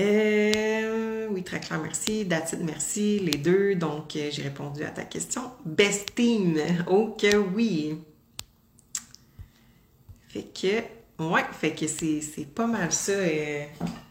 Euh, 0.00 1.28
oui, 1.30 1.44
très 1.44 1.60
clair, 1.60 1.78
merci. 1.80 2.24
Datit, 2.24 2.56
merci. 2.56 3.20
Les 3.20 3.38
deux. 3.38 3.76
Donc, 3.76 4.16
euh, 4.16 4.28
j'ai 4.32 4.42
répondu 4.42 4.82
à 4.82 4.90
ta 4.90 5.04
question. 5.04 5.52
Best 5.64 6.14
team. 6.16 6.58
Ok, 6.88 7.24
oui. 7.54 8.00
Fait 10.28 10.42
que, 10.52 11.22
ouais, 11.22 11.44
fait 11.52 11.72
que 11.72 11.86
c'est 11.86 12.20
pas 12.52 12.66
mal 12.66 12.90
ça. 12.90 13.12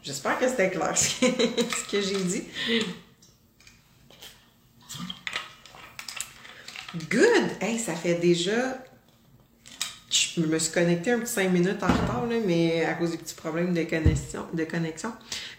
J'espère 0.01 0.39
que 0.39 0.47
c'était 0.47 0.69
clair 0.69 0.97
ce 0.97 1.91
que 1.91 2.01
j'ai 2.01 2.23
dit. 2.23 2.43
Good! 6.95 7.49
Hey, 7.59 7.79
ça 7.79 7.95
fait 7.95 8.15
déjà. 8.15 8.77
Je 10.11 10.41
me 10.41 10.59
suis 10.59 10.71
connectée 10.71 11.11
un 11.11 11.19
petit 11.19 11.33
5 11.33 11.51
minutes 11.51 11.81
en 11.81 11.87
retard, 11.87 12.27
là, 12.29 12.35
mais 12.45 12.85
à 12.85 12.93
cause 12.93 13.11
des 13.11 13.17
petits 13.17 13.33
problèmes 13.33 13.73
de 13.73 13.83
connexion. 13.83 14.45
De 14.53 14.63
connexion. 14.63 15.11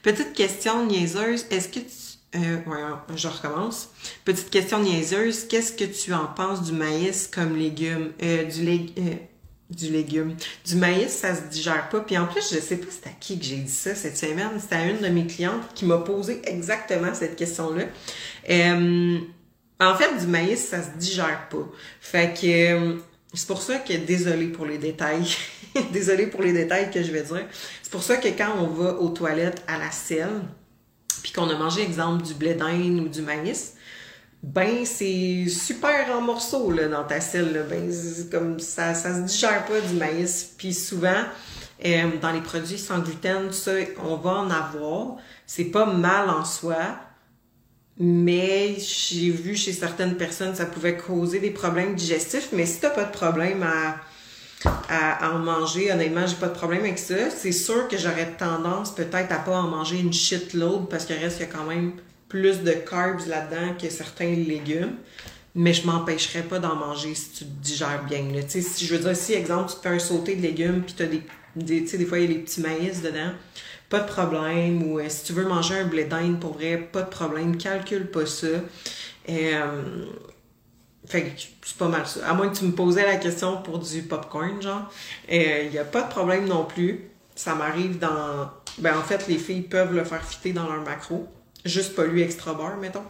Petite 0.05 0.32
question 0.32 0.87
niaiseuse. 0.87 1.47
Est-ce 1.51 1.68
que 1.68 1.80
tu. 1.80 2.37
Euh, 2.37 2.57
ouais, 2.66 3.16
je 3.16 3.26
recommence. 3.26 3.91
Petite 4.24 4.49
question 4.51 4.78
niaiseuse. 4.80 5.49
Qu'est-ce 5.49 5.72
que 5.72 5.85
tu 5.85 6.14
en 6.14 6.26
penses 6.26 6.62
du 6.62 6.72
maïs 6.72 7.26
comme 7.26 7.57
légume? 7.57 8.12
Euh, 8.22 8.45
du, 8.45 8.68
euh, 8.68 9.14
du 9.70 9.91
légume. 9.91 10.37
Du 10.64 10.76
maïs, 10.76 11.11
ça 11.11 11.35
se 11.35 11.49
digère 11.51 11.89
pas. 11.89 11.99
Puis 12.01 12.16
en 12.16 12.26
plus, 12.26 12.49
je 12.55 12.61
sais 12.61 12.76
pas 12.76 12.87
c'est 12.91 13.09
à 13.09 13.12
qui 13.18 13.41
que 13.41 13.45
j'ai 13.45 13.57
dit 13.57 13.72
ça 13.72 13.97
cette 13.97 14.16
semaine. 14.16 14.51
C'était 14.61 14.76
à 14.76 14.87
une 14.87 15.01
de 15.01 15.09
mes 15.09 15.26
clientes 15.26 15.74
qui 15.74 15.85
m'a 15.85 15.99
posé 15.99 16.43
exactement 16.45 17.12
cette 17.12 17.35
question-là. 17.35 17.87
Euh, 18.51 19.18
en 19.81 19.95
fait, 19.97 20.16
du 20.18 20.27
maïs, 20.27 20.68
ça 20.68 20.83
se 20.83 20.91
digère 20.99 21.49
pas. 21.49 21.66
Fait 22.01 22.33
que 22.33 22.47
euh, 22.47 22.97
c'est 23.33 23.47
pour 23.47 23.61
ça 23.61 23.79
que 23.79 23.93
désolé 23.93 24.47
pour 24.49 24.66
les 24.66 24.79
détails. 24.79 25.37
désolé 25.93 26.27
pour 26.27 26.43
les 26.43 26.53
détails 26.53 26.91
que 26.91 27.03
je 27.03 27.11
vais 27.11 27.22
dire. 27.22 27.47
C'est 27.83 27.91
pour 27.91 28.03
ça 28.03 28.16
que 28.16 28.29
quand 28.29 28.55
on 28.59 28.68
va 28.68 28.95
aux 28.95 29.09
toilettes 29.09 29.62
à 29.66 29.79
la 29.79 29.91
selle, 29.91 30.43
puis 31.22 31.33
qu'on 31.33 31.49
a 31.49 31.57
mangé 31.57 31.83
exemple 31.83 32.22
du 32.22 32.35
blé 32.35 32.55
d'Inde 32.55 33.01
ou 33.01 33.09
du 33.09 33.22
maïs, 33.22 33.75
ben 34.43 34.85
c'est 34.85 35.47
super 35.49 36.14
en 36.14 36.20
morceaux 36.20 36.70
là, 36.70 36.87
dans 36.87 37.05
ta 37.05 37.20
selle. 37.20 37.66
Ben, 37.68 37.91
comme 38.31 38.61
ça, 38.61 38.95
ça 38.95 39.14
se 39.14 39.20
digère 39.20 39.64
pas 39.64 39.81
du 39.81 39.95
maïs. 39.95 40.55
Puis 40.57 40.75
souvent, 40.75 41.25
euh, 41.85 42.11
dans 42.20 42.31
les 42.31 42.43
produits 42.43 42.79
sans 42.79 43.01
gluten, 43.01 43.53
ça, 43.53 43.72
on 44.05 44.16
va 44.16 44.31
en 44.33 44.51
avoir. 44.51 45.16
C'est 45.47 45.64
pas 45.64 45.87
mal 45.87 46.31
en 46.31 46.45
soi, 46.45 46.99
mais 47.99 48.76
j'ai 48.78 49.30
vu 49.30 49.55
chez 49.55 49.72
certaines 49.72 50.16
personnes 50.16 50.55
ça 50.55 50.66
pouvait 50.66 50.97
causer 50.97 51.38
des 51.38 51.51
problèmes 51.51 51.95
digestifs. 51.95 52.49
Mais 52.53 52.66
si 52.66 52.80
t'as 52.80 52.90
pas 52.90 53.05
de 53.05 53.12
problème 53.12 53.62
à, 53.62 54.01
à, 54.88 55.32
en 55.32 55.38
manger, 55.38 55.92
honnêtement, 55.92 56.26
j'ai 56.26 56.36
pas 56.36 56.49
de 56.49 56.55
problème 56.55 56.80
avec 56.80 56.99
ça. 56.99 57.30
C'est 57.30 57.53
sûr 57.53 57.86
que 57.88 57.97
j'aurais 57.97 58.32
tendance 58.36 58.95
peut-être 58.95 59.32
à 59.32 59.38
pas 59.38 59.57
en 59.57 59.68
manger 59.68 59.99
une 60.01 60.12
shitload 60.12 60.88
parce 60.88 61.05
qu'il 61.05 61.16
reste 61.16 61.38
qu'il 61.38 61.47
y 61.47 61.49
a 61.49 61.53
quand 61.53 61.64
même 61.64 61.92
plus 62.28 62.62
de 62.62 62.72
carbs 62.72 63.26
là-dedans 63.28 63.74
que 63.80 63.88
certains 63.88 64.34
légumes. 64.34 64.97
Mais 65.57 65.72
je 65.72 65.86
m'empêcherais 65.86 66.42
pas 66.42 66.59
d'en 66.59 66.74
manger 66.74 67.14
si 67.14 67.30
tu 67.30 67.45
digères 67.45 68.03
bien. 68.09 68.24
Là. 68.34 68.40
Si, 68.49 68.84
je 68.84 68.92
veux 68.92 69.01
dire, 69.01 69.14
si, 69.14 69.34
exemple, 69.34 69.70
tu 69.70 69.76
te 69.76 69.82
fais 69.82 69.95
un 69.95 70.01
sauté 70.01 70.34
de 70.34 70.42
légumes 70.42 70.82
puis 70.82 70.95
t'as 70.99 71.07
des, 71.07 71.22
des, 71.55 71.82
des 71.82 72.07
fois, 72.07 72.18
il 72.18 72.22
y 72.22 72.24
a 72.24 72.36
des 72.36 72.42
petits 72.42 72.61
maïs 72.61 73.03
dedans 73.03 73.30
pas 73.95 74.01
de 74.01 74.09
problème. 74.09 74.82
Ou 74.90 74.99
euh, 74.99 75.09
si 75.09 75.24
tu 75.24 75.32
veux 75.32 75.45
manger 75.45 75.76
un 75.76 75.84
blé 75.84 76.05
d'Inde, 76.05 76.40
pour 76.40 76.55
vrai, 76.55 76.76
pas 76.78 77.03
de 77.03 77.09
problème. 77.09 77.57
Calcule 77.57 78.11
pas 78.11 78.26
ça. 78.26 78.47
Euh, 79.28 80.07
fait 81.07 81.22
que 81.22 81.40
c'est 81.62 81.76
pas 81.76 81.88
mal 81.88 82.07
ça. 82.07 82.28
À 82.28 82.34
moins 82.34 82.49
que 82.49 82.57
tu 82.57 82.64
me 82.64 82.72
posais 82.72 83.07
la 83.07 83.16
question 83.16 83.62
pour 83.62 83.78
du 83.78 84.03
popcorn, 84.03 84.61
genre. 84.61 84.90
Il 85.30 85.40
euh, 85.40 85.70
n'y 85.70 85.78
a 85.78 85.84
pas 85.84 86.03
de 86.03 86.09
problème 86.09 86.47
non 86.47 86.64
plus. 86.64 87.09
Ça 87.36 87.55
m'arrive 87.55 87.99
dans. 87.99 88.51
Ben, 88.78 88.99
en 88.99 89.03
fait, 89.03 89.28
les 89.28 89.38
filles 89.38 89.62
peuvent 89.62 89.95
le 89.95 90.05
faire 90.05 90.24
fitter 90.24 90.53
dans 90.53 90.68
leur 90.68 90.82
macro. 90.82 91.28
Juste 91.64 91.95
pas 91.95 92.05
lui 92.05 92.22
extra 92.22 92.53
beurre, 92.53 92.76
mettons 92.76 93.05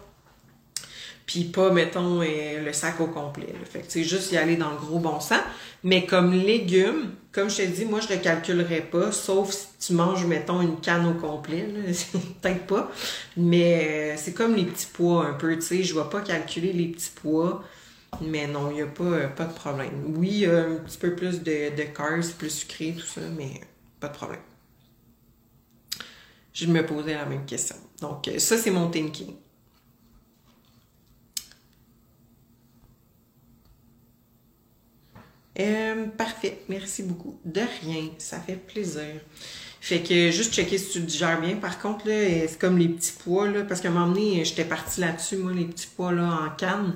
puis 1.27 1.45
pas, 1.45 1.71
mettons, 1.71 2.21
euh, 2.21 2.65
le 2.65 2.73
sac 2.73 3.01
au 3.01 3.07
complet. 3.07 3.55
Fait 3.71 3.81
que 3.81 3.87
c'est 3.89 4.05
juste 4.05 4.31
y 4.33 4.37
aller 4.37 4.57
dans 4.57 4.71
le 4.71 4.77
gros 4.77 4.99
bon 4.99 5.21
sens. 5.21 5.41
Mais 5.83 6.05
comme 6.05 6.33
légumes, 6.33 7.13
comme 7.33 7.49
je 7.49 7.57
te 7.57 7.63
dis, 7.63 7.87
moi, 7.87 8.01
je 8.01 8.13
ne 8.13 8.19
calculerais 8.19 8.83
pas, 8.83 9.11
sauf 9.11 9.51
si 9.51 9.67
tu 9.81 9.93
manges, 9.95 10.27
mettons, 10.27 10.61
une 10.61 10.81
canne 10.81 11.07
au 11.07 11.15
complet. 11.15 11.67
Peut-être 12.43 12.67
pas. 12.67 12.93
Mais 13.37 13.89
euh, 13.89 14.15
c'est 14.19 14.35
comme 14.35 14.55
les 14.55 14.65
petits 14.65 14.89
pois 14.93 15.27
un 15.27 15.35
peu, 15.35 15.55
tu 15.55 15.63
sais. 15.63 15.83
Je 15.83 15.95
ne 15.95 16.03
vais 16.03 16.11
pas 16.11 16.21
calculer 16.21 16.73
les 16.73 16.89
petits 16.89 17.13
pois. 17.15 17.65
Mais 18.21 18.47
non, 18.47 18.71
il 18.71 18.75
n'y 18.77 18.83
a 18.83 18.87
pas, 18.87 19.05
euh, 19.05 19.29
pas 19.29 19.45
de 19.45 19.55
problème. 19.55 20.15
Oui, 20.17 20.45
un 20.47 20.77
petit 20.85 20.99
peu 20.99 21.17
plus 21.17 21.43
de, 21.43 21.75
de 21.75 21.83
carbs, 21.85 22.33
plus 22.39 22.51
sucré, 22.51 22.95
tout 22.97 23.07
ça, 23.07 23.23
mais 23.37 23.61
pas 23.99 24.09
de 24.09 24.15
problème. 24.15 24.41
Je 26.53 26.67
me 26.67 26.85
posais 26.85 27.15
la 27.15 27.25
même 27.25 27.47
question. 27.47 27.77
Donc, 28.01 28.31
ça, 28.39 28.59
c'est 28.59 28.71
mon 28.71 28.89
thinking. 28.91 29.35
Euh, 35.59 36.07
parfait, 36.07 36.59
merci 36.69 37.03
beaucoup. 37.03 37.39
De 37.45 37.61
rien, 37.83 38.11
ça 38.19 38.41
fait 38.41 38.57
plaisir. 38.57 39.21
Fait 39.81 40.01
que 40.01 40.31
juste 40.31 40.55
checker 40.55 40.79
si 40.79 40.93
tu 40.93 41.01
digères 41.01 41.41
bien. 41.41 41.57
Par 41.57 41.79
contre, 41.79 42.09
là, 42.09 42.47
c'est 42.49 42.59
comme 42.59 42.79
les 42.79 42.89
petits 42.89 43.13
pois, 43.23 43.49
là, 43.49 43.65
parce 43.65 43.81
qu'à 43.81 43.89
un 43.89 43.93
moment 43.93 44.09
donné, 44.09 44.45
j'étais 44.45 44.65
partie 44.65 45.01
là-dessus, 45.01 45.37
moi, 45.37 45.53
les 45.53 45.67
petits 45.67 45.89
pois 45.95 46.13
là, 46.13 46.47
en 46.47 46.57
canne. 46.57 46.95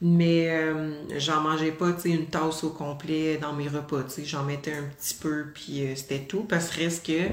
Mais 0.00 0.48
euh, 0.48 0.92
j'en 1.18 1.40
mangeais 1.40 1.72
pas, 1.72 1.92
tu 1.92 2.02
sais, 2.02 2.10
une 2.10 2.26
tasse 2.26 2.62
au 2.62 2.70
complet 2.70 3.38
dans 3.38 3.52
mes 3.52 3.66
repas, 3.66 4.04
tu 4.04 4.10
sais. 4.10 4.24
J'en 4.24 4.44
mettais 4.44 4.72
un 4.72 4.84
petit 4.84 5.14
peu, 5.14 5.46
puis 5.52 5.82
euh, 5.82 5.96
c'était 5.96 6.20
tout. 6.20 6.44
Parce 6.44 6.70
que 6.70 7.02
que 7.04 7.32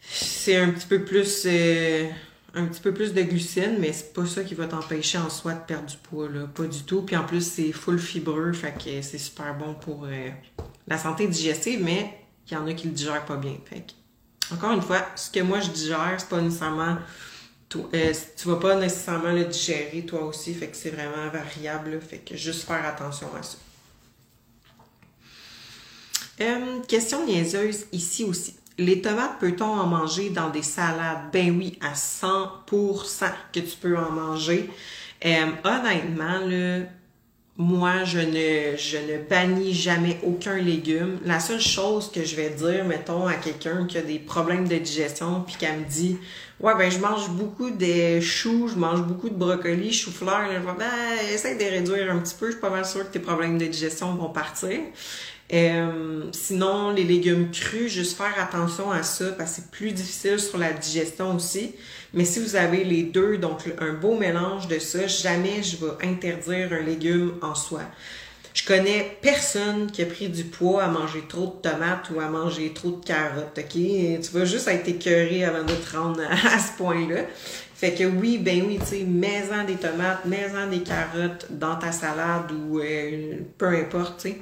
c'est 0.00 0.56
un 0.56 0.70
petit 0.70 0.86
peu 0.86 1.04
plus 1.04 1.42
euh, 1.46 2.08
un 2.54 2.66
petit 2.66 2.80
peu 2.80 2.94
plus 2.94 3.12
de 3.12 3.22
glucides, 3.22 3.78
mais 3.78 3.92
c'est 3.92 4.12
pas 4.12 4.26
ça 4.26 4.42
qui 4.42 4.54
va 4.54 4.66
t'empêcher 4.66 5.18
en 5.18 5.30
soi 5.30 5.54
de 5.54 5.60
perdre 5.60 5.86
du 5.86 5.96
poids, 5.96 6.28
là. 6.28 6.46
Pas 6.46 6.64
du 6.64 6.82
tout. 6.82 7.02
Puis 7.02 7.16
en 7.16 7.24
plus, 7.24 7.42
c'est 7.42 7.72
full 7.72 7.98
fibreux, 7.98 8.52
fait 8.52 8.72
que 8.72 9.02
c'est 9.02 9.18
super 9.18 9.54
bon 9.54 9.74
pour 9.74 10.06
la 10.86 10.98
santé 10.98 11.26
digestive, 11.26 11.82
mais 11.82 12.18
il 12.46 12.54
y 12.54 12.56
en 12.56 12.66
a 12.66 12.72
qui 12.72 12.88
le 12.88 12.94
digèrent 12.94 13.26
pas 13.26 13.36
bien. 13.36 13.56
Fait 13.66 13.84
encore 14.52 14.72
une 14.72 14.82
fois, 14.82 15.04
ce 15.14 15.30
que 15.30 15.40
moi 15.40 15.60
je 15.60 15.70
digère, 15.70 16.14
c'est 16.18 16.28
pas 16.28 16.40
nécessairement. 16.40 16.96
Euh, 17.74 18.14
tu 18.36 18.48
vas 18.48 18.56
pas 18.56 18.76
nécessairement 18.76 19.32
le 19.32 19.44
digérer 19.44 20.04
toi 20.06 20.24
aussi, 20.24 20.54
fait 20.54 20.68
que 20.68 20.76
c'est 20.76 20.90
vraiment 20.90 21.28
variable. 21.30 22.00
fait 22.00 22.18
que 22.18 22.36
juste 22.36 22.66
faire 22.66 22.84
attention 22.84 23.28
à 23.38 23.42
ça. 23.42 23.58
Euh, 26.40 26.80
question 26.86 27.26
niaiseuse 27.26 27.86
ici 27.92 28.24
aussi. 28.24 28.54
Les 28.80 29.00
tomates, 29.00 29.40
peut-on 29.40 29.64
en 29.64 29.86
manger 29.86 30.30
dans 30.30 30.50
des 30.50 30.62
salades? 30.62 31.30
Ben 31.32 31.50
oui, 31.58 31.78
à 31.80 31.94
100% 31.94 33.26
que 33.52 33.58
tu 33.58 33.76
peux 33.76 33.98
en 33.98 34.12
manger. 34.12 34.70
Euh, 35.26 35.46
honnêtement, 35.64 36.38
là, 36.46 36.84
moi, 37.56 38.04
je 38.04 38.20
ne, 38.20 38.76
je 38.76 38.98
ne 38.98 39.18
bannis 39.28 39.74
jamais 39.74 40.20
aucun 40.22 40.58
légume. 40.58 41.18
La 41.24 41.40
seule 41.40 41.60
chose 41.60 42.08
que 42.12 42.22
je 42.22 42.36
vais 42.36 42.50
dire, 42.50 42.84
mettons, 42.84 43.26
à 43.26 43.34
quelqu'un 43.34 43.84
qui 43.84 43.98
a 43.98 44.02
des 44.02 44.20
problèmes 44.20 44.68
de 44.68 44.76
digestion, 44.76 45.42
puis 45.44 45.56
qu'elle 45.56 45.80
me 45.80 45.84
dit 45.84 46.16
Ouais, 46.60 46.74
ben 46.76 46.88
je 46.88 46.98
mange 46.98 47.30
beaucoup 47.30 47.70
de 47.70 48.20
choux, 48.20 48.68
je 48.68 48.76
mange 48.76 49.02
beaucoup 49.02 49.28
de 49.28 49.34
brocolis, 49.34 49.92
chou-fleur, 49.92 50.52
je 50.52 50.58
vais 50.58 50.72
ben, 50.78 51.32
essaye 51.32 51.58
de 51.58 51.64
réduire 51.64 52.12
un 52.12 52.18
petit 52.18 52.34
peu, 52.34 52.46
je 52.46 52.52
suis 52.52 52.60
pas 52.60 52.70
mal 52.70 52.84
sûre 52.84 53.06
que 53.08 53.12
tes 53.12 53.18
problèmes 53.18 53.58
de 53.58 53.66
digestion 53.66 54.14
vont 54.14 54.30
partir. 54.30 54.78
Euh, 55.52 56.24
sinon, 56.32 56.92
les 56.92 57.04
légumes 57.04 57.50
crus, 57.50 57.90
juste 57.90 58.16
faire 58.16 58.34
attention 58.38 58.90
à 58.90 59.02
ça 59.02 59.32
parce 59.32 59.50
que 59.50 59.56
c'est 59.56 59.70
plus 59.70 59.92
difficile 59.92 60.38
sur 60.38 60.58
la 60.58 60.72
digestion 60.72 61.34
aussi. 61.36 61.74
Mais 62.12 62.24
si 62.24 62.40
vous 62.40 62.56
avez 62.56 62.84
les 62.84 63.02
deux, 63.02 63.38
donc 63.38 63.62
un 63.80 63.94
beau 63.94 64.16
mélange 64.16 64.68
de 64.68 64.78
ça, 64.78 65.06
jamais 65.06 65.62
je 65.62 65.76
vais 65.76 66.06
interdire 66.06 66.72
un 66.72 66.82
légume 66.82 67.34
en 67.42 67.54
soi. 67.54 67.80
Je 68.54 68.66
connais 68.66 69.16
personne 69.22 69.90
qui 69.90 70.02
a 70.02 70.06
pris 70.06 70.28
du 70.28 70.44
poids 70.44 70.82
à 70.82 70.88
manger 70.88 71.22
trop 71.28 71.46
de 71.46 71.68
tomates 71.70 72.10
ou 72.12 72.20
à 72.20 72.28
manger 72.28 72.72
trop 72.72 72.90
de 72.90 73.04
carottes, 73.04 73.56
ok? 73.56 73.72
Tu 73.72 74.30
vas 74.32 74.44
juste 74.44 74.68
être 74.68 74.88
écœuré 74.88 75.44
avant 75.44 75.62
de 75.62 75.74
te 75.74 75.96
rendre 75.96 76.20
à 76.22 76.58
ce 76.58 76.76
point-là. 76.76 77.22
Fait 77.74 77.94
que 77.94 78.02
oui, 78.02 78.38
ben 78.38 78.64
oui, 78.66 78.78
tu 78.80 78.86
sais, 78.86 79.04
mets-en 79.04 79.64
des 79.64 79.76
tomates, 79.76 80.24
mets-en 80.24 80.66
des 80.66 80.82
carottes 80.82 81.46
dans 81.50 81.76
ta 81.76 81.92
salade 81.92 82.50
ou 82.50 82.80
euh, 82.80 83.36
peu 83.56 83.68
importe, 83.68 84.22
tu. 84.22 84.34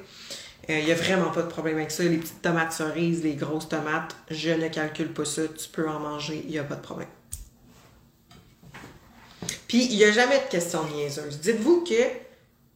Il 0.69 0.75
euh, 0.75 0.83
n'y 0.83 0.91
a 0.91 0.95
vraiment 0.95 1.31
pas 1.31 1.43
de 1.43 1.47
problème 1.47 1.77
avec 1.77 1.91
ça. 1.91 2.03
Les 2.03 2.17
petites 2.17 2.41
tomates 2.41 2.73
cerises, 2.73 3.23
les 3.23 3.35
grosses 3.35 3.69
tomates, 3.69 4.15
je 4.29 4.49
ne 4.49 4.67
calcule 4.67 5.13
pas 5.13 5.25
ça. 5.25 5.43
Tu 5.47 5.69
peux 5.69 5.87
en 5.87 5.99
manger, 5.99 6.41
il 6.45 6.51
n'y 6.51 6.59
a 6.59 6.63
pas 6.63 6.75
de 6.75 6.81
problème. 6.81 7.07
Puis, 9.67 9.85
il 9.85 9.97
n'y 9.97 10.03
a 10.03 10.11
jamais 10.11 10.39
de 10.39 10.49
questions 10.49 10.85
niaiseuses. 10.93 11.39
Dites-vous 11.39 11.83
que 11.83 12.03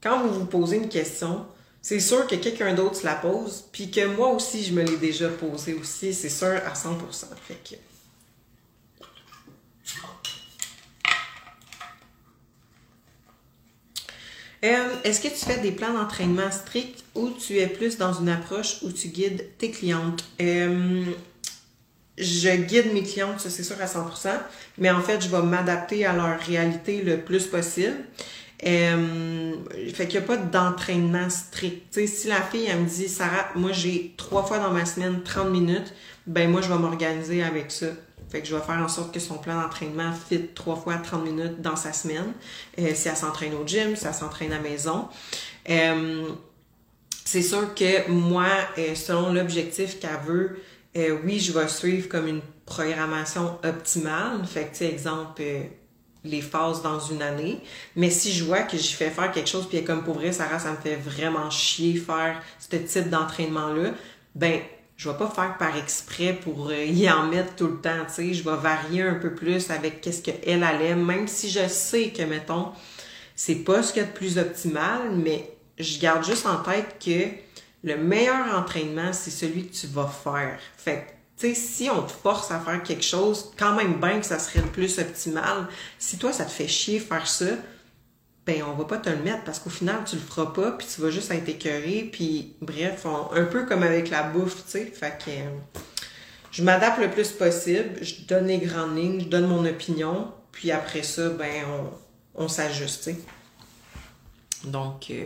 quand 0.02 0.22
vous 0.22 0.40
vous 0.40 0.46
posez 0.46 0.78
une 0.78 0.90
question, 0.90 1.46
c'est 1.82 2.00
sûr 2.00 2.28
que 2.28 2.36
quelqu'un 2.36 2.74
d'autre 2.74 2.96
se 2.96 3.06
la 3.06 3.16
pose, 3.16 3.66
puis 3.72 3.92
que 3.92 4.06
moi 4.06 4.30
aussi, 4.30 4.64
je 4.64 4.74
me 4.74 4.84
l'ai 4.84 4.98
déjà 4.98 5.30
posée 5.30 5.74
aussi, 5.74 6.14
c'est 6.14 6.30
sûr 6.30 6.48
à 6.66 6.74
100%. 6.74 7.26
Fait 7.48 7.56
que... 7.56 7.76
Est-ce 14.62 15.22
que 15.22 15.28
tu 15.28 15.44
fais 15.46 15.58
des 15.58 15.72
plans 15.72 15.94
d'entraînement 15.94 16.52
stricts 16.52 17.04
ou 17.16 17.30
tu 17.32 17.58
es 17.58 17.68
plus 17.68 17.98
dans 17.98 18.14
une 18.14 18.30
approche 18.30 18.78
où 18.84 18.92
tu 18.92 19.08
guides 19.08 19.44
tes 19.58 19.72
clientes? 19.72 20.24
Je 22.18 22.56
guide 22.56 22.94
mes 22.94 23.04
clientes, 23.04 23.40
ça 23.40 23.50
c'est 23.50 23.64
sûr 23.64 23.78
à 23.82 23.86
100%, 23.86 24.30
mais 24.78 24.92
en 24.92 25.02
fait, 25.02 25.22
je 25.22 25.30
vais 25.30 25.42
m'adapter 25.42 26.06
à 26.06 26.14
leur 26.14 26.40
réalité 26.40 27.02
le 27.02 27.22
plus 27.22 27.48
possible. 27.48 27.98
Fait 28.62 30.08
qu'il 30.08 30.20
n'y 30.20 30.26
a 30.26 30.28
pas 30.28 30.38
d'entraînement 30.38 31.32
strict. 31.32 32.00
si 32.06 32.28
la 32.28 32.44
fille, 32.44 32.68
elle 32.70 32.82
me 32.82 32.88
dit, 32.88 33.10
Sarah, 33.10 33.48
moi 33.56 33.72
j'ai 33.72 34.14
trois 34.18 34.44
fois 34.44 34.60
dans 34.60 34.70
ma 34.70 34.86
semaine 34.86 35.24
30 35.24 35.50
minutes, 35.50 35.94
ben 36.28 36.52
moi 36.52 36.62
je 36.62 36.68
vais 36.68 36.78
m'organiser 36.78 37.42
avec 37.42 37.72
ça. 37.72 37.88
Fait 38.32 38.42
que 38.42 38.48
je 38.48 38.56
vais 38.56 38.62
faire 38.62 38.78
en 38.78 38.88
sorte 38.88 39.14
que 39.14 39.20
son 39.20 39.38
plan 39.38 39.62
d'entraînement 39.62 40.14
fit 40.14 40.48
trois 40.56 40.78
fois 40.78 40.96
30 40.96 41.26
minutes 41.26 41.62
dans 41.62 41.76
sa 41.76 41.92
semaine. 41.92 42.34
Euh, 42.80 42.92
si 42.96 43.10
elle 43.10 43.18
s'entraîne 43.18 43.54
au 43.56 43.68
gym, 43.68 43.96
si 43.98 44.08
elle 44.08 44.14
s'entraîne 44.14 44.54
à 44.54 44.58
la 44.58 44.62
maison. 44.62 45.10
Euh, 45.70 46.30
c'est 47.26 47.42
sûr 47.42 47.76
que 47.76 48.10
moi, 48.10 48.48
euh, 48.78 48.96
selon 48.96 49.34
l'objectif 49.34 50.00
qu'elle 50.00 50.20
veut, 50.26 50.60
oui, 51.24 51.40
je 51.40 51.52
vais 51.52 51.68
suivre 51.68 52.10
comme 52.10 52.28
une 52.28 52.42
programmation 52.66 53.58
optimale. 53.64 54.46
Fait 54.46 54.66
que, 54.66 54.78
tu 54.78 54.84
exemple, 54.84 55.42
les 56.24 56.42
phases 56.42 56.82
dans 56.82 57.00
une 57.00 57.22
année. 57.22 57.62
Mais 57.96 58.10
si 58.10 58.32
je 58.32 58.44
vois 58.44 58.64
que 58.64 58.78
j'y 58.78 58.94
fais 58.94 59.10
faire 59.10 59.32
quelque 59.32 59.50
chose, 59.50 59.68
puis 59.68 59.84
comme 59.84 60.04
pour 60.04 60.16
vrai, 60.16 60.32
Sarah, 60.32 60.60
ça 60.60 60.72
me 60.72 60.78
fait 60.78 60.98
vraiment 60.98 61.50
chier 61.50 61.96
faire 61.96 62.42
ce 62.60 62.76
type 62.76 63.10
d'entraînement-là, 63.10 63.92
ben 64.36 64.60
je 65.02 65.10
vais 65.10 65.18
pas 65.18 65.32
faire 65.32 65.58
par 65.58 65.76
exprès 65.78 66.34
pour 66.34 66.70
euh, 66.70 66.86
y 66.86 67.10
en 67.10 67.26
mettre 67.26 67.56
tout 67.56 67.66
le 67.66 67.82
temps, 67.82 68.06
tu 68.08 68.14
sais, 68.14 68.34
je 68.36 68.44
vais 68.44 68.56
varier 68.56 69.02
un 69.02 69.16
peu 69.16 69.34
plus 69.34 69.72
avec 69.72 70.00
qu'est-ce 70.00 70.22
qu'elle 70.22 70.64
elle 70.64 70.82
aime, 70.84 71.04
même 71.04 71.28
si 71.28 71.50
je 71.50 71.68
sais 71.68 72.10
que, 72.10 72.22
mettons, 72.22 72.72
c'est 73.36 73.56
pas 73.56 73.82
ce 73.82 73.94
qu'il 73.94 74.04
y 74.04 74.06
a 74.06 74.08
de 74.08 74.14
plus 74.14 74.38
optimal, 74.38 75.10
mais 75.16 75.58
je 75.80 76.00
garde 76.00 76.24
juste 76.24 76.46
en 76.46 76.58
tête 76.58 76.98
que 77.04 77.30
le 77.84 77.98
meilleur 77.98 78.56
entraînement, 78.56 79.12
c'est 79.12 79.32
celui 79.32 79.70
que 79.70 79.76
tu 79.76 79.88
vas 79.88 80.08
faire. 80.08 80.60
Fait 80.78 81.08
tu 81.36 81.48
sais, 81.48 81.56
si 81.56 81.90
on 81.90 82.04
te 82.04 82.12
force 82.12 82.52
à 82.52 82.60
faire 82.60 82.84
quelque 82.84 83.04
chose, 83.04 83.52
quand 83.58 83.74
même 83.74 84.00
bien 84.00 84.20
que 84.20 84.26
ça 84.28 84.38
serait 84.38 84.62
le 84.62 84.68
plus 84.68 85.00
optimal, 85.00 85.68
si 85.98 86.20
toi, 86.20 86.32
ça 86.32 86.46
te 86.46 86.52
fait 86.52 86.68
chier 86.68 87.00
faire 87.00 87.28
ça, 87.28 87.46
ben 88.52 88.64
on 88.64 88.74
va 88.74 88.86
pas 88.86 88.98
te 88.98 89.10
le 89.10 89.18
mettre 89.18 89.44
parce 89.44 89.60
qu'au 89.60 89.70
final 89.70 90.02
tu 90.06 90.16
le 90.16 90.22
feras 90.22 90.48
pas 90.48 90.72
puis 90.72 90.88
tu 90.94 91.02
vas 91.02 91.10
juste 91.10 91.32
être 91.32 91.48
écœuré 91.48 92.10
puis 92.12 92.56
bref 92.62 93.06
un 93.06 93.46
peu 93.46 93.66
comme 93.66 93.84
avec 93.84 94.10
la 94.10 94.24
bouffe 94.24 94.66
tu 94.66 94.72
sais. 94.72 94.86
Fait 94.86 95.18
que 95.24 95.32
je 96.52 96.64
m'adapte 96.64 97.00
le 97.00 97.10
plus 97.10 97.32
possible 97.32 97.92
je 98.02 98.26
donne 98.28 98.48
les 98.48 98.60
grandes 98.60 98.98
lignes 98.98 99.22
je 99.22 99.28
donne 99.28 99.48
mon 99.48 99.66
opinion 99.66 100.32
puis 100.52 100.72
après 100.72 101.04
ça 101.04 101.30
ben 101.30 101.64
on, 102.36 102.48
s'ajuste 102.48 103.04
tu 103.04 103.12
sais. 103.12 103.18
Donc 104.66 105.08
euh, 105.10 105.26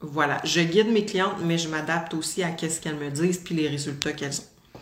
voilà. 0.00 0.40
Je 0.44 0.60
guide 0.60 0.88
mes 0.88 1.04
clientes 1.04 1.38
mais 1.42 1.58
je 1.58 1.68
m'adapte 1.68 2.14
aussi 2.14 2.42
à 2.42 2.56
ce 2.56 2.80
qu'elles 2.80 2.96
me 2.96 3.10
disent 3.10 3.38
puis 3.38 3.54
les 3.54 3.68
résultats 3.68 4.12
qu'elles 4.12 4.38
ont. 4.38 4.80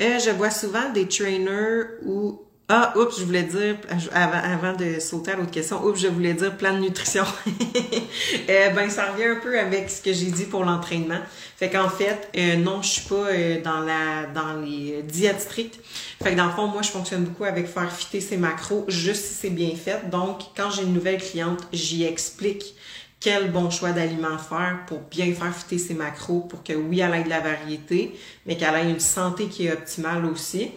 Euh, 0.00 0.18
je 0.18 0.30
vois 0.30 0.50
souvent 0.50 0.90
des 0.92 1.06
trainers 1.08 1.84
ou 2.04 2.42
ah, 2.72 2.92
oups, 2.96 3.18
je 3.18 3.24
voulais 3.24 3.42
dire, 3.42 3.76
avant, 4.12 4.74
de 4.74 5.00
sauter 5.00 5.32
à 5.32 5.36
l'autre 5.36 5.50
question, 5.50 5.84
oups, 5.84 6.00
je 6.00 6.06
voulais 6.06 6.34
dire 6.34 6.56
plan 6.56 6.72
de 6.72 6.78
nutrition. 6.78 7.24
euh, 8.48 8.70
ben, 8.70 8.88
ça 8.88 9.10
revient 9.10 9.24
un 9.24 9.40
peu 9.40 9.58
avec 9.58 9.90
ce 9.90 10.00
que 10.00 10.12
j'ai 10.12 10.30
dit 10.30 10.44
pour 10.44 10.64
l'entraînement. 10.64 11.18
Fait 11.56 11.68
qu'en 11.68 11.88
fait, 11.88 12.30
euh, 12.36 12.54
non, 12.54 12.80
je 12.80 12.88
suis 12.88 13.08
pas 13.08 13.26
euh, 13.26 13.60
dans 13.60 13.80
la 13.80 14.26
dans 14.26 14.60
les 14.60 15.02
diètes 15.02 15.40
strictes. 15.40 15.80
Fait 16.22 16.30
que 16.30 16.36
dans 16.36 16.46
le 16.46 16.52
fond, 16.52 16.68
moi, 16.68 16.82
je 16.82 16.90
fonctionne 16.90 17.24
beaucoup 17.24 17.42
avec 17.42 17.66
faire 17.66 17.90
fitter 17.90 18.20
ses 18.20 18.36
macros, 18.36 18.84
juste 18.86 19.24
si 19.24 19.34
c'est 19.34 19.50
bien 19.50 19.74
fait. 19.74 20.08
Donc, 20.08 20.38
quand 20.56 20.70
j'ai 20.70 20.82
une 20.82 20.92
nouvelle 20.92 21.20
cliente, 21.20 21.66
j'y 21.72 22.04
explique 22.04 22.76
quel 23.18 23.50
bon 23.50 23.68
choix 23.70 23.90
d'aliments 23.90 24.38
faire 24.38 24.78
pour 24.86 25.00
bien 25.00 25.34
faire 25.34 25.54
fitter 25.54 25.78
ses 25.78 25.94
macros, 25.94 26.40
pour 26.40 26.62
que 26.62 26.72
oui, 26.72 27.00
elle 27.00 27.14
ait 27.14 27.24
de 27.24 27.28
la 27.28 27.40
variété, 27.40 28.14
mais 28.46 28.56
qu'elle 28.56 28.76
ait 28.76 28.90
une 28.90 29.00
santé 29.00 29.46
qui 29.46 29.66
est 29.66 29.72
optimale 29.72 30.24
aussi. 30.24 30.70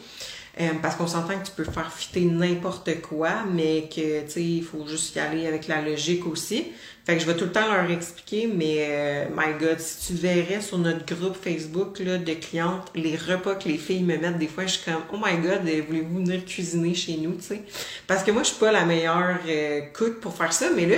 Euh, 0.62 0.70
parce 0.84 0.96
qu'on 0.96 1.08
s'entend 1.08 1.40
que 1.40 1.48
tu 1.48 1.52
peux 1.52 1.64
faire 1.64 1.92
fitter 1.92 2.26
n'importe 2.26 3.02
quoi, 3.02 3.44
mais 3.52 3.90
que, 3.90 4.22
tu 4.22 4.32
sais, 4.32 4.44
il 4.44 4.64
faut 4.64 4.86
juste 4.86 5.16
y 5.16 5.20
aller 5.20 5.48
avec 5.48 5.68
la 5.68 5.82
logique 5.82 6.28
aussi. 6.28 6.68
Fait 7.06 7.16
que 7.16 7.22
je 7.22 7.26
vais 7.26 7.36
tout 7.36 7.46
le 7.46 7.52
temps 7.52 7.74
leur 7.74 7.90
expliquer, 7.90 8.48
mais 8.48 8.86
euh, 8.88 9.26
my 9.36 9.60
God, 9.60 9.80
si 9.80 10.14
tu 10.14 10.22
verrais 10.22 10.62
sur 10.62 10.78
notre 10.78 11.04
groupe 11.16 11.36
Facebook 11.36 11.98
là, 12.00 12.20
de 12.20 12.34
clientes, 12.34 12.88
les 12.94 13.18
repas 13.18 13.56
que 13.56 13.68
les 13.68 13.80
filles 13.80 14.04
me 14.04 14.16
mettent, 14.16 14.38
des 14.38 14.48
fois, 14.48 14.68
je 14.68 14.74
suis 14.74 14.92
comme, 14.92 15.02
oh 15.12 15.18
my 15.18 15.38
God, 15.38 15.68
euh, 15.68 15.82
voulez-vous 15.88 16.18
venir 16.18 16.46
cuisiner 16.46 16.94
chez 16.94 17.18
nous, 17.18 17.36
sais? 17.40 17.64
Parce 18.06 18.24
que 18.24 18.30
moi, 18.30 18.44
je 18.44 18.50
suis 18.50 18.60
pas 18.60 18.72
la 18.72 18.86
meilleure 18.86 19.40
cook 19.94 20.20
pour 20.20 20.36
faire 20.36 20.54
ça, 20.54 20.68
mais 20.76 20.86
là, 20.86 20.98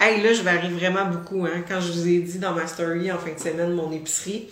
hey, 0.00 0.22
là, 0.22 0.32
je 0.32 0.40
varie 0.40 0.70
vraiment 0.70 1.04
beaucoup, 1.04 1.44
hein. 1.44 1.62
Quand 1.68 1.82
je 1.82 1.92
vous 1.92 2.08
ai 2.08 2.20
dit 2.20 2.38
dans 2.38 2.54
ma 2.54 2.66
story 2.66 3.12
en 3.12 3.18
fin 3.18 3.34
de 3.34 3.38
semaine, 3.38 3.74
mon 3.74 3.92
épicerie, 3.92 4.48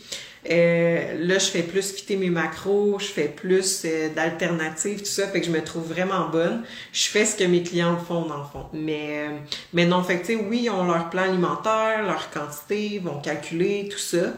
euh, 0.51 1.27
là, 1.27 1.39
je 1.39 1.47
fais 1.47 1.63
plus 1.63 1.93
quitter 1.93 2.17
mes 2.17 2.31
macros, 2.31 2.99
je 2.99 3.07
fais 3.07 3.29
plus 3.29 3.83
euh, 3.85 4.09
d'alternatives, 4.15 4.99
tout 5.01 5.05
ça, 5.07 5.27
fait 5.29 5.41
que 5.41 5.47
je 5.47 5.51
me 5.51 5.63
trouve 5.63 5.85
vraiment 5.85 6.29
bonne. 6.29 6.63
Je 6.93 7.09
fais 7.09 7.25
ce 7.25 7.37
que 7.37 7.45
mes 7.45 7.63
clients 7.63 7.97
font 7.97 8.27
dans 8.27 8.39
le 8.39 8.45
fond. 8.45 8.67
Mais, 8.73 9.29
euh, 9.29 9.39
mais 9.73 9.87
non, 9.87 10.03
fait 10.03 10.21
que 10.21 10.33
oui, 10.35 10.63
ils 10.65 10.71
ont 10.71 10.85
leur 10.85 11.09
plan 11.09 11.23
alimentaire, 11.23 12.03
leur 12.03 12.31
quantité, 12.31 12.87
ils 12.95 13.03
vont 13.03 13.21
calculer, 13.21 13.89
tout 13.91 13.99
ça. 13.99 14.35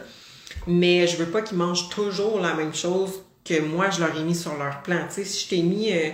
mais 0.66 1.06
je 1.06 1.16
veux 1.16 1.26
pas 1.26 1.42
qu'ils 1.42 1.58
mangent 1.58 1.88
toujours 1.88 2.40
la 2.40 2.54
même 2.54 2.74
chose 2.74 3.22
que 3.44 3.60
moi 3.60 3.90
je 3.90 4.00
leur 4.00 4.16
ai 4.16 4.22
mis 4.22 4.34
sur 4.34 4.56
leur 4.56 4.82
plan. 4.82 5.06
Tu 5.12 5.24
si 5.24 5.44
je 5.44 5.48
t'ai 5.48 5.62
mis 5.62 5.92
euh, 5.92 6.10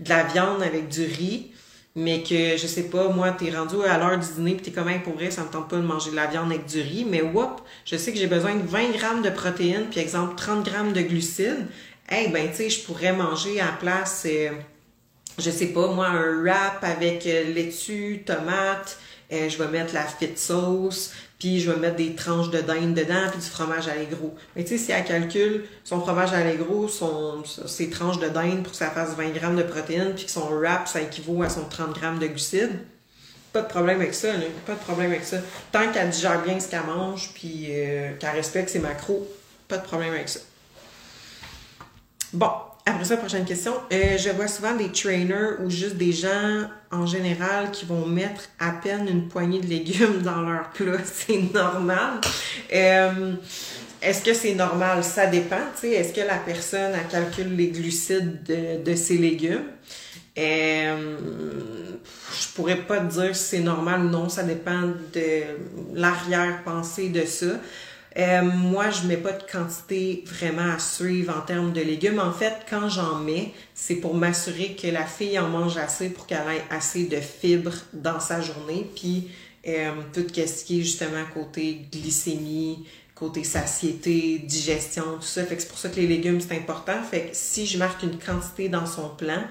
de 0.00 0.08
la 0.08 0.24
viande 0.24 0.62
avec 0.62 0.88
du 0.88 1.04
riz, 1.04 1.52
mais 1.96 2.22
que 2.22 2.58
je 2.58 2.66
sais 2.66 2.84
pas, 2.84 3.08
moi, 3.08 3.32
t'es 3.32 3.50
rendu 3.50 3.76
à 3.82 3.96
l'heure 3.96 4.18
du 4.18 4.26
dîner, 4.34 4.52
puis 4.54 4.66
t'es 4.66 4.70
comme, 4.70 4.90
hey, 4.90 4.98
pour 4.98 5.14
ça 5.30 5.42
me 5.42 5.48
tente 5.48 5.68
pas 5.68 5.76
de 5.76 5.82
manger 5.82 6.10
de 6.10 6.16
la 6.16 6.26
viande 6.26 6.52
avec 6.52 6.66
du 6.66 6.82
riz, 6.82 7.06
mais 7.08 7.22
whoop, 7.22 7.62
je 7.86 7.96
sais 7.96 8.12
que 8.12 8.18
j'ai 8.18 8.26
besoin 8.26 8.54
de 8.54 8.62
20 8.62 8.90
grammes 8.92 9.22
de 9.22 9.30
protéines, 9.30 9.86
puis 9.90 10.00
exemple 10.00 10.34
30 10.36 10.62
grammes 10.62 10.92
de 10.92 11.00
glucides. 11.00 11.66
Hey, 12.06 12.28
ben, 12.28 12.50
tu 12.50 12.56
sais, 12.56 12.70
je 12.70 12.84
pourrais 12.84 13.14
manger 13.14 13.60
à 13.62 13.68
place, 13.68 14.26
euh, 14.26 14.50
je 15.38 15.50
sais 15.50 15.68
pas, 15.68 15.88
moi, 15.88 16.08
un 16.08 16.42
wrap 16.42 16.84
avec 16.84 17.26
euh, 17.26 17.54
laitue, 17.54 18.22
tomate, 18.26 18.98
euh, 19.32 19.48
je 19.48 19.58
vais 19.58 19.68
mettre 19.68 19.94
la 19.94 20.04
fit 20.04 20.36
sauce, 20.36 21.12
puis 21.38 21.60
je 21.60 21.70
vais 21.70 21.78
mettre 21.78 21.96
des 21.96 22.14
tranches 22.14 22.50
de 22.50 22.60
dinde 22.60 22.94
dedans, 22.94 23.28
puis 23.30 23.40
du 23.40 23.46
fromage 23.46 23.88
allégro. 23.88 24.34
Mais 24.54 24.64
tu 24.64 24.70
sais, 24.70 24.78
si 24.78 24.92
elle 24.92 25.04
calcule 25.04 25.64
son 25.84 26.00
fromage 26.00 26.32
allégro, 26.32 26.88
son, 26.88 27.42
ses 27.44 27.90
tranches 27.90 28.18
de 28.18 28.28
dinde 28.28 28.62
pour 28.62 28.72
que 28.72 28.78
ça 28.78 28.90
fasse 28.90 29.14
20 29.16 29.30
grammes 29.30 29.56
de 29.56 29.62
protéines, 29.62 30.14
puis 30.14 30.26
que 30.26 30.30
son 30.30 30.48
wrap, 30.48 30.88
ça 30.88 31.00
équivaut 31.00 31.42
à 31.42 31.50
son 31.50 31.64
30 31.64 31.98
grammes 31.98 32.18
de 32.18 32.26
glucides, 32.26 32.78
pas 33.52 33.62
de 33.62 33.68
problème 33.68 34.00
avec 34.00 34.14
ça, 34.14 34.32
là. 34.32 34.44
pas 34.66 34.74
de 34.74 34.78
problème 34.80 35.10
avec 35.10 35.24
ça. 35.24 35.38
Tant 35.72 35.90
qu'elle 35.90 36.10
digère 36.10 36.42
bien 36.42 36.60
ce 36.60 36.68
qu'elle 36.68 36.84
mange, 36.84 37.30
puis 37.34 37.66
euh, 37.70 38.12
qu'elle 38.18 38.30
respecte 38.30 38.68
ses 38.68 38.78
macros, 38.78 39.26
pas 39.66 39.78
de 39.78 39.84
problème 39.84 40.12
avec 40.12 40.28
ça. 40.28 40.40
Bon, 42.32 42.50
après 42.88 43.04
ça, 43.04 43.16
prochaine 43.16 43.44
question. 43.44 43.72
Euh, 43.92 44.16
je 44.16 44.30
vois 44.30 44.46
souvent 44.46 44.76
des 44.76 44.92
trainers 44.92 45.60
ou 45.60 45.68
juste 45.68 45.96
des 45.96 46.12
gens 46.12 46.68
en 46.92 47.04
général 47.04 47.72
qui 47.72 47.84
vont 47.84 48.06
mettre 48.06 48.48
à 48.60 48.70
peine 48.70 49.08
une 49.08 49.26
poignée 49.26 49.60
de 49.60 49.66
légumes 49.66 50.22
dans 50.22 50.40
leur 50.42 50.70
plat. 50.70 50.98
C'est 51.04 51.52
normal. 51.52 52.20
Euh, 52.72 53.32
est-ce 54.00 54.22
que 54.22 54.34
c'est 54.34 54.54
normal? 54.54 55.02
Ça 55.02 55.26
dépend. 55.26 55.56
Est-ce 55.82 56.12
que 56.12 56.20
la 56.20 56.36
personne 56.36 56.92
elle 56.94 57.08
calcule 57.08 57.56
les 57.56 57.68
glucides 57.68 58.44
de, 58.44 58.84
de 58.84 58.94
ses 58.94 59.16
légumes? 59.16 59.64
Euh, 60.38 61.16
je 62.38 62.48
pourrais 62.54 62.76
pas 62.76 63.00
te 63.00 63.12
dire 63.14 63.34
si 63.34 63.42
c'est 63.42 63.60
normal 63.60 64.04
ou 64.04 64.08
non. 64.10 64.28
Ça 64.28 64.44
dépend 64.44 64.82
de 65.12 65.42
l'arrière-pensée 65.94 67.08
de 67.08 67.24
ça. 67.24 67.46
Euh, 68.18 68.42
moi, 68.42 68.88
je 68.88 69.06
mets 69.06 69.18
pas 69.18 69.32
de 69.32 69.42
quantité 69.42 70.24
vraiment 70.26 70.72
à 70.72 70.78
suivre 70.78 71.36
en 71.36 71.42
termes 71.42 71.72
de 71.72 71.82
légumes. 71.82 72.18
En 72.18 72.32
fait, 72.32 72.54
quand 72.68 72.88
j'en 72.88 73.16
mets, 73.16 73.52
c'est 73.74 73.96
pour 73.96 74.14
m'assurer 74.14 74.74
que 74.74 74.86
la 74.86 75.04
fille 75.04 75.38
en 75.38 75.48
mange 75.48 75.76
assez 75.76 76.08
pour 76.08 76.26
qu'elle 76.26 76.38
ait 76.38 76.64
assez 76.70 77.04
de 77.04 77.16
fibres 77.16 77.74
dans 77.92 78.18
sa 78.18 78.40
journée. 78.40 78.90
Puis 78.96 79.28
euh, 79.68 79.90
tout 80.14 80.24
ce 80.34 80.64
qui 80.64 80.80
est 80.80 80.82
justement 80.82 81.24
côté 81.34 81.82
glycémie, 81.92 82.86
côté 83.14 83.44
satiété, 83.44 84.38
digestion, 84.38 85.16
tout 85.16 85.22
ça. 85.22 85.44
Fait 85.44 85.56
que 85.56 85.62
c'est 85.62 85.68
pour 85.68 85.78
ça 85.78 85.90
que 85.90 85.96
les 85.96 86.06
légumes, 86.06 86.40
c'est 86.40 86.56
important. 86.56 87.02
Fait 87.02 87.22
que 87.22 87.28
si 87.32 87.66
je 87.66 87.76
marque 87.76 88.02
une 88.02 88.18
quantité 88.18 88.70
dans 88.70 88.86
son 88.86 89.10
plan, 89.10 89.42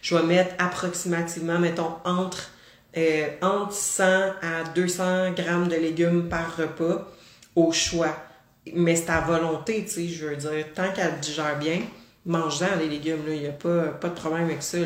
je 0.00 0.14
vais 0.14 0.22
mettre 0.22 0.54
approximativement, 0.58 1.58
mettons, 1.58 1.94
entre, 2.04 2.52
euh, 2.96 3.26
entre 3.40 3.72
100 3.72 4.04
à 4.04 4.64
200 4.76 5.32
grammes 5.32 5.66
de 5.66 5.76
légumes 5.76 6.28
par 6.28 6.56
repas 6.56 7.08
au 7.54 7.72
choix. 7.72 8.16
Mais 8.74 8.96
c'est 8.96 9.10
à 9.10 9.20
volonté, 9.20 9.84
tu 9.84 9.90
sais, 9.90 10.08
je 10.08 10.26
veux 10.26 10.36
dire, 10.36 10.66
tant 10.74 10.92
qu'elle 10.92 11.18
digère 11.20 11.58
bien, 11.58 11.80
mange-en 12.26 12.76
les 12.78 12.88
légumes, 12.88 13.26
là, 13.26 13.34
il 13.34 13.40
n'y 13.40 13.46
a 13.46 13.52
pas, 13.52 14.08
de 14.08 14.14
problème 14.14 14.44
avec 14.44 14.62
ça. 14.62 14.78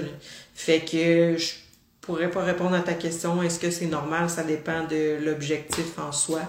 Fait 0.54 0.80
que 0.80 1.36
je 1.36 1.54
pourrais 2.00 2.30
pas 2.30 2.42
répondre 2.42 2.74
à 2.74 2.80
ta 2.80 2.94
question, 2.94 3.42
est-ce 3.42 3.58
que 3.58 3.70
c'est 3.70 3.86
normal, 3.86 4.30
ça 4.30 4.44
dépend 4.44 4.84
de 4.84 5.18
l'objectif 5.22 5.98
en 5.98 6.12
soi. 6.12 6.40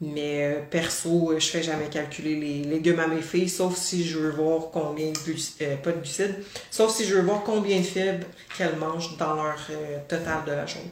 Mais 0.00 0.42
euh, 0.42 0.60
perso, 0.70 1.34
je 1.38 1.46
fais 1.46 1.62
jamais 1.62 1.88
calculer 1.88 2.34
les 2.34 2.64
légumes 2.64 2.98
à 2.98 3.06
mes 3.06 3.22
filles, 3.22 3.48
sauf 3.48 3.76
si 3.76 4.04
je 4.04 4.18
veux 4.18 4.30
voir 4.30 4.70
combien 4.72 5.12
de 5.12 5.62
euh, 5.62 5.76
de 5.76 5.90
glucides, 5.92 6.34
sauf 6.70 6.94
si 6.94 7.04
je 7.04 7.14
veux 7.14 7.22
voir 7.22 7.42
combien 7.44 7.78
de 7.78 7.84
fibres 7.84 8.26
qu'elles 8.56 8.76
mangent 8.76 9.16
dans 9.16 9.34
leur 9.34 9.56
euh, 9.70 9.98
total 10.08 10.44
de 10.46 10.52
la 10.52 10.66
journée. 10.66 10.90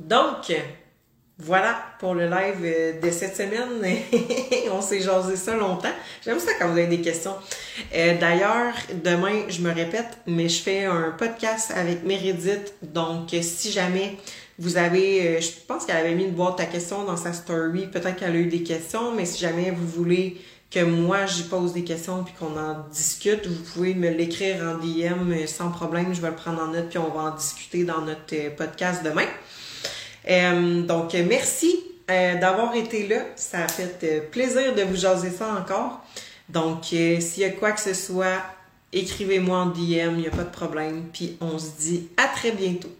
Donc, 0.00 0.52
voilà 1.42 1.78
pour 1.98 2.14
le 2.14 2.28
live 2.28 2.58
euh, 2.64 3.00
de 3.00 3.10
cette 3.10 3.34
semaine. 3.34 3.82
On 4.72 4.82
s'est 4.82 5.00
jasé 5.00 5.36
ça 5.36 5.56
longtemps. 5.56 5.92
J'aime 6.22 6.38
ça 6.38 6.52
quand 6.58 6.68
vous 6.68 6.78
avez 6.78 6.86
des 6.86 7.00
questions. 7.00 7.34
Euh, 7.94 8.18
d'ailleurs, 8.18 8.74
demain, 9.02 9.44
je 9.48 9.62
me 9.62 9.72
répète, 9.72 10.18
mais 10.26 10.48
je 10.48 10.62
fais 10.62 10.84
un 10.84 11.14
podcast 11.16 11.72
avec 11.74 12.04
Meredith. 12.04 12.74
Donc, 12.82 13.30
si 13.40 13.72
jamais 13.72 14.18
vous 14.58 14.76
avez, 14.76 15.38
euh, 15.38 15.40
je 15.40 15.48
pense 15.66 15.86
qu'elle 15.86 15.96
avait 15.96 16.14
mis 16.14 16.24
une 16.24 16.34
boîte 16.34 16.60
à 16.60 16.66
questions 16.66 17.04
dans 17.04 17.16
sa 17.16 17.32
story. 17.32 17.86
Peut-être 17.86 18.16
qu'elle 18.16 18.32
a 18.32 18.38
eu 18.38 18.46
des 18.46 18.62
questions, 18.62 19.14
mais 19.14 19.24
si 19.24 19.38
jamais 19.38 19.70
vous 19.70 19.86
voulez 19.86 20.38
que 20.70 20.84
moi 20.84 21.26
j'y 21.26 21.44
pose 21.44 21.72
des 21.72 21.82
questions 21.82 22.22
puis 22.22 22.34
qu'on 22.38 22.56
en 22.56 22.86
discute, 22.92 23.46
vous 23.46 23.62
pouvez 23.72 23.94
me 23.94 24.10
l'écrire 24.10 24.62
en 24.62 24.74
DM 24.78 25.46
sans 25.46 25.70
problème. 25.70 26.14
Je 26.14 26.20
vais 26.20 26.28
le 26.28 26.36
prendre 26.36 26.62
en 26.62 26.68
note 26.68 26.90
puis 26.90 26.98
on 26.98 27.10
va 27.10 27.32
en 27.32 27.34
discuter 27.34 27.84
dans 27.84 28.02
notre 28.02 28.54
podcast 28.54 29.02
demain. 29.02 29.26
Euh, 30.28 30.82
donc, 30.82 31.14
merci 31.14 31.74
euh, 32.10 32.38
d'avoir 32.38 32.74
été 32.74 33.06
là. 33.06 33.22
Ça 33.36 33.64
a 33.64 33.68
fait 33.68 33.98
euh, 34.04 34.20
plaisir 34.30 34.74
de 34.74 34.82
vous 34.82 34.96
jaser 34.96 35.30
ça 35.30 35.54
encore. 35.54 36.04
Donc, 36.48 36.86
s'il 36.86 37.38
y 37.38 37.44
a 37.44 37.50
quoi 37.50 37.72
que 37.72 37.80
ce 37.80 37.94
soit, 37.94 38.42
écrivez-moi 38.92 39.56
en 39.56 39.66
DM, 39.66 40.14
il 40.14 40.16
n'y 40.16 40.26
a 40.26 40.30
pas 40.30 40.42
de 40.42 40.50
problème. 40.50 41.04
Puis 41.12 41.36
on 41.40 41.58
se 41.58 41.70
dit 41.78 42.08
à 42.16 42.26
très 42.26 42.50
bientôt. 42.50 42.90